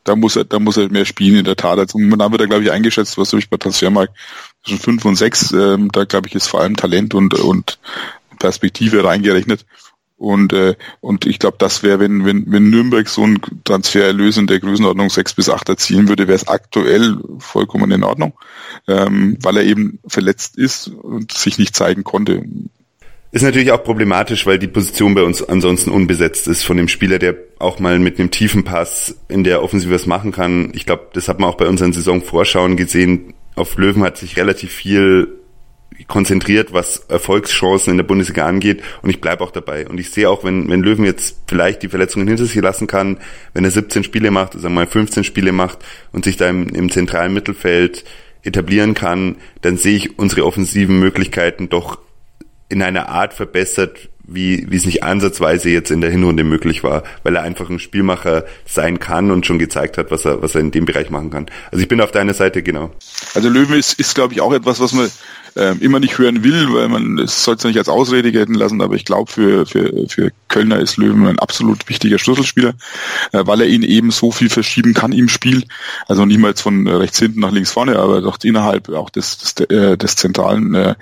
da 0.05 0.17
muss 0.17 0.37
er, 0.37 0.45
da 0.45 0.59
muss 0.59 0.77
er 0.77 0.89
mehr 0.91 1.05
spielen 1.05 1.39
in 1.39 1.45
der 1.45 1.57
Tat. 1.57 1.79
Also 1.79 1.99
momentan 1.99 2.31
wird 2.31 2.43
er, 2.43 2.47
glaube 2.47 2.65
ich, 2.65 2.71
eingeschätzt, 2.71 3.19
was 3.19 3.33
ich 3.33 3.51
bei 3.51 3.57
Transfermarkt 3.57 4.15
zwischen 4.65 4.79
fünf 4.81 5.05
und 5.05 5.17
sechs. 5.17 5.53
Ähm, 5.53 5.91
da 5.93 6.05
glaube 6.05 6.29
ich 6.29 6.35
ist 6.35 6.47
vor 6.47 6.61
allem 6.61 6.77
Talent 6.77 7.15
und 7.15 7.35
und 7.35 7.79
Perspektive 8.39 9.03
reingerechnet. 9.05 9.67
Und, 10.19 10.53
äh, 10.53 10.75
und 11.01 11.27
ich 11.27 11.39
glaube, 11.39 11.57
das 11.61 11.85
wäre, 11.85 12.01
wenn, 12.01 12.25
wenn, 12.25 12.51
wenn 12.51 12.71
Nürnberg 12.71 13.09
so 13.09 13.23
einen 13.23 13.41
Transfererlös 13.65 14.37
in 14.37 14.49
der 14.49 14.59
Größenordnung 14.59 15.11
sechs 15.11 15.33
bis 15.33 15.49
acht 15.49 15.69
erzielen 15.69 16.09
würde, 16.09 16.27
wäre 16.27 16.35
es 16.37 16.49
aktuell 16.49 17.17
vollkommen 17.39 17.93
in 17.93 18.03
Ordnung, 18.03 18.33
ähm, 18.89 19.39
weil 19.41 19.59
er 19.59 19.63
eben 19.63 20.01
verletzt 20.09 20.59
ist 20.59 20.89
und 20.89 21.33
sich 21.33 21.59
nicht 21.59 21.77
zeigen 21.77 22.03
konnte. 22.03 22.43
Ist 23.31 23.43
natürlich 23.43 23.71
auch 23.71 23.85
problematisch, 23.85 24.45
weil 24.45 24.59
die 24.59 24.67
Position 24.67 25.15
bei 25.15 25.23
uns 25.23 25.43
ansonsten 25.43 25.91
unbesetzt 25.91 26.49
ist 26.49 26.65
von 26.65 26.79
dem 26.79 26.89
Spieler, 26.89 27.21
der 27.21 27.37
auch 27.61 27.79
mal 27.79 28.01
mit 28.01 28.19
einem 28.19 28.33
tiefen 28.33 28.65
Pass 28.65 29.15
in 29.29 29.45
der 29.45 29.63
Offensive 29.63 29.95
was 29.95 30.07
machen 30.07 30.33
kann. 30.33 30.73
Ich 30.75 30.85
glaube, 30.85 31.09
das 31.13 31.29
hat 31.29 31.39
man 31.39 31.49
auch 31.49 31.57
bei 31.57 31.69
unseren 31.69 31.93
Saisonvorschauen 31.93 32.77
gesehen. 32.77 33.35
Auf 33.55 33.77
Löwen 33.77 34.03
hat 34.03 34.17
sich 34.17 34.37
relativ 34.37 34.73
viel 34.73 35.38
konzentriert, 36.07 36.73
was 36.73 36.99
Erfolgschancen 37.09 37.93
in 37.93 37.97
der 37.97 38.05
Bundesliga 38.05 38.47
angeht 38.47 38.83
und 39.03 39.11
ich 39.11 39.21
bleibe 39.21 39.43
auch 39.43 39.51
dabei. 39.51 39.89
Und 39.89 39.99
ich 39.99 40.11
sehe 40.11 40.31
auch, 40.31 40.45
wenn, 40.45 40.69
wenn 40.69 40.83
Löwen 40.83 41.05
jetzt 41.05 41.37
vielleicht 41.47 41.83
die 41.83 41.89
Verletzungen 41.89 42.29
hinter 42.29 42.47
sich 42.47 42.55
lassen 42.57 42.87
kann, 42.87 43.19
wenn 43.55 43.65
er 43.65 43.71
17 43.71 44.05
Spiele 44.05 44.31
macht, 44.31 44.53
sagen 44.53 44.75
wir 44.75 44.81
mal 44.81 44.87
15 44.87 45.25
Spiele 45.25 45.53
macht 45.53 45.79
und 46.13 46.25
sich 46.25 46.37
da 46.37 46.49
im, 46.49 46.69
im 46.69 46.91
zentralen 46.91 47.35
Mittelfeld 47.35 48.05
etablieren 48.43 48.95
kann, 48.95 49.37
dann 49.63 49.77
sehe 49.77 49.97
ich 49.97 50.19
unsere 50.19 50.47
offensiven 50.47 50.99
Möglichkeiten 50.99 51.69
doch 51.69 51.99
in 52.69 52.83
einer 52.83 53.09
Art 53.09 53.35
verbessert, 53.35 54.09
wie, 54.29 54.67
wie 54.71 54.77
es 54.77 54.85
nicht 54.85 55.03
ansatzweise 55.03 55.71
jetzt 55.71 55.91
in 55.91 56.03
der 56.03 56.11
Hinrunde 56.11 56.45
möglich 56.45 56.85
war, 56.85 57.03
weil 57.23 57.35
er 57.35 57.43
einfach 57.43 57.71
ein 57.71 57.79
Spielmacher 57.79 58.45
sein 58.67 58.99
kann 58.99 59.31
und 59.31 59.47
schon 59.47 59.59
gezeigt 59.59 59.97
hat, 59.97 60.11
was 60.11 60.27
er, 60.27 60.43
was 60.43 60.55
er 60.55 60.61
in 60.61 60.71
dem 60.71 60.85
Bereich 60.85 61.09
machen 61.09 61.31
kann. 61.31 61.47
Also 61.73 61.83
ich 61.83 61.89
bin 61.89 62.01
auf 62.03 62.13
deiner 62.13 62.35
Seite, 62.35 62.63
genau. 62.63 62.91
Also 63.35 63.49
Löwen 63.49 63.79
ist, 63.79 63.99
ist 63.99 64.15
glaube 64.15 64.35
ich, 64.35 64.43
auch 64.43 64.53
etwas, 64.53 64.81
was 64.81 64.93
man 64.93 65.11
äh, 65.59 65.75
immer 65.81 66.01
nicht 66.01 66.19
hören 66.19 66.45
will, 66.45 66.73
weil 66.73 66.89
man 66.89 67.19
es 67.19 67.45
sollte 67.45 67.69
nicht 67.69 67.79
als 67.79 67.89
Ausrede 67.89 68.33
gelten 68.33 68.55
lassen, 68.55 68.81
aber 68.81 68.95
ich 68.95 69.05
glaube 69.05 69.31
für, 69.31 69.67
für, 69.67 70.07
für 70.09 70.31
Kölner 70.49 70.79
ist 70.79 70.97
Löwen 70.97 71.27
ein 71.27 71.39
absolut 71.39 71.89
wichtiger 71.89 72.19
Schlüsselspieler, 72.19 72.75
äh, 73.33 73.43
weil 73.45 73.61
er 73.61 73.67
ihn 73.67 73.83
eben 73.83 74.11
so 74.11 74.31
viel 74.33 74.49
verschieben 74.49 74.95
kann 74.95 75.13
im 75.13 75.29
Spiel. 75.29 75.65
Also 76.07 76.25
niemals 76.25 76.61
von 76.61 76.87
rechts 76.87 77.19
hinten 77.19 77.41
nach 77.41 77.53
links 77.53 77.73
vorne, 77.73 77.99
aber 77.99 78.21
doch 78.21 78.39
innerhalb 78.43 78.89
auch 78.91 79.11
des, 79.11 79.39
des, 79.39 79.67
äh, 79.69 79.97
des 79.97 80.17
zentralen 80.17 80.75
äh, 80.75 80.95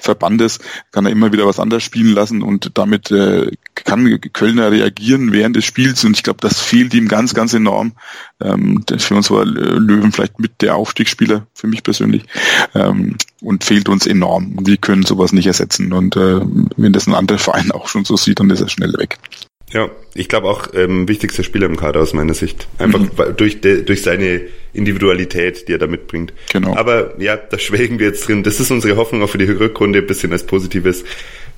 Verbandes 0.00 0.58
kann 0.92 1.06
er 1.06 1.12
immer 1.12 1.32
wieder 1.32 1.46
was 1.46 1.60
anderes 1.60 1.82
spielen 1.82 2.14
lassen 2.14 2.42
und 2.42 2.72
damit 2.74 3.10
äh, 3.10 3.50
kann 3.74 4.20
Kölner 4.32 4.70
reagieren 4.70 5.32
während 5.32 5.56
des 5.56 5.64
Spiels 5.64 6.04
und 6.04 6.16
ich 6.16 6.22
glaube, 6.22 6.40
das 6.40 6.60
fehlt 6.60 6.94
ihm 6.94 7.08
ganz, 7.08 7.34
ganz 7.34 7.54
enorm. 7.54 7.92
Ähm, 8.40 8.84
für 8.98 9.14
uns 9.14 9.30
war 9.30 9.44
Löwen 9.44 10.12
vielleicht 10.12 10.38
mit 10.38 10.62
der 10.62 10.76
Aufstiegsspieler, 10.76 11.46
für 11.54 11.66
mich 11.66 11.82
persönlich, 11.82 12.24
ähm, 12.74 13.16
und 13.40 13.64
fehlt 13.64 13.88
uns 13.88 14.06
enorm. 14.06 14.56
Wir 14.62 14.76
können 14.76 15.04
sowas 15.04 15.32
nicht 15.32 15.46
ersetzen 15.46 15.92
und 15.92 16.16
äh, 16.16 16.40
wenn 16.76 16.92
das 16.92 17.06
ein 17.06 17.14
anderer 17.14 17.38
Verein 17.38 17.70
auch 17.70 17.88
schon 17.88 18.04
so 18.04 18.16
sieht, 18.16 18.40
dann 18.40 18.50
ist 18.50 18.60
er 18.60 18.68
schnell 18.68 18.92
weg. 18.94 19.18
Ja, 19.72 19.88
ich 20.14 20.28
glaube 20.28 20.48
auch 20.48 20.68
ähm, 20.74 21.06
wichtigster 21.08 21.44
Spieler 21.44 21.66
im 21.66 21.76
Kader 21.76 22.00
aus 22.00 22.12
meiner 22.12 22.34
Sicht. 22.34 22.66
Einfach 22.78 22.98
mhm. 22.98 23.36
durch, 23.36 23.60
de, 23.60 23.84
durch 23.84 24.02
seine 24.02 24.42
Individualität, 24.72 25.68
die 25.68 25.72
er 25.72 25.78
da 25.78 25.86
mitbringt. 25.86 26.32
Genau. 26.52 26.76
Aber 26.76 27.14
ja, 27.18 27.36
da 27.36 27.58
schwelgen 27.58 27.98
wir 27.98 28.06
jetzt 28.06 28.26
drin. 28.28 28.42
Das 28.42 28.60
ist 28.60 28.70
unsere 28.70 28.96
Hoffnung 28.96 29.22
auch 29.22 29.30
für 29.30 29.38
die 29.38 29.44
Rückrunde, 29.44 30.00
ein 30.00 30.06
bisschen 30.06 30.32
als 30.32 30.44
Positives. 30.44 31.04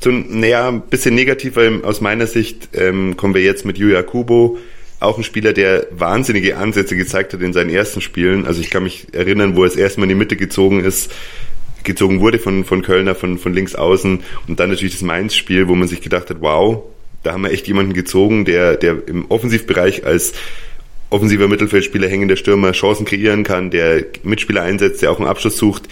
Zu, 0.00 0.10
naja, 0.10 0.68
ein 0.68 0.82
bisschen 0.82 1.14
negativer 1.14 1.70
aus 1.82 2.00
meiner 2.00 2.26
Sicht 2.26 2.70
ähm, 2.74 3.16
kommen 3.16 3.34
wir 3.34 3.42
jetzt 3.42 3.64
mit 3.64 3.78
Yuya 3.78 4.02
Kubo. 4.02 4.58
Auch 5.00 5.18
ein 5.18 5.24
Spieler, 5.24 5.52
der 5.52 5.86
wahnsinnige 5.90 6.56
Ansätze 6.56 6.96
gezeigt 6.96 7.32
hat 7.32 7.42
in 7.42 7.52
seinen 7.52 7.70
ersten 7.70 8.00
Spielen. 8.00 8.46
Also 8.46 8.60
ich 8.60 8.70
kann 8.70 8.84
mich 8.84 9.08
erinnern, 9.12 9.56
wo 9.56 9.62
er 9.62 9.68
es 9.68 9.76
erstmal 9.76 10.04
in 10.04 10.10
die 10.10 10.14
Mitte 10.14 10.36
gezogen 10.36 10.82
ist, 10.82 11.12
gezogen 11.82 12.20
wurde 12.20 12.38
von, 12.38 12.64
von 12.64 12.82
Kölner, 12.82 13.14
von, 13.14 13.38
von 13.38 13.52
links 13.52 13.74
außen. 13.74 14.20
Und 14.48 14.60
dann 14.60 14.70
natürlich 14.70 14.94
das 14.94 15.02
Mainz-Spiel, 15.02 15.68
wo 15.68 15.74
man 15.74 15.88
sich 15.88 16.00
gedacht 16.00 16.30
hat, 16.30 16.40
wow, 16.40 16.84
da 17.22 17.32
haben 17.32 17.42
wir 17.42 17.50
echt 17.50 17.68
jemanden 17.68 17.94
gezogen, 17.94 18.44
der, 18.44 18.76
der 18.76 18.96
im 19.06 19.30
Offensivbereich 19.30 20.04
als 20.04 20.32
offensiver 21.12 21.48
Mittelfeldspieler, 21.48 22.08
hängender 22.08 22.36
Stürmer 22.36 22.72
Chancen 22.72 23.04
kreieren 23.04 23.44
kann, 23.44 23.70
der 23.70 24.04
Mitspieler 24.22 24.62
einsetzt, 24.62 25.02
der 25.02 25.10
auch 25.10 25.18
einen 25.18 25.28
Abschluss 25.28 25.58
sucht, 25.58 25.88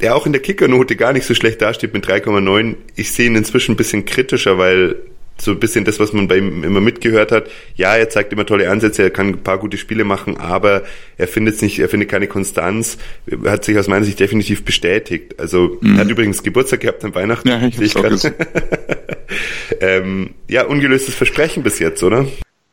der 0.00 0.14
auch 0.14 0.26
in 0.26 0.32
der 0.32 0.42
Kickernote 0.42 0.96
gar 0.96 1.12
nicht 1.12 1.26
so 1.26 1.34
schlecht 1.34 1.62
dasteht 1.62 1.94
mit 1.94 2.06
3,9. 2.06 2.74
Ich 2.96 3.12
sehe 3.12 3.26
ihn 3.26 3.36
inzwischen 3.36 3.72
ein 3.72 3.76
bisschen 3.76 4.04
kritischer, 4.04 4.58
weil 4.58 4.96
so 5.40 5.50
ein 5.50 5.58
bisschen 5.58 5.84
das, 5.84 5.98
was 5.98 6.12
man 6.12 6.28
bei 6.28 6.38
ihm 6.38 6.62
immer 6.62 6.80
mitgehört 6.80 7.32
hat. 7.32 7.50
Ja, 7.74 7.96
er 7.96 8.08
zeigt 8.08 8.32
immer 8.32 8.46
tolle 8.46 8.70
Ansätze, 8.70 9.02
er 9.02 9.10
kann 9.10 9.28
ein 9.28 9.42
paar 9.42 9.58
gute 9.58 9.76
Spiele 9.76 10.04
machen, 10.04 10.36
aber 10.36 10.84
er 11.16 11.26
findet 11.26 11.60
nicht, 11.60 11.78
er 11.80 11.88
findet 11.88 12.08
keine 12.08 12.28
Konstanz. 12.28 12.98
Hat 13.44 13.64
sich 13.64 13.76
aus 13.78 13.88
meiner 13.88 14.04
Sicht 14.04 14.20
definitiv 14.20 14.64
bestätigt. 14.64 15.40
Also 15.40 15.78
mhm. 15.80 15.94
er 15.94 16.02
hat 16.02 16.10
übrigens 16.10 16.42
Geburtstag 16.42 16.80
gehabt 16.80 17.04
an 17.04 17.14
Weihnachten. 17.14 17.48
Ja, 17.48 17.66
ich, 17.66 17.80
ich 17.80 17.94
ähm, 19.80 20.30
ja, 20.48 20.64
ungelöstes 20.66 21.14
Versprechen 21.14 21.62
bis 21.62 21.80
jetzt, 21.80 22.02
oder? 22.02 22.26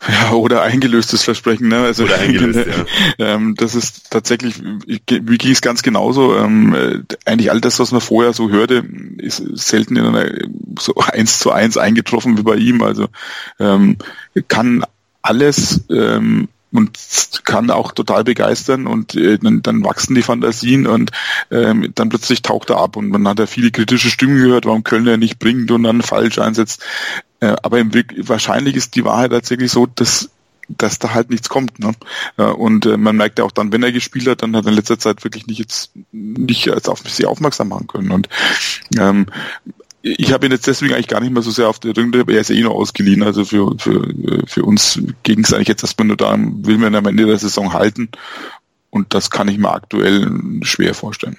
Ja, 0.07 0.31
oder 0.31 0.63
eingelöstes 0.63 1.23
Versprechen. 1.23 1.67
Ne? 1.67 1.77
Also, 1.77 2.05
oder 2.05 2.17
eingelöst, 2.17 2.67
ja. 3.19 3.35
ähm, 3.35 3.55
das 3.55 3.75
ist 3.75 4.09
tatsächlich, 4.09 4.55
wie 4.61 5.37
ging 5.37 5.51
es 5.51 5.61
ganz 5.61 5.83
genauso. 5.83 6.35
Ähm, 6.37 6.73
äh, 6.73 6.99
eigentlich 7.25 7.51
all 7.51 7.61
das, 7.61 7.79
was 7.79 7.91
man 7.91 8.01
vorher 8.01 8.33
so 8.33 8.49
hörte, 8.49 8.83
ist 9.17 9.43
selten 9.57 9.97
in 9.97 10.05
einer 10.05 10.31
so 10.79 10.95
eins 11.11 11.39
zu 11.39 11.51
eins 11.51 11.77
eingetroffen 11.77 12.37
wie 12.37 12.43
bei 12.43 12.55
ihm. 12.55 12.81
Also 12.81 13.07
ähm, 13.59 13.97
kann 14.47 14.83
alles 15.21 15.83
ähm, 15.91 16.47
und 16.71 16.97
kann 17.43 17.69
auch 17.69 17.91
total 17.91 18.23
begeistern 18.23 18.87
und 18.87 19.15
äh, 19.15 19.37
dann, 19.37 19.61
dann 19.61 19.83
wachsen 19.83 20.15
die 20.15 20.21
Fantasien 20.21 20.87
und 20.87 21.11
ähm, 21.51 21.91
dann 21.93 22.09
plötzlich 22.09 22.41
taucht 22.41 22.69
er 22.69 22.77
ab 22.77 22.95
und 22.95 23.09
man 23.09 23.27
hat 23.27 23.39
ja 23.39 23.45
viele 23.45 23.71
kritische 23.71 24.09
Stimmen 24.09 24.41
gehört, 24.41 24.65
warum 24.65 24.83
Köln 24.83 25.05
er 25.05 25.17
nicht 25.17 25.37
bringt 25.37 25.69
und 25.69 25.83
dann 25.83 26.01
falsch 26.01 26.39
einsetzt. 26.39 26.81
Äh, 27.41 27.55
aber 27.61 27.79
im 27.79 27.91
wahrscheinlich 27.93 28.75
ist 28.75 28.95
die 28.95 29.03
Wahrheit 29.03 29.31
tatsächlich 29.31 29.71
so, 29.71 29.85
dass 29.85 30.29
dass 30.77 30.99
da 30.99 31.13
halt 31.13 31.29
nichts 31.29 31.49
kommt. 31.49 31.79
Ne? 31.79 31.93
Und 32.37 32.85
äh, 32.85 32.95
man 32.95 33.17
merkt 33.17 33.39
ja 33.39 33.45
auch 33.45 33.51
dann, 33.51 33.73
wenn 33.73 33.83
er 33.83 33.91
gespielt 33.91 34.27
hat, 34.27 34.41
dann 34.41 34.55
hat 34.55 34.65
er 34.65 34.69
in 34.69 34.75
letzter 34.75 34.99
Zeit 34.99 35.21
wirklich 35.25 35.45
nicht 35.47 35.59
jetzt 35.59 35.91
nicht 36.13 36.69
als 36.69 36.87
auf 36.87 36.99
sich 36.99 37.25
aufmerksam 37.25 37.69
machen 37.69 37.87
können. 37.87 38.11
Und 38.11 38.29
ähm, 38.97 39.25
ich 40.01 40.33
habe 40.33 40.45
ihn 40.45 40.51
jetzt 40.51 40.67
deswegen 40.67 40.93
eigentlich 40.93 41.07
gar 41.07 41.19
nicht 41.19 41.33
mehr 41.33 41.43
so 41.43 41.51
sehr 41.51 41.69
auf 41.69 41.79
der 41.79 41.95
Ründe, 41.95 42.21
aber 42.21 42.33
er 42.33 42.41
ist 42.41 42.49
ja 42.49 42.55
eh 42.55 42.61
noch 42.61 42.73
ausgeliehen. 42.73 43.21
Also 43.21 43.45
für, 43.45 43.75
für, 43.77 44.13
für 44.47 44.63
uns 44.63 45.01
ging 45.23 45.43
es 45.43 45.53
eigentlich 45.53 45.67
jetzt 45.67 45.83
erstmal 45.83 46.07
nur 46.07 46.17
darum, 46.17 46.65
will 46.65 46.77
man 46.77 46.95
am 46.95 47.05
Ende 47.05 47.25
der 47.25 47.37
Saison 47.37 47.73
halten. 47.73 48.09
Und 48.89 49.13
das 49.13 49.29
kann 49.29 49.47
ich 49.47 49.57
mir 49.57 49.71
aktuell 49.71 50.29
schwer 50.63 50.93
vorstellen. 50.93 51.37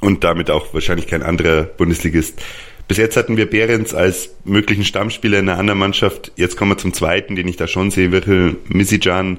Und 0.00 0.22
damit 0.22 0.50
auch 0.50 0.72
wahrscheinlich 0.72 1.08
kein 1.08 1.22
anderer 1.22 1.62
Bundesligist. 1.62 2.40
Bis 2.88 2.96
jetzt 2.96 3.18
hatten 3.18 3.36
wir 3.36 3.48
Behrens 3.48 3.94
als 3.94 4.34
möglichen 4.44 4.84
Stammspieler 4.84 5.38
in 5.38 5.48
einer 5.48 5.58
anderen 5.58 5.78
Mannschaft. 5.78 6.32
Jetzt 6.36 6.56
kommen 6.56 6.72
wir 6.72 6.78
zum 6.78 6.94
zweiten, 6.94 7.36
den 7.36 7.46
ich 7.46 7.56
da 7.56 7.68
schon 7.68 7.90
sehe, 7.90 8.12
Virgil 8.12 8.56
Misijan 8.68 9.38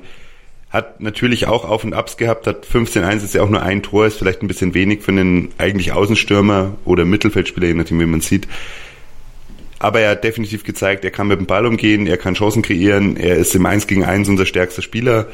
hat 0.69 1.01
natürlich 1.01 1.47
auch 1.47 1.65
Auf 1.65 1.83
und 1.83 1.93
Abs 1.93 2.17
gehabt, 2.17 2.45
hat 2.45 2.65
15 2.65 3.03
Einsätze, 3.03 3.41
auch 3.41 3.49
nur 3.49 3.63
ein 3.63 3.81
Tor, 3.81 4.05
ist 4.05 4.19
vielleicht 4.19 4.43
ein 4.43 4.47
bisschen 4.47 4.75
wenig 4.75 5.01
für 5.01 5.11
einen 5.11 5.49
eigentlich 5.57 5.93
Außenstürmer 5.93 6.75
oder 6.85 7.05
Mittelfeldspieler, 7.05 7.67
je 7.67 7.73
nachdem, 7.73 7.99
wie 7.99 8.05
man 8.05 8.21
sieht. 8.21 8.47
Aber 9.79 9.99
er 10.01 10.11
hat 10.11 10.23
definitiv 10.23 10.63
gezeigt, 10.63 11.03
er 11.03 11.11
kann 11.11 11.27
mit 11.27 11.39
dem 11.39 11.47
Ball 11.47 11.65
umgehen, 11.65 12.05
er 12.05 12.17
kann 12.17 12.35
Chancen 12.35 12.61
kreieren, 12.61 13.17
er 13.17 13.37
ist 13.37 13.55
im 13.55 13.65
1 13.65 13.87
gegen 13.87 14.03
1 14.03 14.29
unser 14.29 14.45
stärkster 14.45 14.83
Spieler. 14.83 15.27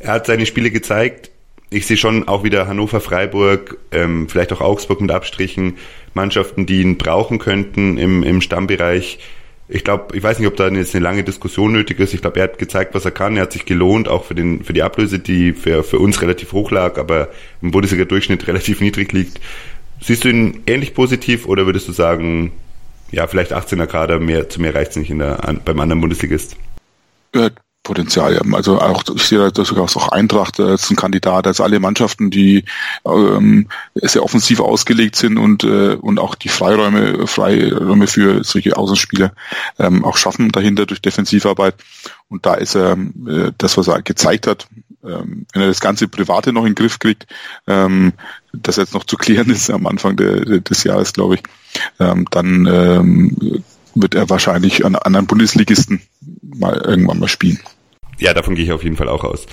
Er 0.00 0.14
hat 0.14 0.26
seine 0.26 0.46
Spiele 0.46 0.70
gezeigt. 0.70 1.30
Ich 1.70 1.86
sehe 1.86 1.98
schon 1.98 2.26
auch 2.26 2.44
wieder 2.44 2.66
Hannover, 2.66 3.00
Freiburg, 3.00 3.76
ähm, 3.92 4.28
vielleicht 4.28 4.52
auch 4.52 4.62
Augsburg 4.62 5.02
mit 5.02 5.10
Abstrichen, 5.10 5.76
Mannschaften, 6.18 6.66
die 6.66 6.82
ihn 6.82 6.98
brauchen 6.98 7.38
könnten 7.38 7.96
im, 7.96 8.22
im 8.22 8.40
Stammbereich 8.40 9.18
ich 9.70 9.84
glaube, 9.84 10.16
ich 10.16 10.22
weiß 10.22 10.38
nicht, 10.38 10.48
ob 10.48 10.56
da 10.56 10.68
jetzt 10.68 10.94
eine 10.94 11.04
lange 11.04 11.24
Diskussion 11.24 11.72
nötig 11.72 12.00
ist. 12.00 12.14
Ich 12.14 12.22
glaube, 12.22 12.40
er 12.40 12.44
hat 12.44 12.58
gezeigt, 12.58 12.94
was 12.94 13.04
er 13.04 13.10
kann. 13.10 13.36
Er 13.36 13.42
hat 13.42 13.52
sich 13.52 13.66
gelohnt, 13.66 14.08
auch 14.08 14.24
für 14.24 14.34
den 14.34 14.64
für 14.64 14.72
die 14.72 14.82
Ablöse, 14.82 15.18
die 15.18 15.52
für, 15.52 15.84
für 15.84 15.98
uns 15.98 16.22
relativ 16.22 16.52
hoch 16.52 16.70
lag, 16.70 16.96
aber 16.96 17.28
im 17.60 17.70
Bundesliga-Durchschnitt 17.70 18.46
relativ 18.46 18.80
niedrig 18.86 19.12
liegt. 19.12 19.40
Siehst 20.00 20.24
du 20.24 20.30
ihn 20.30 20.62
ähnlich 20.66 20.94
positiv 20.94 21.46
oder 21.46 21.66
würdest 21.66 21.86
du 21.86 21.92
sagen, 21.92 22.52
ja, 23.10 23.26
vielleicht 23.26 23.52
18er 23.52 23.86
Kader, 23.86 24.18
mehr, 24.18 24.48
zu 24.48 24.60
mehr 24.60 24.74
reicht's 24.74 24.96
nicht 24.96 25.10
in 25.10 25.18
der, 25.18 25.46
an, 25.46 25.60
beim 25.64 25.80
anderen 25.80 26.00
Bundesligist? 26.00 26.56
Potenzial. 27.88 28.38
Also 28.52 28.82
auch, 28.82 29.02
ich 29.14 29.22
sehe 29.22 29.50
da 29.50 29.64
sogar 29.64 29.84
auch 29.84 30.08
Eintracht 30.08 30.60
als 30.60 30.90
ein 30.90 30.96
Kandidat, 30.96 31.46
als 31.46 31.58
alle 31.58 31.80
Mannschaften, 31.80 32.30
die 32.30 32.64
ähm, 33.06 33.66
sehr 33.94 34.22
offensiv 34.22 34.60
ausgelegt 34.60 35.16
sind 35.16 35.38
und, 35.38 35.64
äh, 35.64 35.94
und 35.94 36.20
auch 36.20 36.34
die 36.34 36.50
Freiräume, 36.50 37.26
Freiräume 37.26 38.06
für 38.06 38.44
solche 38.44 38.76
Außenspieler 38.76 39.32
ähm, 39.78 40.04
auch 40.04 40.18
schaffen 40.18 40.52
dahinter 40.52 40.84
durch 40.84 41.00
Defensivarbeit. 41.00 41.76
Und 42.28 42.44
da 42.44 42.54
ist 42.54 42.74
er 42.74 42.92
äh, 42.92 43.52
das, 43.56 43.78
was 43.78 43.88
er 43.88 44.02
gezeigt 44.02 44.46
hat, 44.46 44.68
ähm, 45.02 45.46
wenn 45.54 45.62
er 45.62 45.68
das 45.68 45.80
ganze 45.80 46.08
Private 46.08 46.52
noch 46.52 46.66
in 46.66 46.74
den 46.74 46.74
Griff 46.74 46.98
kriegt, 46.98 47.26
ähm, 47.66 48.12
das 48.52 48.76
jetzt 48.76 48.92
noch 48.92 49.04
zu 49.04 49.16
klären 49.16 49.48
ist 49.48 49.70
am 49.70 49.86
Anfang 49.86 50.14
de, 50.16 50.60
des 50.60 50.84
Jahres, 50.84 51.14
glaube 51.14 51.36
ich, 51.36 51.42
ähm, 51.98 52.26
dann 52.30 52.66
ähm, 52.66 53.62
wird 53.94 54.14
er 54.14 54.28
wahrscheinlich 54.28 54.84
an 54.84 54.94
anderen 54.94 55.26
Bundesligisten 55.26 56.02
mal 56.42 56.76
irgendwann 56.84 57.18
mal 57.18 57.28
spielen. 57.28 57.58
Ja, 58.18 58.34
davon 58.34 58.54
gehe 58.54 58.64
ich 58.64 58.72
auf 58.72 58.84
jeden 58.84 58.96
Fall 58.96 59.08
auch 59.08 59.24
aus. 59.24 59.46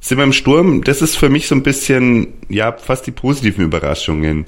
Sind 0.00 0.18
wir 0.18 0.24
im 0.24 0.32
Sturm? 0.32 0.84
Das 0.84 1.00
ist 1.00 1.16
für 1.16 1.30
mich 1.30 1.46
so 1.46 1.54
ein 1.54 1.62
bisschen, 1.62 2.34
ja, 2.50 2.72
fast 2.72 3.06
die 3.06 3.10
positiven 3.10 3.64
Überraschungen. 3.64 4.44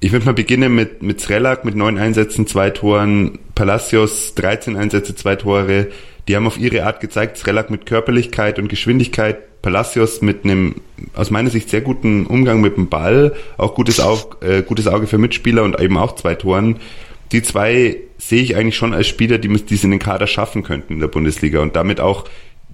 Ich 0.00 0.12
würde 0.12 0.24
mal 0.26 0.32
beginnen 0.32 0.74
mit, 0.74 1.02
mit 1.02 1.20
Srelak 1.20 1.64
mit 1.64 1.76
neun 1.76 1.98
Einsätzen, 1.98 2.46
zwei 2.46 2.70
Toren, 2.70 3.38
Palacios 3.54 4.34
13 4.34 4.76
Einsätze, 4.76 5.14
zwei 5.14 5.36
Tore. 5.36 5.88
Die 6.26 6.34
haben 6.34 6.46
auf 6.46 6.58
ihre 6.58 6.84
Art 6.84 7.00
gezeigt, 7.00 7.36
Srelak 7.36 7.70
mit 7.70 7.86
Körperlichkeit 7.86 8.58
und 8.58 8.68
Geschwindigkeit, 8.68 9.62
Palacios 9.62 10.22
mit 10.22 10.44
einem 10.44 10.76
aus 11.14 11.30
meiner 11.30 11.50
Sicht 11.50 11.68
sehr 11.68 11.82
guten 11.82 12.26
Umgang 12.26 12.60
mit 12.60 12.76
dem 12.76 12.88
Ball, 12.88 13.34
auch 13.58 13.74
gutes, 13.74 14.00
Auge, 14.00 14.44
äh, 14.44 14.62
gutes 14.62 14.88
Auge 14.88 15.06
für 15.06 15.18
Mitspieler 15.18 15.62
und 15.62 15.78
eben 15.80 15.98
auch 15.98 16.16
zwei 16.16 16.34
Toren. 16.34 16.76
Die 17.30 17.42
zwei 17.42 17.98
sehe 18.18 18.42
ich 18.42 18.56
eigentlich 18.56 18.76
schon 18.76 18.94
als 18.94 19.06
Spieler, 19.06 19.38
die 19.38 19.52
es 19.52 19.84
in 19.84 19.90
den 19.90 20.00
Kader 20.00 20.26
schaffen 20.26 20.62
könnten 20.62 20.94
in 20.94 21.00
der 21.00 21.08
Bundesliga 21.08 21.60
und 21.60 21.76
damit 21.76 22.00
auch 22.00 22.24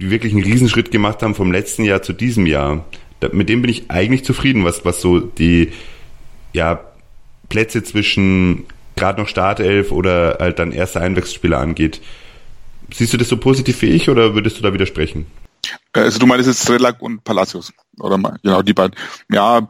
die 0.00 0.10
wirklich 0.10 0.32
einen 0.32 0.44
Riesenschritt 0.44 0.90
gemacht 0.90 1.22
haben 1.22 1.34
vom 1.34 1.52
letzten 1.52 1.84
Jahr 1.84 2.02
zu 2.02 2.12
diesem 2.12 2.46
Jahr. 2.46 2.84
Da, 3.20 3.30
mit 3.32 3.48
dem 3.48 3.62
bin 3.62 3.70
ich 3.70 3.90
eigentlich 3.90 4.24
zufrieden, 4.24 4.64
was, 4.64 4.84
was 4.84 5.00
so 5.00 5.18
die 5.18 5.72
ja, 6.52 6.80
Plätze 7.48 7.82
zwischen 7.82 8.66
gerade 8.96 9.20
noch 9.20 9.28
Startelf 9.28 9.92
oder 9.92 10.38
halt 10.40 10.58
dann 10.58 10.72
erster 10.72 11.00
Einwechselspieler 11.00 11.58
angeht. 11.58 12.00
Siehst 12.92 13.12
du 13.12 13.16
das 13.16 13.28
so 13.28 13.36
positiv 13.36 13.82
wie 13.82 13.86
ich 13.86 14.08
oder 14.08 14.34
würdest 14.34 14.58
du 14.58 14.62
da 14.62 14.72
widersprechen? 14.72 15.26
Äh, 15.92 16.00
also 16.00 16.18
du 16.18 16.26
meinst 16.26 16.46
jetzt 16.46 16.62
Strelak 16.62 17.02
und 17.02 17.24
Palacios, 17.24 17.72
oder 18.00 18.18
genau, 18.42 18.62
die 18.62 18.74
beiden. 18.74 18.96
Ja, 19.30 19.66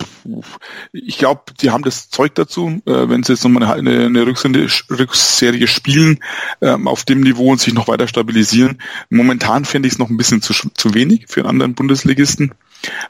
ich 0.92 1.18
glaube, 1.18 1.42
die 1.60 1.70
haben 1.70 1.84
das 1.84 2.10
Zeug 2.10 2.34
dazu, 2.34 2.80
äh, 2.86 3.08
wenn 3.08 3.22
sie 3.22 3.32
jetzt 3.32 3.44
nochmal 3.44 3.64
eine, 3.64 4.06
eine 4.06 4.26
Rückserie 4.26 5.66
spielen, 5.66 6.20
ähm, 6.60 6.88
auf 6.88 7.04
dem 7.04 7.20
Niveau 7.20 7.50
und 7.50 7.60
sich 7.60 7.74
noch 7.74 7.88
weiter 7.88 8.08
stabilisieren. 8.08 8.80
Momentan 9.10 9.64
fände 9.64 9.86
ich 9.86 9.94
es 9.94 9.98
noch 9.98 10.10
ein 10.10 10.16
bisschen 10.16 10.42
zu, 10.42 10.52
zu 10.52 10.94
wenig 10.94 11.26
für 11.28 11.40
einen 11.40 11.50
anderen 11.50 11.74
Bundesligisten. 11.74 12.52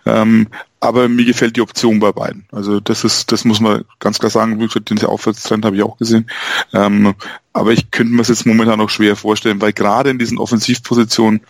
Ähm, 0.06 0.48
aber 0.80 1.08
mir 1.08 1.24
gefällt 1.24 1.56
die 1.56 1.60
Option 1.60 1.98
bei 1.98 2.12
beiden. 2.12 2.46
Also 2.52 2.80
das 2.80 3.04
ist, 3.04 3.32
das 3.32 3.44
muss 3.44 3.60
man 3.60 3.84
ganz 3.98 4.18
klar 4.18 4.30
sagen. 4.30 4.60
Wie 4.60 4.80
den 4.80 5.04
Aufwärtstrend 5.04 5.64
habe 5.64 5.76
ich 5.76 5.82
auch 5.82 5.98
gesehen. 5.98 6.30
Ähm, 6.72 7.14
aber 7.52 7.72
ich 7.72 7.90
könnte 7.90 8.12
mir 8.12 8.22
es 8.22 8.28
jetzt 8.28 8.46
momentan 8.46 8.78
noch 8.78 8.90
schwer 8.90 9.16
vorstellen, 9.16 9.60
weil 9.60 9.72
gerade 9.72 10.10
in 10.10 10.18
diesen 10.18 10.38
Offensivpositionen 10.38 11.40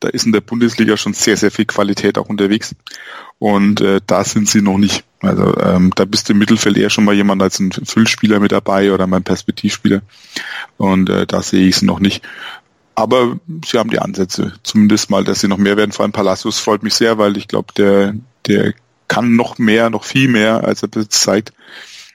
da 0.00 0.08
ist 0.08 0.26
in 0.26 0.32
der 0.32 0.40
Bundesliga 0.40 0.96
schon 0.96 1.14
sehr, 1.14 1.36
sehr 1.36 1.50
viel 1.50 1.64
Qualität 1.64 2.18
auch 2.18 2.28
unterwegs. 2.28 2.74
Und 3.38 3.80
äh, 3.80 4.00
da 4.06 4.24
sind 4.24 4.48
sie 4.48 4.62
noch 4.62 4.78
nicht. 4.78 5.04
Also 5.20 5.56
ähm, 5.58 5.92
da 5.94 6.04
bist 6.04 6.28
du 6.28 6.32
im 6.32 6.38
Mittelfeld 6.38 6.76
eher 6.76 6.90
schon 6.90 7.04
mal 7.04 7.14
jemand 7.14 7.42
als 7.42 7.58
ein 7.58 7.72
Füllspieler 7.72 8.40
mit 8.40 8.52
dabei 8.52 8.92
oder 8.92 9.06
mein 9.06 9.24
Perspektivspieler. 9.24 10.02
Und 10.76 11.08
äh, 11.08 11.26
da 11.26 11.42
sehe 11.42 11.66
ich 11.66 11.76
sie 11.76 11.86
noch 11.86 12.00
nicht. 12.00 12.22
Aber 12.94 13.38
sie 13.64 13.78
haben 13.78 13.90
die 13.90 13.98
Ansätze, 13.98 14.52
zumindest 14.62 15.10
mal, 15.10 15.24
dass 15.24 15.40
sie 15.40 15.48
noch 15.48 15.58
mehr 15.58 15.76
werden. 15.76 15.92
Vor 15.92 16.04
allem 16.04 16.12
Palacios 16.12 16.60
freut 16.60 16.82
mich 16.82 16.94
sehr, 16.94 17.18
weil 17.18 17.36
ich 17.36 17.48
glaube, 17.48 17.72
der, 17.76 18.14
der 18.46 18.74
kann 19.08 19.34
noch 19.34 19.58
mehr, 19.58 19.90
noch 19.90 20.04
viel 20.04 20.28
mehr, 20.28 20.64
als 20.64 20.82
er 20.82 20.88
das 20.88 21.08
zeigt 21.08 21.52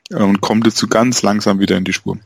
und 0.10 0.42
kommt 0.42 0.72
so 0.74 0.88
ganz 0.88 1.22
langsam 1.22 1.60
wieder 1.60 1.78
in 1.78 1.84
die 1.84 1.94
Spur. 1.94 2.18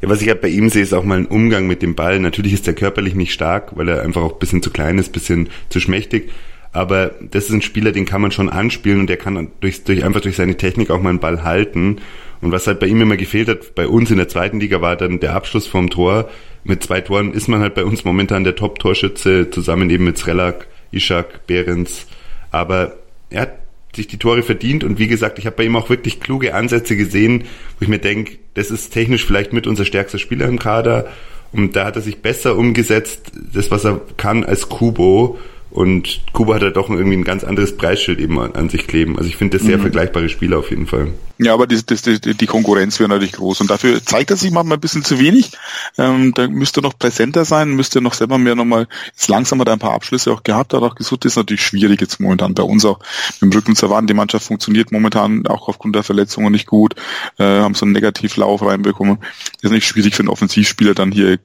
Ja, 0.00 0.08
was 0.08 0.22
ich 0.22 0.28
halt 0.28 0.40
bei 0.40 0.48
ihm 0.48 0.68
sehe, 0.68 0.82
ist 0.82 0.94
auch 0.94 1.04
mal 1.04 1.18
ein 1.18 1.26
Umgang 1.26 1.66
mit 1.66 1.82
dem 1.82 1.94
Ball. 1.94 2.20
Natürlich 2.20 2.52
ist 2.52 2.68
er 2.68 2.74
körperlich 2.74 3.14
nicht 3.14 3.32
stark, 3.32 3.76
weil 3.76 3.88
er 3.88 4.02
einfach 4.02 4.22
auch 4.22 4.34
ein 4.34 4.38
bisschen 4.38 4.62
zu 4.62 4.70
klein 4.70 4.98
ist, 4.98 5.08
ein 5.08 5.12
bisschen 5.12 5.48
zu 5.70 5.80
schmächtig. 5.80 6.30
Aber 6.72 7.12
das 7.20 7.46
ist 7.46 7.52
ein 7.52 7.62
Spieler, 7.62 7.92
den 7.92 8.04
kann 8.04 8.20
man 8.20 8.30
schon 8.30 8.48
anspielen 8.48 9.00
und 9.00 9.10
der 9.10 9.16
kann 9.16 9.50
durch, 9.60 9.82
durch, 9.84 10.04
einfach 10.04 10.20
durch 10.20 10.36
seine 10.36 10.56
Technik 10.56 10.90
auch 10.90 11.00
mal 11.00 11.10
einen 11.10 11.18
Ball 11.18 11.42
halten. 11.42 11.96
Und 12.40 12.52
was 12.52 12.66
halt 12.68 12.78
bei 12.78 12.86
ihm 12.86 13.00
immer 13.00 13.16
gefehlt 13.16 13.48
hat, 13.48 13.74
bei 13.74 13.88
uns 13.88 14.10
in 14.10 14.18
der 14.18 14.28
zweiten 14.28 14.60
Liga 14.60 14.80
war 14.80 14.94
dann 14.94 15.18
der 15.18 15.34
Abschluss 15.34 15.66
vom 15.66 15.90
Tor. 15.90 16.28
Mit 16.62 16.84
zwei 16.84 17.00
Toren 17.00 17.32
ist 17.32 17.48
man 17.48 17.60
halt 17.60 17.74
bei 17.74 17.84
uns 17.84 18.04
momentan 18.04 18.44
der 18.44 18.54
Top-Torschütze, 18.54 19.50
zusammen 19.50 19.90
eben 19.90 20.04
mit 20.04 20.18
Srelak, 20.18 20.68
Ishak, 20.92 21.46
Behrens. 21.46 22.06
Aber 22.52 22.96
er 23.30 23.42
hat 23.42 23.58
sich 23.96 24.06
die 24.06 24.18
Tore 24.18 24.42
verdient 24.42 24.84
und 24.84 24.98
wie 24.98 25.08
gesagt, 25.08 25.38
ich 25.38 25.46
habe 25.46 25.56
bei 25.56 25.64
ihm 25.64 25.74
auch 25.74 25.90
wirklich 25.90 26.20
kluge 26.20 26.54
Ansätze 26.54 26.96
gesehen, 26.96 27.44
wo 27.78 27.82
ich 27.82 27.88
mir 27.88 27.98
denke, 27.98 28.38
das 28.58 28.70
ist 28.70 28.92
technisch 28.92 29.24
vielleicht 29.24 29.52
mit 29.52 29.66
unser 29.66 29.84
stärkster 29.84 30.18
Spieler 30.18 30.46
im 30.46 30.58
Kader. 30.58 31.06
Und 31.52 31.76
da 31.76 31.86
hat 31.86 31.96
er 31.96 32.02
sich 32.02 32.20
besser 32.20 32.56
umgesetzt, 32.56 33.32
das 33.54 33.70
was 33.70 33.84
er 33.84 34.00
kann 34.16 34.44
als 34.44 34.68
Kubo 34.68 35.38
und 35.70 36.20
Kubo 36.32 36.54
hat 36.54 36.62
ja 36.62 36.70
doch 36.70 36.88
irgendwie 36.88 37.16
ein 37.16 37.24
ganz 37.24 37.44
anderes 37.44 37.76
Preisschild 37.76 38.20
eben 38.20 38.38
an, 38.38 38.52
an 38.52 38.68
sich 38.68 38.86
kleben. 38.86 39.16
Also 39.18 39.28
ich 39.28 39.36
finde 39.36 39.58
das 39.58 39.66
sehr 39.66 39.78
mhm. 39.78 39.82
vergleichbare 39.82 40.28
Spieler 40.28 40.58
auf 40.58 40.70
jeden 40.70 40.86
Fall. 40.86 41.08
Ja, 41.40 41.54
aber 41.54 41.68
die, 41.68 41.80
die, 41.84 42.34
die 42.34 42.46
Konkurrenz 42.46 42.98
wäre 42.98 43.08
natürlich 43.08 43.34
groß 43.34 43.60
und 43.60 43.70
dafür 43.70 44.04
zeigt 44.04 44.30
er 44.30 44.36
sich 44.36 44.50
manchmal 44.50 44.76
ein 44.76 44.80
bisschen 44.80 45.04
zu 45.04 45.20
wenig. 45.20 45.52
Ähm, 45.96 46.34
da 46.34 46.48
müsste 46.48 46.80
er 46.80 46.82
noch 46.82 46.98
präsenter 46.98 47.44
sein, 47.44 47.70
müsste 47.76 48.00
er 48.00 48.02
noch 48.02 48.14
selber 48.14 48.38
mehr 48.38 48.56
nochmal, 48.56 48.88
jetzt 49.06 49.28
langsam 49.28 49.60
hat 49.60 49.68
er 49.68 49.74
ein 49.74 49.78
paar 49.78 49.92
Abschlüsse 49.92 50.32
auch 50.32 50.42
gehabt, 50.42 50.74
hat 50.74 50.82
auch 50.82 50.96
gesucht, 50.96 51.24
das 51.24 51.32
ist 51.32 51.36
natürlich 51.36 51.62
schwierig 51.62 52.00
jetzt 52.00 52.18
momentan 52.18 52.54
bei 52.54 52.64
uns 52.64 52.84
auch 52.84 52.98
mit 53.40 53.52
dem 53.52 53.56
Rücken 53.56 53.76
zu 53.76 53.86
erwarten. 53.86 54.08
Die 54.08 54.14
Mannschaft 54.14 54.46
funktioniert 54.46 54.90
momentan 54.90 55.46
auch 55.46 55.68
aufgrund 55.68 55.94
der 55.94 56.02
Verletzungen 56.02 56.50
nicht 56.50 56.66
gut, 56.66 56.96
äh, 57.38 57.44
haben 57.44 57.74
so 57.74 57.86
einen 57.86 57.92
Negativlauf 57.92 58.62
reinbekommen. 58.62 59.18
Das 59.62 59.70
ist 59.70 59.70
nicht 59.70 59.86
schwierig 59.86 60.16
für 60.16 60.22
einen 60.22 60.30
Offensivspieler 60.30 60.94
dann 60.94 61.12
hier 61.12 61.34
äh, 61.34 61.38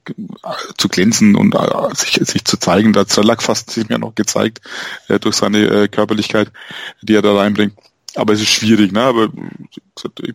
zu 0.76 0.88
glänzen 0.88 1.36
und 1.36 1.54
äh, 1.54 1.94
sich, 1.94 2.18
sich 2.22 2.44
zu 2.44 2.58
zeigen. 2.58 2.92
Da 2.92 3.06
Zerlack 3.06 3.44
fast 3.44 3.70
sich 3.70 3.88
mir 3.88 4.00
noch 4.00 4.13
gezeigt 4.16 4.60
äh, 5.08 5.18
durch 5.18 5.36
seine 5.36 5.66
äh, 5.66 5.88
Körperlichkeit, 5.88 6.50
die 7.02 7.14
er 7.14 7.22
da 7.22 7.34
reinbringt. 7.34 7.74
Aber 8.16 8.32
es 8.32 8.40
ist 8.40 8.50
schwierig, 8.50 8.92
ne? 8.92 9.00
Aber 9.00 9.28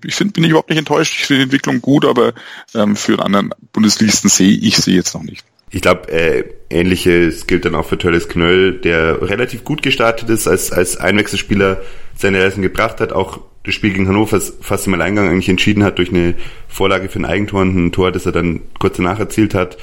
ich 0.04 0.16
finde, 0.16 0.34
bin 0.34 0.44
ich 0.44 0.50
überhaupt 0.50 0.70
nicht 0.70 0.80
enttäuscht. 0.80 1.16
Ich 1.18 1.26
finde 1.26 1.40
die 1.40 1.44
Entwicklung 1.46 1.82
gut, 1.82 2.06
aber 2.06 2.34
ähm, 2.76 2.96
für 2.96 3.14
einen 3.14 3.22
anderen 3.22 3.54
Bundesligisten 3.72 4.30
sehe 4.30 4.52
ich 4.52 4.78
sie 4.78 4.96
jetzt 4.96 5.14
noch 5.14 5.24
nicht. 5.24 5.46
Ich 5.72 5.82
glaube, 5.82 6.12
äh, 6.12 6.44
ähnliches 6.70 7.48
gilt 7.48 7.64
dann 7.64 7.76
auch 7.76 7.86
für 7.86 7.98
Tölles 7.98 8.28
Knöll, 8.28 8.80
der 8.80 9.22
relativ 9.22 9.64
gut 9.64 9.82
gestartet 9.82 10.30
ist, 10.30 10.48
als, 10.48 10.72
als 10.72 10.98
Einwechselspieler 10.98 11.82
seine 12.16 12.40
Leistung 12.40 12.64
gebracht 12.64 13.00
hat, 13.00 13.14
auch 13.14 13.40
das 13.64 13.76
Spiel 13.76 13.92
gegen 13.92 14.08
Hannover 14.08 14.42
fast 14.62 14.88
im 14.88 14.94
Alleingang 14.96 15.30
eigentlich 15.30 15.50
entschieden 15.50 15.84
hat 15.84 16.00
durch 16.00 16.10
eine 16.10 16.34
Vorlage 16.68 17.08
für 17.08 17.20
ein 17.20 17.26
Eigentor 17.26 17.62
und 17.62 17.76
ein 17.76 17.92
Tor, 17.92 18.12
das 18.12 18.26
er 18.26 18.32
dann 18.32 18.62
kurz 18.80 18.98
danach 18.98 19.20
erzielt 19.20 19.54
hat. 19.54 19.78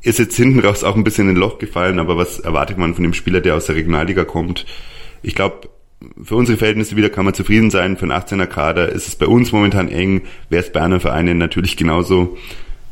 Ist 0.00 0.18
jetzt 0.18 0.36
hinten 0.36 0.60
raus 0.60 0.84
auch 0.84 0.96
ein 0.96 1.04
bisschen 1.04 1.28
in 1.28 1.36
ein 1.36 1.40
Loch 1.40 1.58
gefallen, 1.58 1.98
aber 1.98 2.16
was 2.16 2.38
erwartet 2.38 2.78
man 2.78 2.94
von 2.94 3.02
dem 3.02 3.14
Spieler, 3.14 3.40
der 3.40 3.56
aus 3.56 3.66
der 3.66 3.76
Regionalliga 3.76 4.24
kommt? 4.24 4.64
Ich 5.22 5.34
glaube, 5.34 5.68
für 6.22 6.36
unsere 6.36 6.58
Verhältnisse 6.58 6.96
wieder 6.96 7.10
kann 7.10 7.24
man 7.24 7.34
zufrieden 7.34 7.70
sein. 7.70 7.96
Für 7.96 8.04
einen 8.04 8.12
18er 8.12 8.46
Kader 8.46 8.90
ist 8.90 9.08
es 9.08 9.16
bei 9.16 9.26
uns 9.26 9.50
momentan 9.50 9.88
eng. 9.88 10.22
Wäre 10.48 10.62
es 10.62 10.72
bei 10.72 10.80
anderen 10.80 11.00
Vereinen 11.00 11.38
natürlich 11.38 11.76
genauso. 11.76 12.36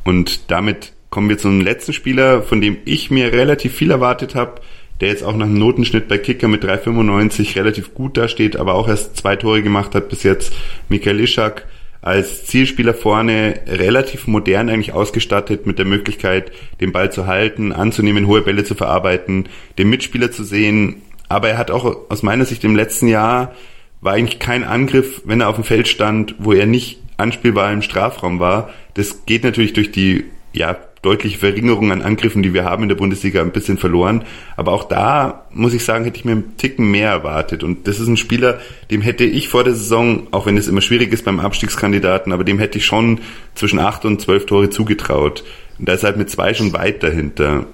Und 0.04 0.50
damit 0.50 0.92
kommen 1.10 1.28
wir 1.28 1.38
zum 1.38 1.60
letzten 1.60 1.92
Spieler, 1.92 2.42
von 2.42 2.60
dem 2.60 2.78
ich 2.84 3.10
mir 3.10 3.32
relativ 3.32 3.74
viel 3.74 3.92
erwartet 3.92 4.34
habe, 4.34 4.60
der 5.00 5.08
jetzt 5.08 5.22
auch 5.22 5.36
nach 5.36 5.46
einem 5.46 5.58
Notenschnitt 5.58 6.08
bei 6.08 6.18
Kicker 6.18 6.48
mit 6.48 6.64
3,95 6.64 7.54
relativ 7.56 7.94
gut 7.94 8.16
dasteht, 8.16 8.56
aber 8.56 8.74
auch 8.74 8.88
erst 8.88 9.16
zwei 9.16 9.36
Tore 9.36 9.62
gemacht 9.62 9.94
hat 9.94 10.08
bis 10.08 10.22
jetzt. 10.22 10.52
Michael 10.88 11.20
Ischak 11.20 11.66
als 12.06 12.44
Zielspieler 12.44 12.94
vorne 12.94 13.62
relativ 13.66 14.28
modern 14.28 14.68
eigentlich 14.68 14.92
ausgestattet 14.92 15.66
mit 15.66 15.80
der 15.80 15.86
Möglichkeit, 15.86 16.52
den 16.80 16.92
Ball 16.92 17.10
zu 17.10 17.26
halten, 17.26 17.72
anzunehmen, 17.72 18.28
hohe 18.28 18.42
Bälle 18.42 18.62
zu 18.62 18.76
verarbeiten, 18.76 19.48
den 19.76 19.90
Mitspieler 19.90 20.30
zu 20.30 20.44
sehen, 20.44 21.02
aber 21.28 21.48
er 21.48 21.58
hat 21.58 21.72
auch 21.72 22.08
aus 22.08 22.22
meiner 22.22 22.44
Sicht 22.44 22.62
im 22.62 22.76
letzten 22.76 23.08
Jahr 23.08 23.56
war 24.00 24.12
eigentlich 24.12 24.38
kein 24.38 24.62
Angriff, 24.62 25.22
wenn 25.24 25.40
er 25.40 25.48
auf 25.48 25.56
dem 25.56 25.64
Feld 25.64 25.88
stand, 25.88 26.36
wo 26.38 26.52
er 26.52 26.66
nicht 26.66 27.00
anspielbar 27.16 27.72
im 27.72 27.82
Strafraum 27.82 28.38
war. 28.38 28.70
Das 28.94 29.26
geht 29.26 29.42
natürlich 29.42 29.72
durch 29.72 29.90
die 29.90 30.26
ja, 30.52 30.76
deutliche 31.02 31.38
Verringerung 31.38 31.92
an 31.92 32.02
Angriffen, 32.02 32.42
die 32.42 32.54
wir 32.54 32.64
haben 32.64 32.82
in 32.82 32.88
der 32.88 32.96
Bundesliga, 32.96 33.40
ein 33.40 33.52
bisschen 33.52 33.78
verloren. 33.78 34.24
Aber 34.56 34.72
auch 34.72 34.84
da, 34.84 35.46
muss 35.52 35.74
ich 35.74 35.84
sagen, 35.84 36.04
hätte 36.04 36.18
ich 36.18 36.24
mir 36.24 36.32
einen 36.32 36.56
Ticken 36.56 36.90
mehr 36.90 37.10
erwartet. 37.10 37.62
Und 37.62 37.86
das 37.86 38.00
ist 38.00 38.08
ein 38.08 38.16
Spieler, 38.16 38.60
dem 38.90 39.02
hätte 39.02 39.24
ich 39.24 39.48
vor 39.48 39.64
der 39.64 39.74
Saison, 39.74 40.26
auch 40.30 40.46
wenn 40.46 40.56
es 40.56 40.68
immer 40.68 40.80
schwierig 40.80 41.12
ist 41.12 41.24
beim 41.24 41.40
Abstiegskandidaten, 41.40 42.32
aber 42.32 42.44
dem 42.44 42.58
hätte 42.58 42.78
ich 42.78 42.86
schon 42.86 43.20
zwischen 43.54 43.78
acht 43.78 44.04
und 44.04 44.20
zwölf 44.20 44.46
Tore 44.46 44.70
zugetraut. 44.70 45.44
Und 45.78 45.88
da 45.88 45.92
ist 45.92 46.04
halt 46.04 46.16
mit 46.16 46.30
zwei 46.30 46.54
schon 46.54 46.72
weit 46.72 47.02
dahinter. 47.02 47.66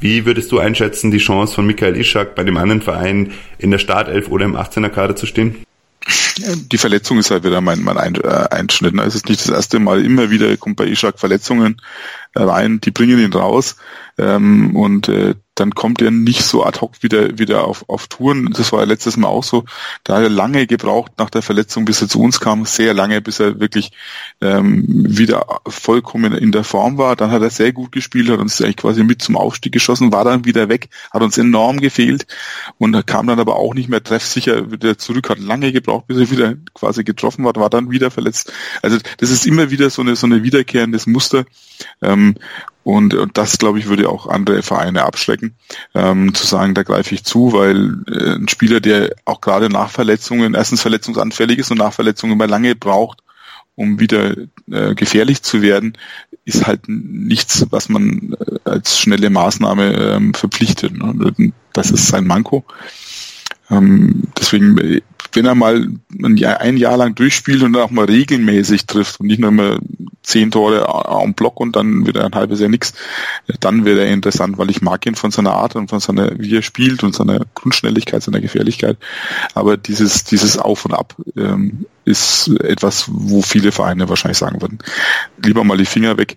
Wie 0.00 0.26
würdest 0.26 0.50
du 0.50 0.58
einschätzen, 0.58 1.10
die 1.10 1.18
Chance 1.18 1.54
von 1.54 1.66
Michael 1.66 1.96
Ischak 1.96 2.34
bei 2.34 2.42
dem 2.42 2.56
anderen 2.56 2.82
Verein 2.82 3.32
in 3.58 3.70
der 3.70 3.78
Startelf 3.78 4.28
oder 4.28 4.44
im 4.44 4.56
18er 4.56 4.88
Kader 4.88 5.14
zu 5.14 5.26
stehen? 5.26 5.56
Die 6.36 6.78
Verletzung 6.78 7.18
ist 7.18 7.30
halt 7.30 7.44
wieder 7.44 7.60
mein, 7.60 7.82
mein 7.82 8.14
äh, 8.16 8.46
Einschnitt. 8.50 8.98
Es 8.98 9.14
ist 9.14 9.28
nicht 9.28 9.40
das 9.40 9.50
erste 9.50 9.78
Mal, 9.78 10.04
immer 10.04 10.30
wieder 10.30 10.56
kommt 10.56 10.76
bei 10.76 10.86
Ishak 10.86 11.20
Verletzungen 11.20 11.80
rein, 12.34 12.80
die 12.80 12.90
bringen 12.90 13.18
ihn 13.18 13.32
raus. 13.32 13.76
Ähm, 14.18 14.74
und 14.74 15.08
äh, 15.08 15.34
dann 15.54 15.74
kommt 15.74 16.00
er 16.00 16.10
nicht 16.10 16.44
so 16.44 16.64
ad 16.64 16.80
hoc 16.80 17.02
wieder, 17.02 17.38
wieder 17.38 17.64
auf, 17.64 17.88
auf 17.88 18.08
Touren. 18.08 18.52
Das 18.52 18.72
war 18.72 18.80
ja 18.80 18.86
letztes 18.86 19.18
Mal 19.18 19.28
auch 19.28 19.44
so. 19.44 19.64
Da 20.02 20.16
hat 20.16 20.22
er 20.22 20.30
lange 20.30 20.66
gebraucht 20.66 21.12
nach 21.18 21.28
der 21.28 21.42
Verletzung, 21.42 21.84
bis 21.84 22.00
er 22.00 22.08
zu 22.08 22.20
uns 22.20 22.40
kam. 22.40 22.64
Sehr 22.64 22.94
lange, 22.94 23.20
bis 23.20 23.38
er 23.38 23.60
wirklich 23.60 23.92
ähm, 24.40 24.84
wieder 24.88 25.60
vollkommen 25.66 26.32
in 26.32 26.52
der 26.52 26.64
Form 26.64 26.96
war. 26.96 27.16
Dann 27.16 27.30
hat 27.30 27.42
er 27.42 27.50
sehr 27.50 27.72
gut 27.72 27.92
gespielt, 27.92 28.30
hat 28.30 28.38
uns 28.38 28.62
eigentlich 28.62 28.78
quasi 28.78 29.04
mit 29.04 29.20
zum 29.20 29.36
Aufstieg 29.36 29.72
geschossen, 29.72 30.10
war 30.10 30.24
dann 30.24 30.46
wieder 30.46 30.70
weg, 30.70 30.88
hat 31.10 31.22
uns 31.22 31.36
enorm 31.36 31.80
gefehlt 31.80 32.26
und 32.78 33.06
kam 33.06 33.26
dann 33.26 33.38
aber 33.38 33.56
auch 33.56 33.74
nicht 33.74 33.90
mehr 33.90 34.02
treffsicher 34.02 34.70
wieder 34.72 34.96
zurück, 34.96 35.28
hat 35.28 35.38
lange 35.38 35.72
gebraucht, 35.72 36.06
bis 36.06 36.16
er 36.16 36.30
wieder 36.30 36.54
quasi 36.72 37.04
getroffen 37.04 37.44
war, 37.44 37.54
war 37.56 37.68
dann 37.68 37.90
wieder 37.90 38.10
verletzt. 38.10 38.52
Also 38.80 38.96
das 39.18 39.30
ist 39.30 39.46
immer 39.46 39.70
wieder 39.70 39.90
so 39.90 40.00
eine, 40.00 40.16
so 40.16 40.26
eine 40.26 40.42
wiederkehrendes 40.42 41.06
Muster. 41.06 41.44
Ähm, 42.00 42.36
Und, 42.84 43.14
und 43.14 43.38
das, 43.38 43.58
glaube 43.58 43.78
ich, 43.78 43.86
würde 43.86 44.08
auch 44.08 44.26
andere 44.26 44.62
Vereine 44.62 45.04
abschrecken, 45.04 45.54
ähm, 45.94 46.34
zu 46.34 46.46
sagen, 46.46 46.74
da 46.74 46.82
greife 46.82 47.14
ich 47.14 47.24
zu, 47.24 47.52
weil 47.52 47.98
äh, 48.08 48.34
ein 48.34 48.48
Spieler, 48.48 48.80
der 48.80 49.14
auch 49.24 49.40
gerade 49.40 49.68
nach 49.68 49.90
Verletzungen, 49.90 50.54
erstens 50.54 50.82
verletzungsanfällig 50.82 51.58
ist 51.58 51.70
und 51.70 51.78
nach 51.78 51.92
Verletzungen 51.92 52.32
immer 52.32 52.48
lange 52.48 52.74
braucht, 52.74 53.20
um 53.76 54.00
wieder 54.00 54.34
äh, 54.70 54.94
gefährlich 54.94 55.42
zu 55.42 55.62
werden, 55.62 55.96
ist 56.44 56.66
halt 56.66 56.88
nichts, 56.88 57.66
was 57.70 57.88
man 57.88 58.34
äh, 58.38 58.58
als 58.64 58.98
schnelle 58.98 59.30
Maßnahme 59.30 59.92
ähm, 59.94 60.34
verpflichtet. 60.34 60.92
Ne? 60.96 61.52
Das 61.72 61.90
ist 61.90 62.08
sein 62.08 62.26
Manko. 62.26 62.64
Ähm, 63.72 64.22
deswegen, 64.38 64.78
äh, 64.78 65.00
wenn 65.32 65.46
er 65.46 65.54
mal 65.54 65.88
ein 66.22 66.36
Jahr, 66.36 66.60
ein 66.60 66.76
Jahr 66.76 66.96
lang 66.96 67.14
durchspielt 67.14 67.62
und 67.62 67.72
dann 67.72 67.82
auch 67.82 67.90
mal 67.90 68.04
regelmäßig 68.04 68.86
trifft 68.86 69.18
und 69.18 69.28
nicht 69.28 69.40
nur 69.40 69.48
immer 69.48 69.78
zehn 70.22 70.50
Tore 70.50 70.88
am 70.88 71.34
Block 71.34 71.58
und 71.58 71.74
dann 71.74 72.06
wieder 72.06 72.24
ein 72.24 72.34
halbes 72.34 72.60
Jahr 72.60 72.68
nichts, 72.68 72.92
dann 73.60 73.84
wäre 73.84 74.00
er 74.00 74.12
interessant, 74.12 74.58
weil 74.58 74.70
ich 74.70 74.82
mag 74.82 75.06
ihn 75.06 75.14
von 75.14 75.30
seiner 75.30 75.54
Art 75.54 75.74
und 75.74 75.88
von 75.88 76.00
seiner, 76.00 76.38
wie 76.38 76.54
er 76.54 76.62
spielt 76.62 77.02
und 77.02 77.14
seiner 77.14 77.40
Grundschnelligkeit, 77.54 78.22
seiner 78.22 78.40
Gefährlichkeit. 78.40 78.98
Aber 79.54 79.76
dieses, 79.76 80.24
dieses 80.24 80.58
Auf 80.58 80.84
und 80.84 80.92
Ab 80.92 81.16
ähm, 81.36 81.86
ist 82.04 82.48
etwas, 82.60 83.06
wo 83.08 83.42
viele 83.42 83.72
Vereine 83.72 84.08
wahrscheinlich 84.08 84.38
sagen 84.38 84.60
würden, 84.60 84.78
lieber 85.42 85.64
mal 85.64 85.78
die 85.78 85.86
Finger 85.86 86.18
weg. 86.18 86.36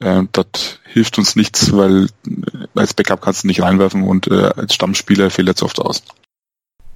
Äh, 0.00 0.24
das 0.32 0.80
hilft 0.84 1.18
uns 1.18 1.34
nichts, 1.34 1.72
weil 1.72 2.08
äh, 2.26 2.66
als 2.74 2.94
Backup 2.94 3.22
kannst 3.22 3.44
du 3.44 3.46
nicht 3.46 3.62
reinwerfen 3.62 4.02
und 4.02 4.28
äh, 4.28 4.50
als 4.56 4.74
Stammspieler 4.74 5.30
fehlt 5.30 5.48
er 5.48 5.56
zu 5.56 5.64
oft 5.64 5.80
aus. 5.80 6.02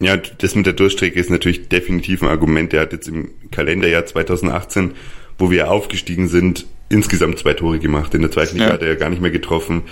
Ja, 0.02 0.16
das 0.16 0.54
mit 0.54 0.66
der 0.66 0.72
Durchstrecke 0.72 1.18
ist 1.18 1.30
natürlich 1.30 1.68
definitiv 1.68 2.22
ein 2.22 2.28
Argument. 2.28 2.72
Der 2.72 2.82
hat 2.82 2.92
jetzt 2.92 3.08
im 3.08 3.30
Kalenderjahr 3.50 4.04
2018, 4.04 4.92
wo 5.38 5.50
wir 5.50 5.70
aufgestiegen 5.70 6.28
sind, 6.28 6.66
insgesamt 6.88 7.38
zwei 7.38 7.54
Tore 7.54 7.78
gemacht. 7.78 8.14
In 8.14 8.22
der 8.22 8.30
zweiten 8.30 8.56
Liga 8.56 8.68
ja. 8.68 8.72
hat 8.74 8.82
er 8.82 8.88
ja 8.88 8.94
gar 8.94 9.10
nicht 9.10 9.22
mehr 9.22 9.30
getroffen. 9.30 9.82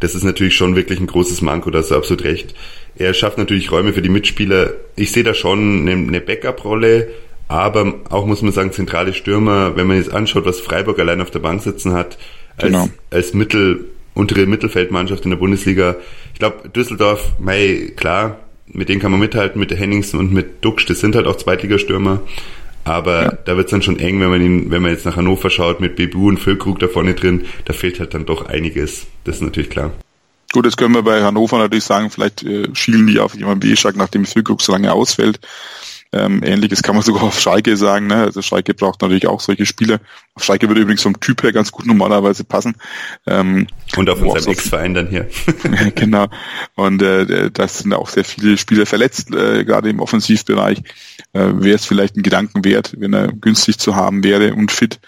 Das 0.00 0.14
ist 0.14 0.24
natürlich 0.24 0.54
schon 0.54 0.76
wirklich 0.76 0.98
ein 0.98 1.06
großes 1.06 1.42
Manko, 1.42 1.70
da 1.70 1.78
hast 1.78 1.90
du 1.90 1.94
absolut 1.94 2.24
recht. 2.24 2.54
Er 2.96 3.14
schafft 3.14 3.38
natürlich 3.38 3.70
Räume 3.70 3.92
für 3.92 4.02
die 4.02 4.08
Mitspieler. 4.08 4.72
Ich 4.96 5.12
sehe 5.12 5.22
da 5.22 5.34
schon 5.34 5.88
eine 5.88 6.20
Backup-Rolle, 6.20 7.08
aber 7.48 8.00
auch 8.08 8.26
muss 8.26 8.42
man 8.42 8.52
sagen, 8.52 8.72
zentrale 8.72 9.12
Stürmer, 9.12 9.76
wenn 9.76 9.86
man 9.86 9.98
jetzt 9.98 10.12
anschaut, 10.12 10.46
was 10.46 10.60
Freiburg 10.60 10.98
allein 10.98 11.20
auf 11.20 11.30
der 11.30 11.40
Bank 11.40 11.62
sitzen 11.62 11.92
hat, 11.92 12.18
als, 12.56 12.66
genau. 12.66 12.88
als 13.10 13.34
Mittel, 13.34 13.86
untere 14.14 14.46
Mittelfeldmannschaft 14.46 15.24
in 15.24 15.30
der 15.30 15.38
Bundesliga. 15.38 15.96
Ich 16.32 16.38
glaube, 16.38 16.68
Düsseldorf, 16.70 17.32
mei, 17.38 17.92
klar, 17.94 18.38
mit 18.72 18.88
denen 18.88 19.00
kann 19.00 19.10
man 19.10 19.20
mithalten, 19.20 19.58
mit 19.58 19.70
Henningsen 19.70 20.18
und 20.18 20.32
mit 20.32 20.64
Duxch, 20.64 20.86
das 20.86 21.00
sind 21.00 21.14
halt 21.14 21.26
auch 21.26 21.36
Zweitligastürmer. 21.36 22.20
Aber 22.84 23.22
ja. 23.22 23.32
da 23.44 23.56
wird's 23.56 23.70
dann 23.70 23.82
schon 23.82 23.98
eng, 23.98 24.20
wenn 24.20 24.30
man 24.30 24.42
ihn, 24.42 24.70
wenn 24.70 24.82
man 24.82 24.90
jetzt 24.90 25.04
nach 25.04 25.16
Hannover 25.16 25.50
schaut, 25.50 25.80
mit 25.80 25.96
Bebu 25.96 26.28
und 26.28 26.38
Füllkrug 26.38 26.78
da 26.78 26.88
vorne 26.88 27.14
drin, 27.14 27.44
da 27.66 27.72
fehlt 27.72 28.00
halt 28.00 28.14
dann 28.14 28.26
doch 28.26 28.46
einiges. 28.46 29.06
Das 29.24 29.36
ist 29.36 29.42
natürlich 29.42 29.70
klar. 29.70 29.92
Gut, 30.52 30.64
jetzt 30.64 30.76
können 30.76 30.94
wir 30.94 31.02
bei 31.02 31.22
Hannover 31.22 31.58
natürlich 31.58 31.84
sagen, 31.84 32.10
vielleicht 32.10 32.42
äh, 32.42 32.68
schielen 32.72 33.06
die 33.06 33.20
auf 33.20 33.34
jemanden 33.34 33.62
wie 33.62 33.72
Eschak, 33.72 33.96
nachdem 33.96 34.24
Füllkrug 34.24 34.62
so 34.62 34.72
lange 34.72 34.92
ausfällt. 34.92 35.38
Ähm, 36.12 36.42
Ähnliches 36.42 36.82
kann 36.82 36.96
man 36.96 37.04
sogar 37.04 37.22
auf 37.22 37.40
Schalke 37.40 37.76
sagen. 37.76 38.08
Ne? 38.08 38.16
Also 38.16 38.42
Schalke 38.42 38.74
braucht 38.74 39.02
natürlich 39.02 39.26
auch 39.26 39.40
solche 39.40 39.66
Spieler. 39.66 40.00
Auf 40.34 40.44
Schalke 40.44 40.68
würde 40.68 40.80
übrigens 40.80 41.02
vom 41.02 41.18
Typ 41.20 41.42
her 41.42 41.52
ganz 41.52 41.70
gut 41.70 41.86
normalerweise 41.86 42.44
passen. 42.44 42.74
Ähm, 43.26 43.66
und 43.96 44.10
auf 44.10 44.20
unserem 44.20 44.52
Ex-Verein 44.52 44.94
dann 44.94 45.08
hier. 45.08 45.28
genau. 45.94 46.26
Und 46.74 47.02
äh, 47.02 47.50
das 47.50 47.80
sind 47.80 47.94
auch 47.94 48.08
sehr 48.08 48.24
viele 48.24 48.56
Spieler 48.56 48.86
verletzt, 48.86 49.34
äh, 49.34 49.64
gerade 49.64 49.88
im 49.88 50.00
Offensivbereich. 50.00 50.78
Äh, 51.32 51.50
wäre 51.54 51.76
es 51.76 51.84
vielleicht 51.84 52.16
ein 52.16 52.22
Gedanken 52.22 52.64
wert, 52.64 52.94
wenn 52.98 53.12
er 53.12 53.28
günstig 53.28 53.78
zu 53.78 53.94
haben 53.94 54.24
wäre 54.24 54.54
und 54.54 54.72
fit 54.72 54.98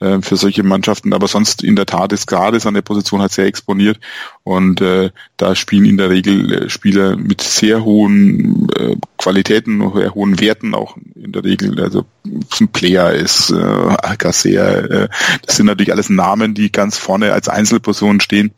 äh, 0.00 0.20
für 0.20 0.36
solche 0.36 0.62
Mannschaften. 0.62 1.14
Aber 1.14 1.28
sonst 1.28 1.62
in 1.62 1.76
der 1.76 1.86
Tat 1.86 2.12
ist 2.12 2.26
gerade 2.26 2.60
seine 2.60 2.82
Position 2.82 3.20
halt 3.22 3.32
sehr 3.32 3.46
exponiert 3.46 3.98
und 4.42 4.80
äh, 4.80 5.10
da 5.36 5.54
spielen 5.54 5.86
in 5.86 5.96
der 5.96 6.10
Regel 6.10 6.52
äh, 6.52 6.70
Spieler 6.70 7.16
mit 7.16 7.40
sehr 7.40 7.84
hohen 7.84 8.68
äh, 8.76 8.96
Qualitäten, 9.16 9.80
sehr 9.94 10.14
hohen 10.14 10.40
Werten 10.40 10.49
auch 10.74 10.96
in 11.14 11.32
der 11.32 11.44
Regel. 11.44 11.80
Also 11.80 12.06
ein 12.24 12.68
Player 12.68 13.12
ist, 13.12 13.50
äh, 13.50 13.54
Alcacer, 13.54 14.90
äh, 14.90 15.08
das 15.46 15.56
sind 15.56 15.66
natürlich 15.66 15.92
alles 15.92 16.10
Namen, 16.10 16.54
die 16.54 16.70
ganz 16.72 16.98
vorne 16.98 17.32
als 17.32 17.48
Einzelpersonen 17.48 18.20
stehen, 18.20 18.52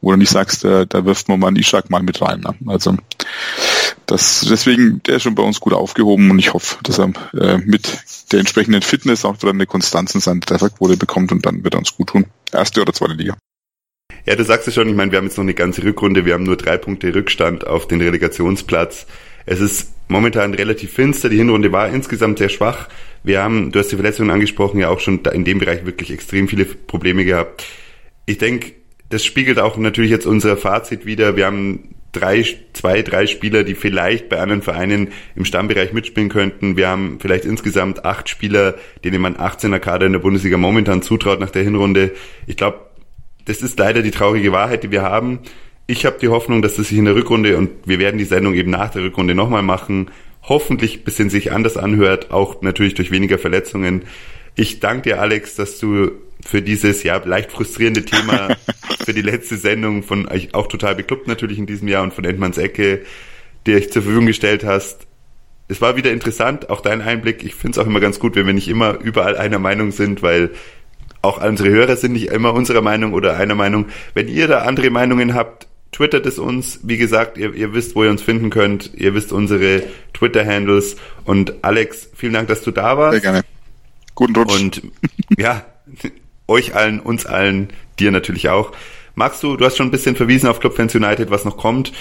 wo 0.00 0.10
du 0.10 0.16
nicht 0.16 0.30
sagst, 0.30 0.64
äh, 0.64 0.86
da 0.86 1.04
wirft 1.04 1.28
man 1.28 1.40
mal 1.40 1.48
einen 1.48 1.56
Ishak 1.56 1.90
mal 1.90 2.02
mit 2.02 2.20
rein. 2.20 2.40
Ne? 2.40 2.54
Also 2.66 2.96
das, 4.06 4.46
deswegen, 4.48 5.02
der 5.04 5.16
ist 5.16 5.22
schon 5.22 5.34
bei 5.34 5.42
uns 5.42 5.60
gut 5.60 5.72
aufgehoben 5.72 6.30
und 6.30 6.38
ich 6.38 6.54
hoffe, 6.54 6.76
dass 6.82 6.98
er 6.98 7.12
äh, 7.38 7.58
mit 7.58 7.98
der 8.32 8.40
entsprechenden 8.40 8.82
Fitness 8.82 9.24
auch 9.24 9.36
wieder 9.42 9.50
eine 9.50 9.66
Konstanz 9.66 10.14
in 10.14 10.20
seiner 10.20 10.40
Trefferquote 10.40 10.96
bekommt 10.96 11.32
und 11.32 11.44
dann 11.44 11.64
wird 11.64 11.74
er 11.74 11.78
uns 11.78 11.96
gut 11.96 12.08
tun. 12.08 12.26
Erste 12.52 12.80
oder 12.82 12.92
zweite 12.92 13.14
Liga. 13.14 13.36
Ja, 14.24 14.34
du 14.34 14.44
sagst 14.44 14.66
es 14.66 14.74
schon, 14.74 14.88
ich 14.88 14.94
meine, 14.94 15.12
wir 15.12 15.18
haben 15.18 15.26
jetzt 15.26 15.36
noch 15.36 15.44
eine 15.44 15.54
ganze 15.54 15.84
Rückrunde, 15.84 16.24
wir 16.24 16.34
haben 16.34 16.42
nur 16.42 16.56
drei 16.56 16.76
Punkte 16.78 17.14
Rückstand 17.14 17.66
auf 17.66 17.86
den 17.86 18.00
Relegationsplatz. 18.00 19.06
Es 19.46 19.60
ist 19.60 19.92
momentan 20.08 20.54
relativ 20.54 20.92
finster, 20.92 21.28
die 21.28 21.38
Hinrunde 21.38 21.72
war 21.72 21.88
insgesamt 21.88 22.38
sehr 22.38 22.48
schwach. 22.48 22.88
Wir 23.22 23.42
haben, 23.42 23.72
du 23.72 23.78
hast 23.78 23.90
die 23.90 23.96
Verletzungen 23.96 24.30
angesprochen, 24.30 24.80
ja 24.80 24.88
auch 24.88 25.00
schon 25.00 25.20
in 25.24 25.44
dem 25.44 25.60
Bereich 25.60 25.86
wirklich 25.86 26.12
extrem 26.12 26.48
viele 26.48 26.64
Probleme 26.64 27.24
gehabt. 27.24 27.64
Ich 28.26 28.38
denke, 28.38 28.72
das 29.08 29.24
spiegelt 29.24 29.58
auch 29.60 29.76
natürlich 29.76 30.10
jetzt 30.10 30.26
unser 30.26 30.56
Fazit 30.56 31.06
wieder. 31.06 31.36
Wir 31.36 31.46
haben 31.46 31.94
drei, 32.10 32.44
zwei, 32.72 33.02
drei 33.02 33.26
Spieler, 33.26 33.62
die 33.62 33.74
vielleicht 33.74 34.28
bei 34.28 34.38
anderen 34.38 34.62
Vereinen 34.62 35.08
im 35.36 35.44
Stammbereich 35.44 35.92
mitspielen 35.92 36.28
könnten. 36.28 36.76
Wir 36.76 36.88
haben 36.88 37.18
vielleicht 37.20 37.44
insgesamt 37.44 38.04
acht 38.04 38.28
Spieler, 38.28 38.74
denen 39.04 39.20
man 39.20 39.36
18er 39.36 39.78
Kader 39.78 40.06
in 40.06 40.12
der 40.12 40.18
Bundesliga 40.18 40.56
momentan 40.56 41.02
zutraut 41.02 41.38
nach 41.38 41.50
der 41.50 41.62
Hinrunde. 41.62 42.12
Ich 42.46 42.56
glaube, 42.56 42.80
das 43.44 43.62
ist 43.62 43.78
leider 43.78 44.02
die 44.02 44.10
traurige 44.10 44.50
Wahrheit, 44.50 44.82
die 44.82 44.90
wir 44.90 45.02
haben. 45.02 45.40
Ich 45.88 46.04
habe 46.04 46.18
die 46.20 46.28
Hoffnung, 46.28 46.62
dass 46.62 46.74
das 46.74 46.88
sich 46.88 46.98
in 46.98 47.04
der 47.04 47.14
Rückrunde 47.14 47.56
und 47.56 47.70
wir 47.84 48.00
werden 48.00 48.18
die 48.18 48.24
Sendung 48.24 48.54
eben 48.54 48.70
nach 48.70 48.90
der 48.90 49.02
Rückrunde 49.02 49.36
nochmal 49.36 49.62
machen, 49.62 50.10
hoffentlich 50.42 51.04
bisschen 51.04 51.30
sich 51.30 51.52
anders 51.52 51.76
anhört, 51.76 52.32
auch 52.32 52.60
natürlich 52.60 52.94
durch 52.94 53.12
weniger 53.12 53.38
Verletzungen. 53.38 54.02
Ich 54.56 54.80
danke 54.80 55.02
dir, 55.02 55.20
Alex, 55.20 55.54
dass 55.54 55.78
du 55.78 56.10
für 56.44 56.60
dieses 56.60 57.04
ja 57.04 57.16
leicht 57.24 57.52
frustrierende 57.52 58.04
Thema 58.04 58.56
für 59.04 59.14
die 59.14 59.22
letzte 59.22 59.56
Sendung 59.56 60.02
von 60.02 60.26
euch 60.26 60.54
auch 60.54 60.66
total 60.66 60.96
bekloppt 60.96 61.28
natürlich 61.28 61.58
in 61.58 61.66
diesem 61.66 61.86
Jahr 61.86 62.02
und 62.02 62.12
von 62.12 62.24
Endmanns 62.24 62.58
Ecke, 62.58 63.02
die 63.66 63.74
euch 63.74 63.92
zur 63.92 64.02
Verfügung 64.02 64.26
gestellt 64.26 64.64
hast. 64.64 65.06
Es 65.68 65.80
war 65.80 65.96
wieder 65.96 66.10
interessant, 66.10 66.68
auch 66.68 66.80
dein 66.80 67.00
Einblick. 67.00 67.44
Ich 67.44 67.54
finde 67.54 67.78
es 67.78 67.84
auch 67.84 67.88
immer 67.88 68.00
ganz 68.00 68.18
gut, 68.18 68.34
wenn 68.34 68.46
wir 68.46 68.54
nicht 68.54 68.68
immer 68.68 68.98
überall 69.00 69.36
einer 69.36 69.58
Meinung 69.58 69.92
sind, 69.92 70.22
weil 70.22 70.50
auch 71.22 71.44
unsere 71.44 71.70
Hörer 71.70 71.96
sind 71.96 72.12
nicht 72.12 72.28
immer 72.28 72.54
unserer 72.54 72.82
Meinung 72.82 73.12
oder 73.12 73.36
einer 73.36 73.56
Meinung. 73.56 73.86
Wenn 74.14 74.28
ihr 74.28 74.46
da 74.46 74.62
andere 74.62 74.90
Meinungen 74.90 75.34
habt, 75.34 75.66
twittert 75.92 76.26
es 76.26 76.38
uns. 76.38 76.80
Wie 76.82 76.96
gesagt, 76.96 77.38
ihr, 77.38 77.54
ihr 77.54 77.72
wisst, 77.72 77.96
wo 77.96 78.04
ihr 78.04 78.10
uns 78.10 78.22
finden 78.22 78.50
könnt. 78.50 78.90
Ihr 78.94 79.14
wisst 79.14 79.32
unsere 79.32 79.82
Twitter-Handles. 80.12 80.96
Und 81.24 81.54
Alex, 81.62 82.10
vielen 82.14 82.34
Dank, 82.34 82.48
dass 82.48 82.62
du 82.62 82.70
da 82.70 82.98
warst. 82.98 83.12
Sehr 83.12 83.20
gerne. 83.20 83.44
Guten 84.14 84.36
Rutsch. 84.36 84.54
Und 84.54 84.82
ja, 85.38 85.64
euch 86.48 86.74
allen, 86.74 87.00
uns 87.00 87.26
allen, 87.26 87.68
dir 87.98 88.10
natürlich 88.10 88.48
auch. 88.48 88.72
Magst 89.14 89.42
du, 89.42 89.56
du 89.56 89.64
hast 89.64 89.76
schon 89.76 89.88
ein 89.88 89.92
bisschen 89.92 90.16
verwiesen 90.16 90.48
auf 90.48 90.60
Club 90.60 90.76
Fans 90.76 90.94
United, 90.94 91.30
was 91.30 91.44
noch 91.44 91.56
kommt. 91.56 91.92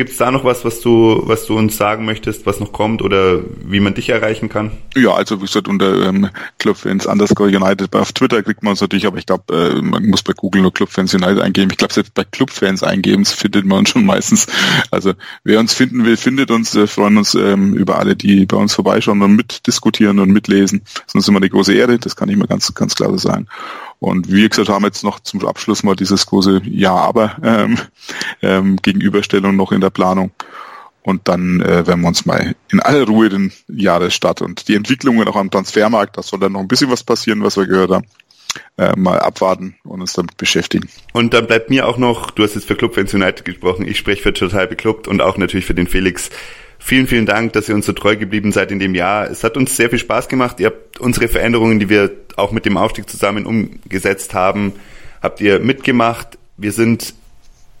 Gibt 0.00 0.12
es 0.12 0.16
da 0.16 0.30
noch 0.30 0.44
was, 0.44 0.64
was 0.64 0.80
du, 0.80 1.24
was 1.26 1.44
du 1.44 1.58
uns 1.58 1.76
sagen 1.76 2.06
möchtest, 2.06 2.46
was 2.46 2.58
noch 2.58 2.72
kommt 2.72 3.02
oder 3.02 3.40
wie 3.62 3.80
man 3.80 3.92
dich 3.92 4.08
erreichen 4.08 4.48
kann? 4.48 4.70
Ja, 4.96 5.12
also 5.12 5.42
wie 5.42 5.44
gesagt, 5.44 5.68
unter 5.68 6.08
ähm, 6.08 6.30
Clubfans 6.58 7.04
underscore 7.04 7.50
United 7.50 7.94
auf 7.94 8.10
Twitter 8.14 8.42
kriegt 8.42 8.62
man 8.62 8.70
uns 8.70 8.80
natürlich, 8.80 9.06
aber 9.06 9.18
ich 9.18 9.26
glaube, 9.26 9.52
äh, 9.54 9.82
man 9.82 10.06
muss 10.06 10.22
bei 10.22 10.32
Google 10.32 10.62
nur 10.62 10.72
Clubfans 10.72 11.12
United 11.12 11.40
eingeben. 11.40 11.70
Ich 11.70 11.76
glaube, 11.76 11.92
selbst 11.92 12.14
bei 12.14 12.24
Clubfans 12.24 12.82
eingeben 12.82 13.26
findet 13.26 13.66
man 13.66 13.80
uns 13.80 13.90
schon 13.90 14.06
meistens. 14.06 14.46
Also 14.90 15.12
wer 15.44 15.60
uns 15.60 15.74
finden 15.74 16.06
will, 16.06 16.16
findet 16.16 16.50
uns, 16.50 16.74
äh, 16.74 16.86
freuen 16.86 17.18
uns 17.18 17.34
ähm, 17.34 17.74
über 17.74 17.98
alle, 17.98 18.16
die 18.16 18.46
bei 18.46 18.56
uns 18.56 18.72
vorbeischauen 18.72 19.20
und 19.20 19.36
mitdiskutieren 19.36 20.18
und 20.18 20.30
mitlesen. 20.30 20.80
Das 20.94 21.08
ist 21.08 21.14
uns 21.14 21.28
immer 21.28 21.40
eine 21.40 21.50
große 21.50 21.74
Ehre, 21.74 21.98
das 21.98 22.16
kann 22.16 22.30
ich 22.30 22.38
mal 22.38 22.46
ganz, 22.46 22.72
ganz 22.72 22.94
klar 22.94 23.10
so 23.10 23.18
sagen. 23.18 23.48
Und 24.00 24.32
wie 24.32 24.48
gesagt, 24.48 24.70
haben 24.70 24.84
jetzt 24.84 25.04
noch 25.04 25.20
zum 25.20 25.44
Abschluss 25.46 25.82
mal 25.82 25.94
dieses 25.94 26.26
große 26.26 26.62
Ja-Aber 26.64 27.36
ähm, 27.42 27.78
ähm, 28.40 28.76
Gegenüberstellung 28.76 29.54
noch 29.54 29.72
in 29.72 29.82
der 29.82 29.90
Planung. 29.90 30.32
Und 31.02 31.28
dann 31.28 31.60
äh, 31.60 31.86
werden 31.86 32.00
wir 32.00 32.08
uns 32.08 32.26
mal 32.26 32.54
in 32.70 32.80
aller 32.80 33.06
Ruhe 33.06 33.28
den 33.28 33.52
Jahresstart 33.68 34.42
und 34.42 34.68
die 34.68 34.74
Entwicklungen 34.74 35.28
auch 35.28 35.36
am 35.36 35.50
Transfermarkt, 35.50 36.16
da 36.16 36.22
soll 36.22 36.40
dann 36.40 36.52
noch 36.52 36.60
ein 36.60 36.68
bisschen 36.68 36.90
was 36.90 37.04
passieren, 37.04 37.42
was 37.42 37.56
wir 37.56 37.66
gehört 37.66 37.90
haben, 37.90 38.06
äh, 38.76 38.94
mal 38.96 39.18
abwarten 39.18 39.76
und 39.84 40.02
uns 40.02 40.12
damit 40.12 40.36
beschäftigen. 40.36 40.88
Und 41.12 41.32
dann 41.32 41.46
bleibt 41.46 41.70
mir 41.70 41.86
auch 41.86 41.96
noch, 41.96 42.30
du 42.30 42.42
hast 42.42 42.54
jetzt 42.54 42.66
für 42.66 42.76
Club 42.76 42.94
Fans 42.94 43.14
United 43.14 43.44
gesprochen, 43.44 43.86
ich 43.86 43.98
spreche 43.98 44.22
für 44.22 44.32
Total 44.32 44.66
Beklubbt 44.66 45.08
und 45.08 45.22
auch 45.22 45.38
natürlich 45.38 45.64
für 45.64 45.74
den 45.74 45.86
Felix. 45.86 46.30
Vielen, 46.82 47.06
vielen 47.06 47.26
Dank, 47.26 47.52
dass 47.52 47.68
ihr 47.68 47.74
uns 47.74 47.84
so 47.84 47.92
treu 47.92 48.16
geblieben 48.16 48.52
seid 48.52 48.72
in 48.72 48.78
dem 48.78 48.94
Jahr. 48.94 49.30
Es 49.30 49.44
hat 49.44 49.56
uns 49.56 49.76
sehr 49.76 49.90
viel 49.90 49.98
Spaß 49.98 50.28
gemacht. 50.28 50.58
Ihr 50.60 50.68
habt 50.68 50.98
unsere 50.98 51.28
Veränderungen, 51.28 51.78
die 51.78 51.90
wir 51.90 52.10
auch 52.36 52.52
mit 52.52 52.64
dem 52.64 52.78
Aufstieg 52.78 53.08
zusammen 53.08 53.44
umgesetzt 53.44 54.32
haben, 54.32 54.72
habt 55.22 55.42
ihr 55.42 55.60
mitgemacht. 55.60 56.38
Wir 56.56 56.72
sind 56.72 57.14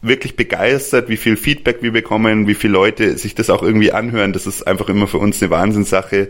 wirklich 0.02 0.36
begeistert, 0.36 1.08
wie 1.08 1.16
viel 1.16 1.36
Feedback 1.36 1.78
wir 1.80 1.92
bekommen, 1.92 2.46
wie 2.46 2.54
viele 2.54 2.74
Leute 2.74 3.16
sich 3.16 3.34
das 3.34 3.48
auch 3.48 3.62
irgendwie 3.62 3.90
anhören. 3.90 4.34
Das 4.34 4.46
ist 4.46 4.66
einfach 4.66 4.88
immer 4.88 5.06
für 5.06 5.18
uns 5.18 5.42
eine 5.42 5.50
Wahnsinnssache. 5.50 6.28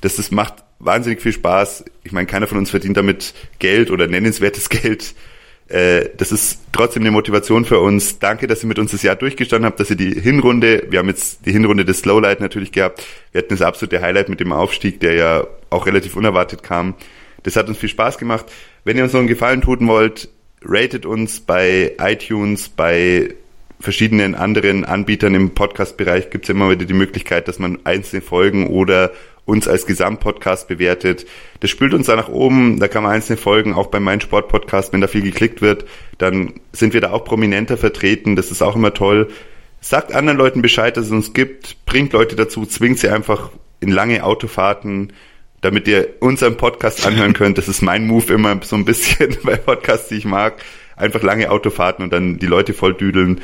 Das, 0.00 0.16
das 0.16 0.32
macht 0.32 0.54
wahnsinnig 0.80 1.22
viel 1.22 1.32
Spaß. 1.32 1.84
Ich 2.02 2.12
meine, 2.12 2.26
keiner 2.26 2.48
von 2.48 2.58
uns 2.58 2.70
verdient 2.70 2.96
damit 2.96 3.34
Geld 3.60 3.90
oder 3.90 4.08
nennenswertes 4.08 4.68
Geld. 4.68 5.14
Äh, 5.70 6.10
das 6.16 6.32
ist 6.32 6.60
trotzdem 6.72 7.04
eine 7.04 7.12
Motivation 7.12 7.64
für 7.64 7.78
uns. 7.78 8.18
Danke, 8.18 8.48
dass 8.48 8.62
ihr 8.64 8.68
mit 8.68 8.78
uns 8.78 8.90
das 8.90 9.02
Jahr 9.02 9.14
durchgestanden 9.14 9.66
habt, 9.66 9.78
dass 9.78 9.88
ihr 9.88 9.96
die 9.96 10.20
Hinrunde, 10.20 10.86
wir 10.90 10.98
haben 10.98 11.08
jetzt 11.08 11.46
die 11.46 11.52
Hinrunde 11.52 11.84
des 11.84 12.00
Slowlight 12.00 12.40
natürlich 12.40 12.72
gehabt. 12.72 13.04
Wir 13.30 13.40
hatten 13.40 13.50
das 13.50 13.62
absolute 13.62 14.02
Highlight 14.02 14.28
mit 14.28 14.40
dem 14.40 14.52
Aufstieg, 14.52 14.98
der 14.98 15.14
ja 15.14 15.46
auch 15.70 15.86
relativ 15.86 16.16
unerwartet 16.16 16.64
kam. 16.64 16.94
Das 17.44 17.54
hat 17.54 17.68
uns 17.68 17.78
viel 17.78 17.88
Spaß 17.88 18.18
gemacht. 18.18 18.46
Wenn 18.84 18.96
ihr 18.96 19.04
uns 19.04 19.12
noch 19.12 19.20
einen 19.20 19.28
Gefallen 19.28 19.60
tun 19.62 19.86
wollt, 19.86 20.28
ratet 20.62 21.06
uns 21.06 21.40
bei 21.40 21.92
iTunes, 22.00 22.68
bei 22.68 23.34
verschiedenen 23.78 24.34
anderen 24.34 24.84
Anbietern 24.84 25.34
im 25.34 25.54
Podcast-Bereich 25.54 26.30
gibt 26.30 26.44
es 26.44 26.50
immer 26.50 26.68
wieder 26.68 26.84
die 26.84 26.94
Möglichkeit, 26.94 27.48
dass 27.48 27.58
man 27.58 27.78
einzelne 27.84 28.20
Folgen 28.20 28.66
oder 28.66 29.12
uns 29.50 29.66
als 29.66 29.84
Gesamtpodcast 29.84 30.68
bewertet. 30.68 31.26
Das 31.58 31.70
spült 31.70 31.92
uns 31.92 32.06
da 32.06 32.16
nach 32.16 32.28
oben, 32.28 32.78
da 32.78 32.88
kann 32.88 33.02
man 33.02 33.12
einzelne 33.12 33.36
Folgen, 33.36 33.74
auch 33.74 33.88
bei 33.88 34.00
meinem 34.00 34.20
Sportpodcast, 34.20 34.92
wenn 34.92 35.00
da 35.00 35.08
viel 35.08 35.22
geklickt 35.22 35.60
wird, 35.60 35.84
dann 36.18 36.54
sind 36.72 36.94
wir 36.94 37.00
da 37.00 37.10
auch 37.10 37.24
prominenter 37.24 37.76
vertreten, 37.76 38.36
das 38.36 38.50
ist 38.50 38.62
auch 38.62 38.76
immer 38.76 38.94
toll. 38.94 39.28
Sagt 39.80 40.14
anderen 40.14 40.38
Leuten 40.38 40.62
Bescheid, 40.62 40.96
dass 40.96 41.06
es 41.06 41.10
uns 41.10 41.32
gibt, 41.32 41.84
bringt 41.84 42.12
Leute 42.12 42.36
dazu, 42.36 42.64
zwingt 42.64 42.98
sie 42.98 43.08
einfach 43.08 43.50
in 43.80 43.90
lange 43.90 44.22
Autofahrten, 44.24 45.12
damit 45.62 45.88
ihr 45.88 46.08
unseren 46.20 46.56
Podcast 46.56 47.06
anhören 47.06 47.32
könnt. 47.32 47.58
Das 47.58 47.68
ist 47.68 47.82
mein 47.82 48.06
Move 48.06 48.32
immer 48.32 48.60
so 48.62 48.76
ein 48.76 48.84
bisschen 48.84 49.36
bei 49.42 49.56
Podcasts, 49.56 50.08
die 50.08 50.16
ich 50.16 50.24
mag. 50.24 50.62
Einfach 50.96 51.22
lange 51.22 51.50
Autofahrten 51.50 52.04
und 52.04 52.12
dann 52.12 52.38
die 52.38 52.46
Leute 52.46 52.74
voll 52.74 52.94
düdeln 52.94 53.40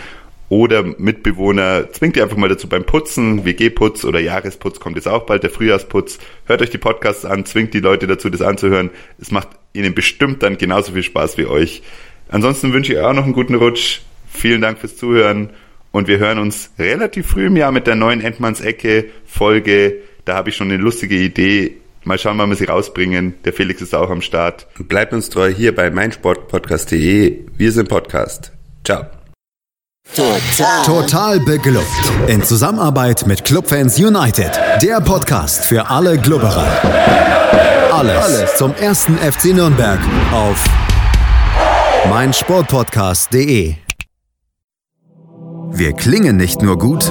oder 0.48 0.82
Mitbewohner, 0.82 1.90
zwingt 1.90 2.16
ihr 2.16 2.22
einfach 2.22 2.36
mal 2.36 2.48
dazu 2.48 2.68
beim 2.68 2.84
Putzen, 2.84 3.44
WG-Putz 3.44 4.04
oder 4.04 4.20
Jahresputz 4.20 4.78
kommt 4.78 4.96
jetzt 4.96 5.08
auch 5.08 5.26
bald, 5.26 5.42
der 5.42 5.50
Frühjahrsputz. 5.50 6.18
Hört 6.46 6.62
euch 6.62 6.70
die 6.70 6.78
Podcasts 6.78 7.24
an, 7.24 7.44
zwingt 7.44 7.74
die 7.74 7.80
Leute 7.80 8.06
dazu, 8.06 8.30
das 8.30 8.42
anzuhören. 8.42 8.90
Es 9.18 9.30
macht 9.30 9.48
ihnen 9.72 9.94
bestimmt 9.94 10.42
dann 10.42 10.58
genauso 10.58 10.92
viel 10.92 11.02
Spaß 11.02 11.36
wie 11.38 11.46
euch. 11.46 11.82
Ansonsten 12.28 12.72
wünsche 12.72 12.92
ich 12.92 12.98
euch 12.98 13.04
auch 13.04 13.12
noch 13.12 13.24
einen 13.24 13.32
guten 13.32 13.54
Rutsch. 13.54 14.00
Vielen 14.28 14.60
Dank 14.60 14.78
fürs 14.78 14.96
Zuhören 14.96 15.50
und 15.92 16.08
wir 16.08 16.18
hören 16.18 16.38
uns 16.38 16.70
relativ 16.78 17.26
früh 17.26 17.46
im 17.46 17.56
Jahr 17.56 17.72
mit 17.72 17.86
der 17.86 17.94
neuen 17.94 18.20
Endmanns 18.20 18.60
Ecke 18.60 19.06
Folge. 19.24 19.96
Da 20.24 20.34
habe 20.34 20.50
ich 20.50 20.56
schon 20.56 20.70
eine 20.70 20.82
lustige 20.82 21.16
Idee. 21.16 21.76
Mal 22.04 22.18
schauen, 22.18 22.38
wann 22.38 22.50
wir 22.50 22.56
sie 22.56 22.66
rausbringen. 22.66 23.34
Der 23.44 23.52
Felix 23.52 23.82
ist 23.82 23.94
auch 23.94 24.10
am 24.10 24.22
Start. 24.22 24.68
Bleibt 24.78 25.12
uns 25.12 25.28
treu 25.30 25.52
hier 25.52 25.74
bei 25.74 25.90
meinsportpodcast.de. 25.90 27.46
Wir 27.56 27.72
sind 27.72 27.88
Podcast. 27.88 28.52
Ciao. 28.84 29.15
Total. 30.14 30.82
Total 30.84 31.40
beglückt. 31.40 31.86
In 32.26 32.42
Zusammenarbeit 32.42 33.26
mit 33.26 33.44
Clubfans 33.44 33.98
United. 33.98 34.50
Der 34.82 35.00
Podcast 35.00 35.64
für 35.66 35.90
alle 35.90 36.16
Glubberer. 36.18 36.66
Alles, 37.92 38.24
Alles 38.24 38.56
zum 38.56 38.74
ersten 38.74 39.18
FC 39.18 39.46
Nürnberg 39.54 39.98
auf 40.32 40.64
meinsportpodcast.de. 42.08 43.74
Wir 45.72 45.92
klingen 45.92 46.36
nicht 46.36 46.62
nur 46.62 46.78
gut 46.78 47.10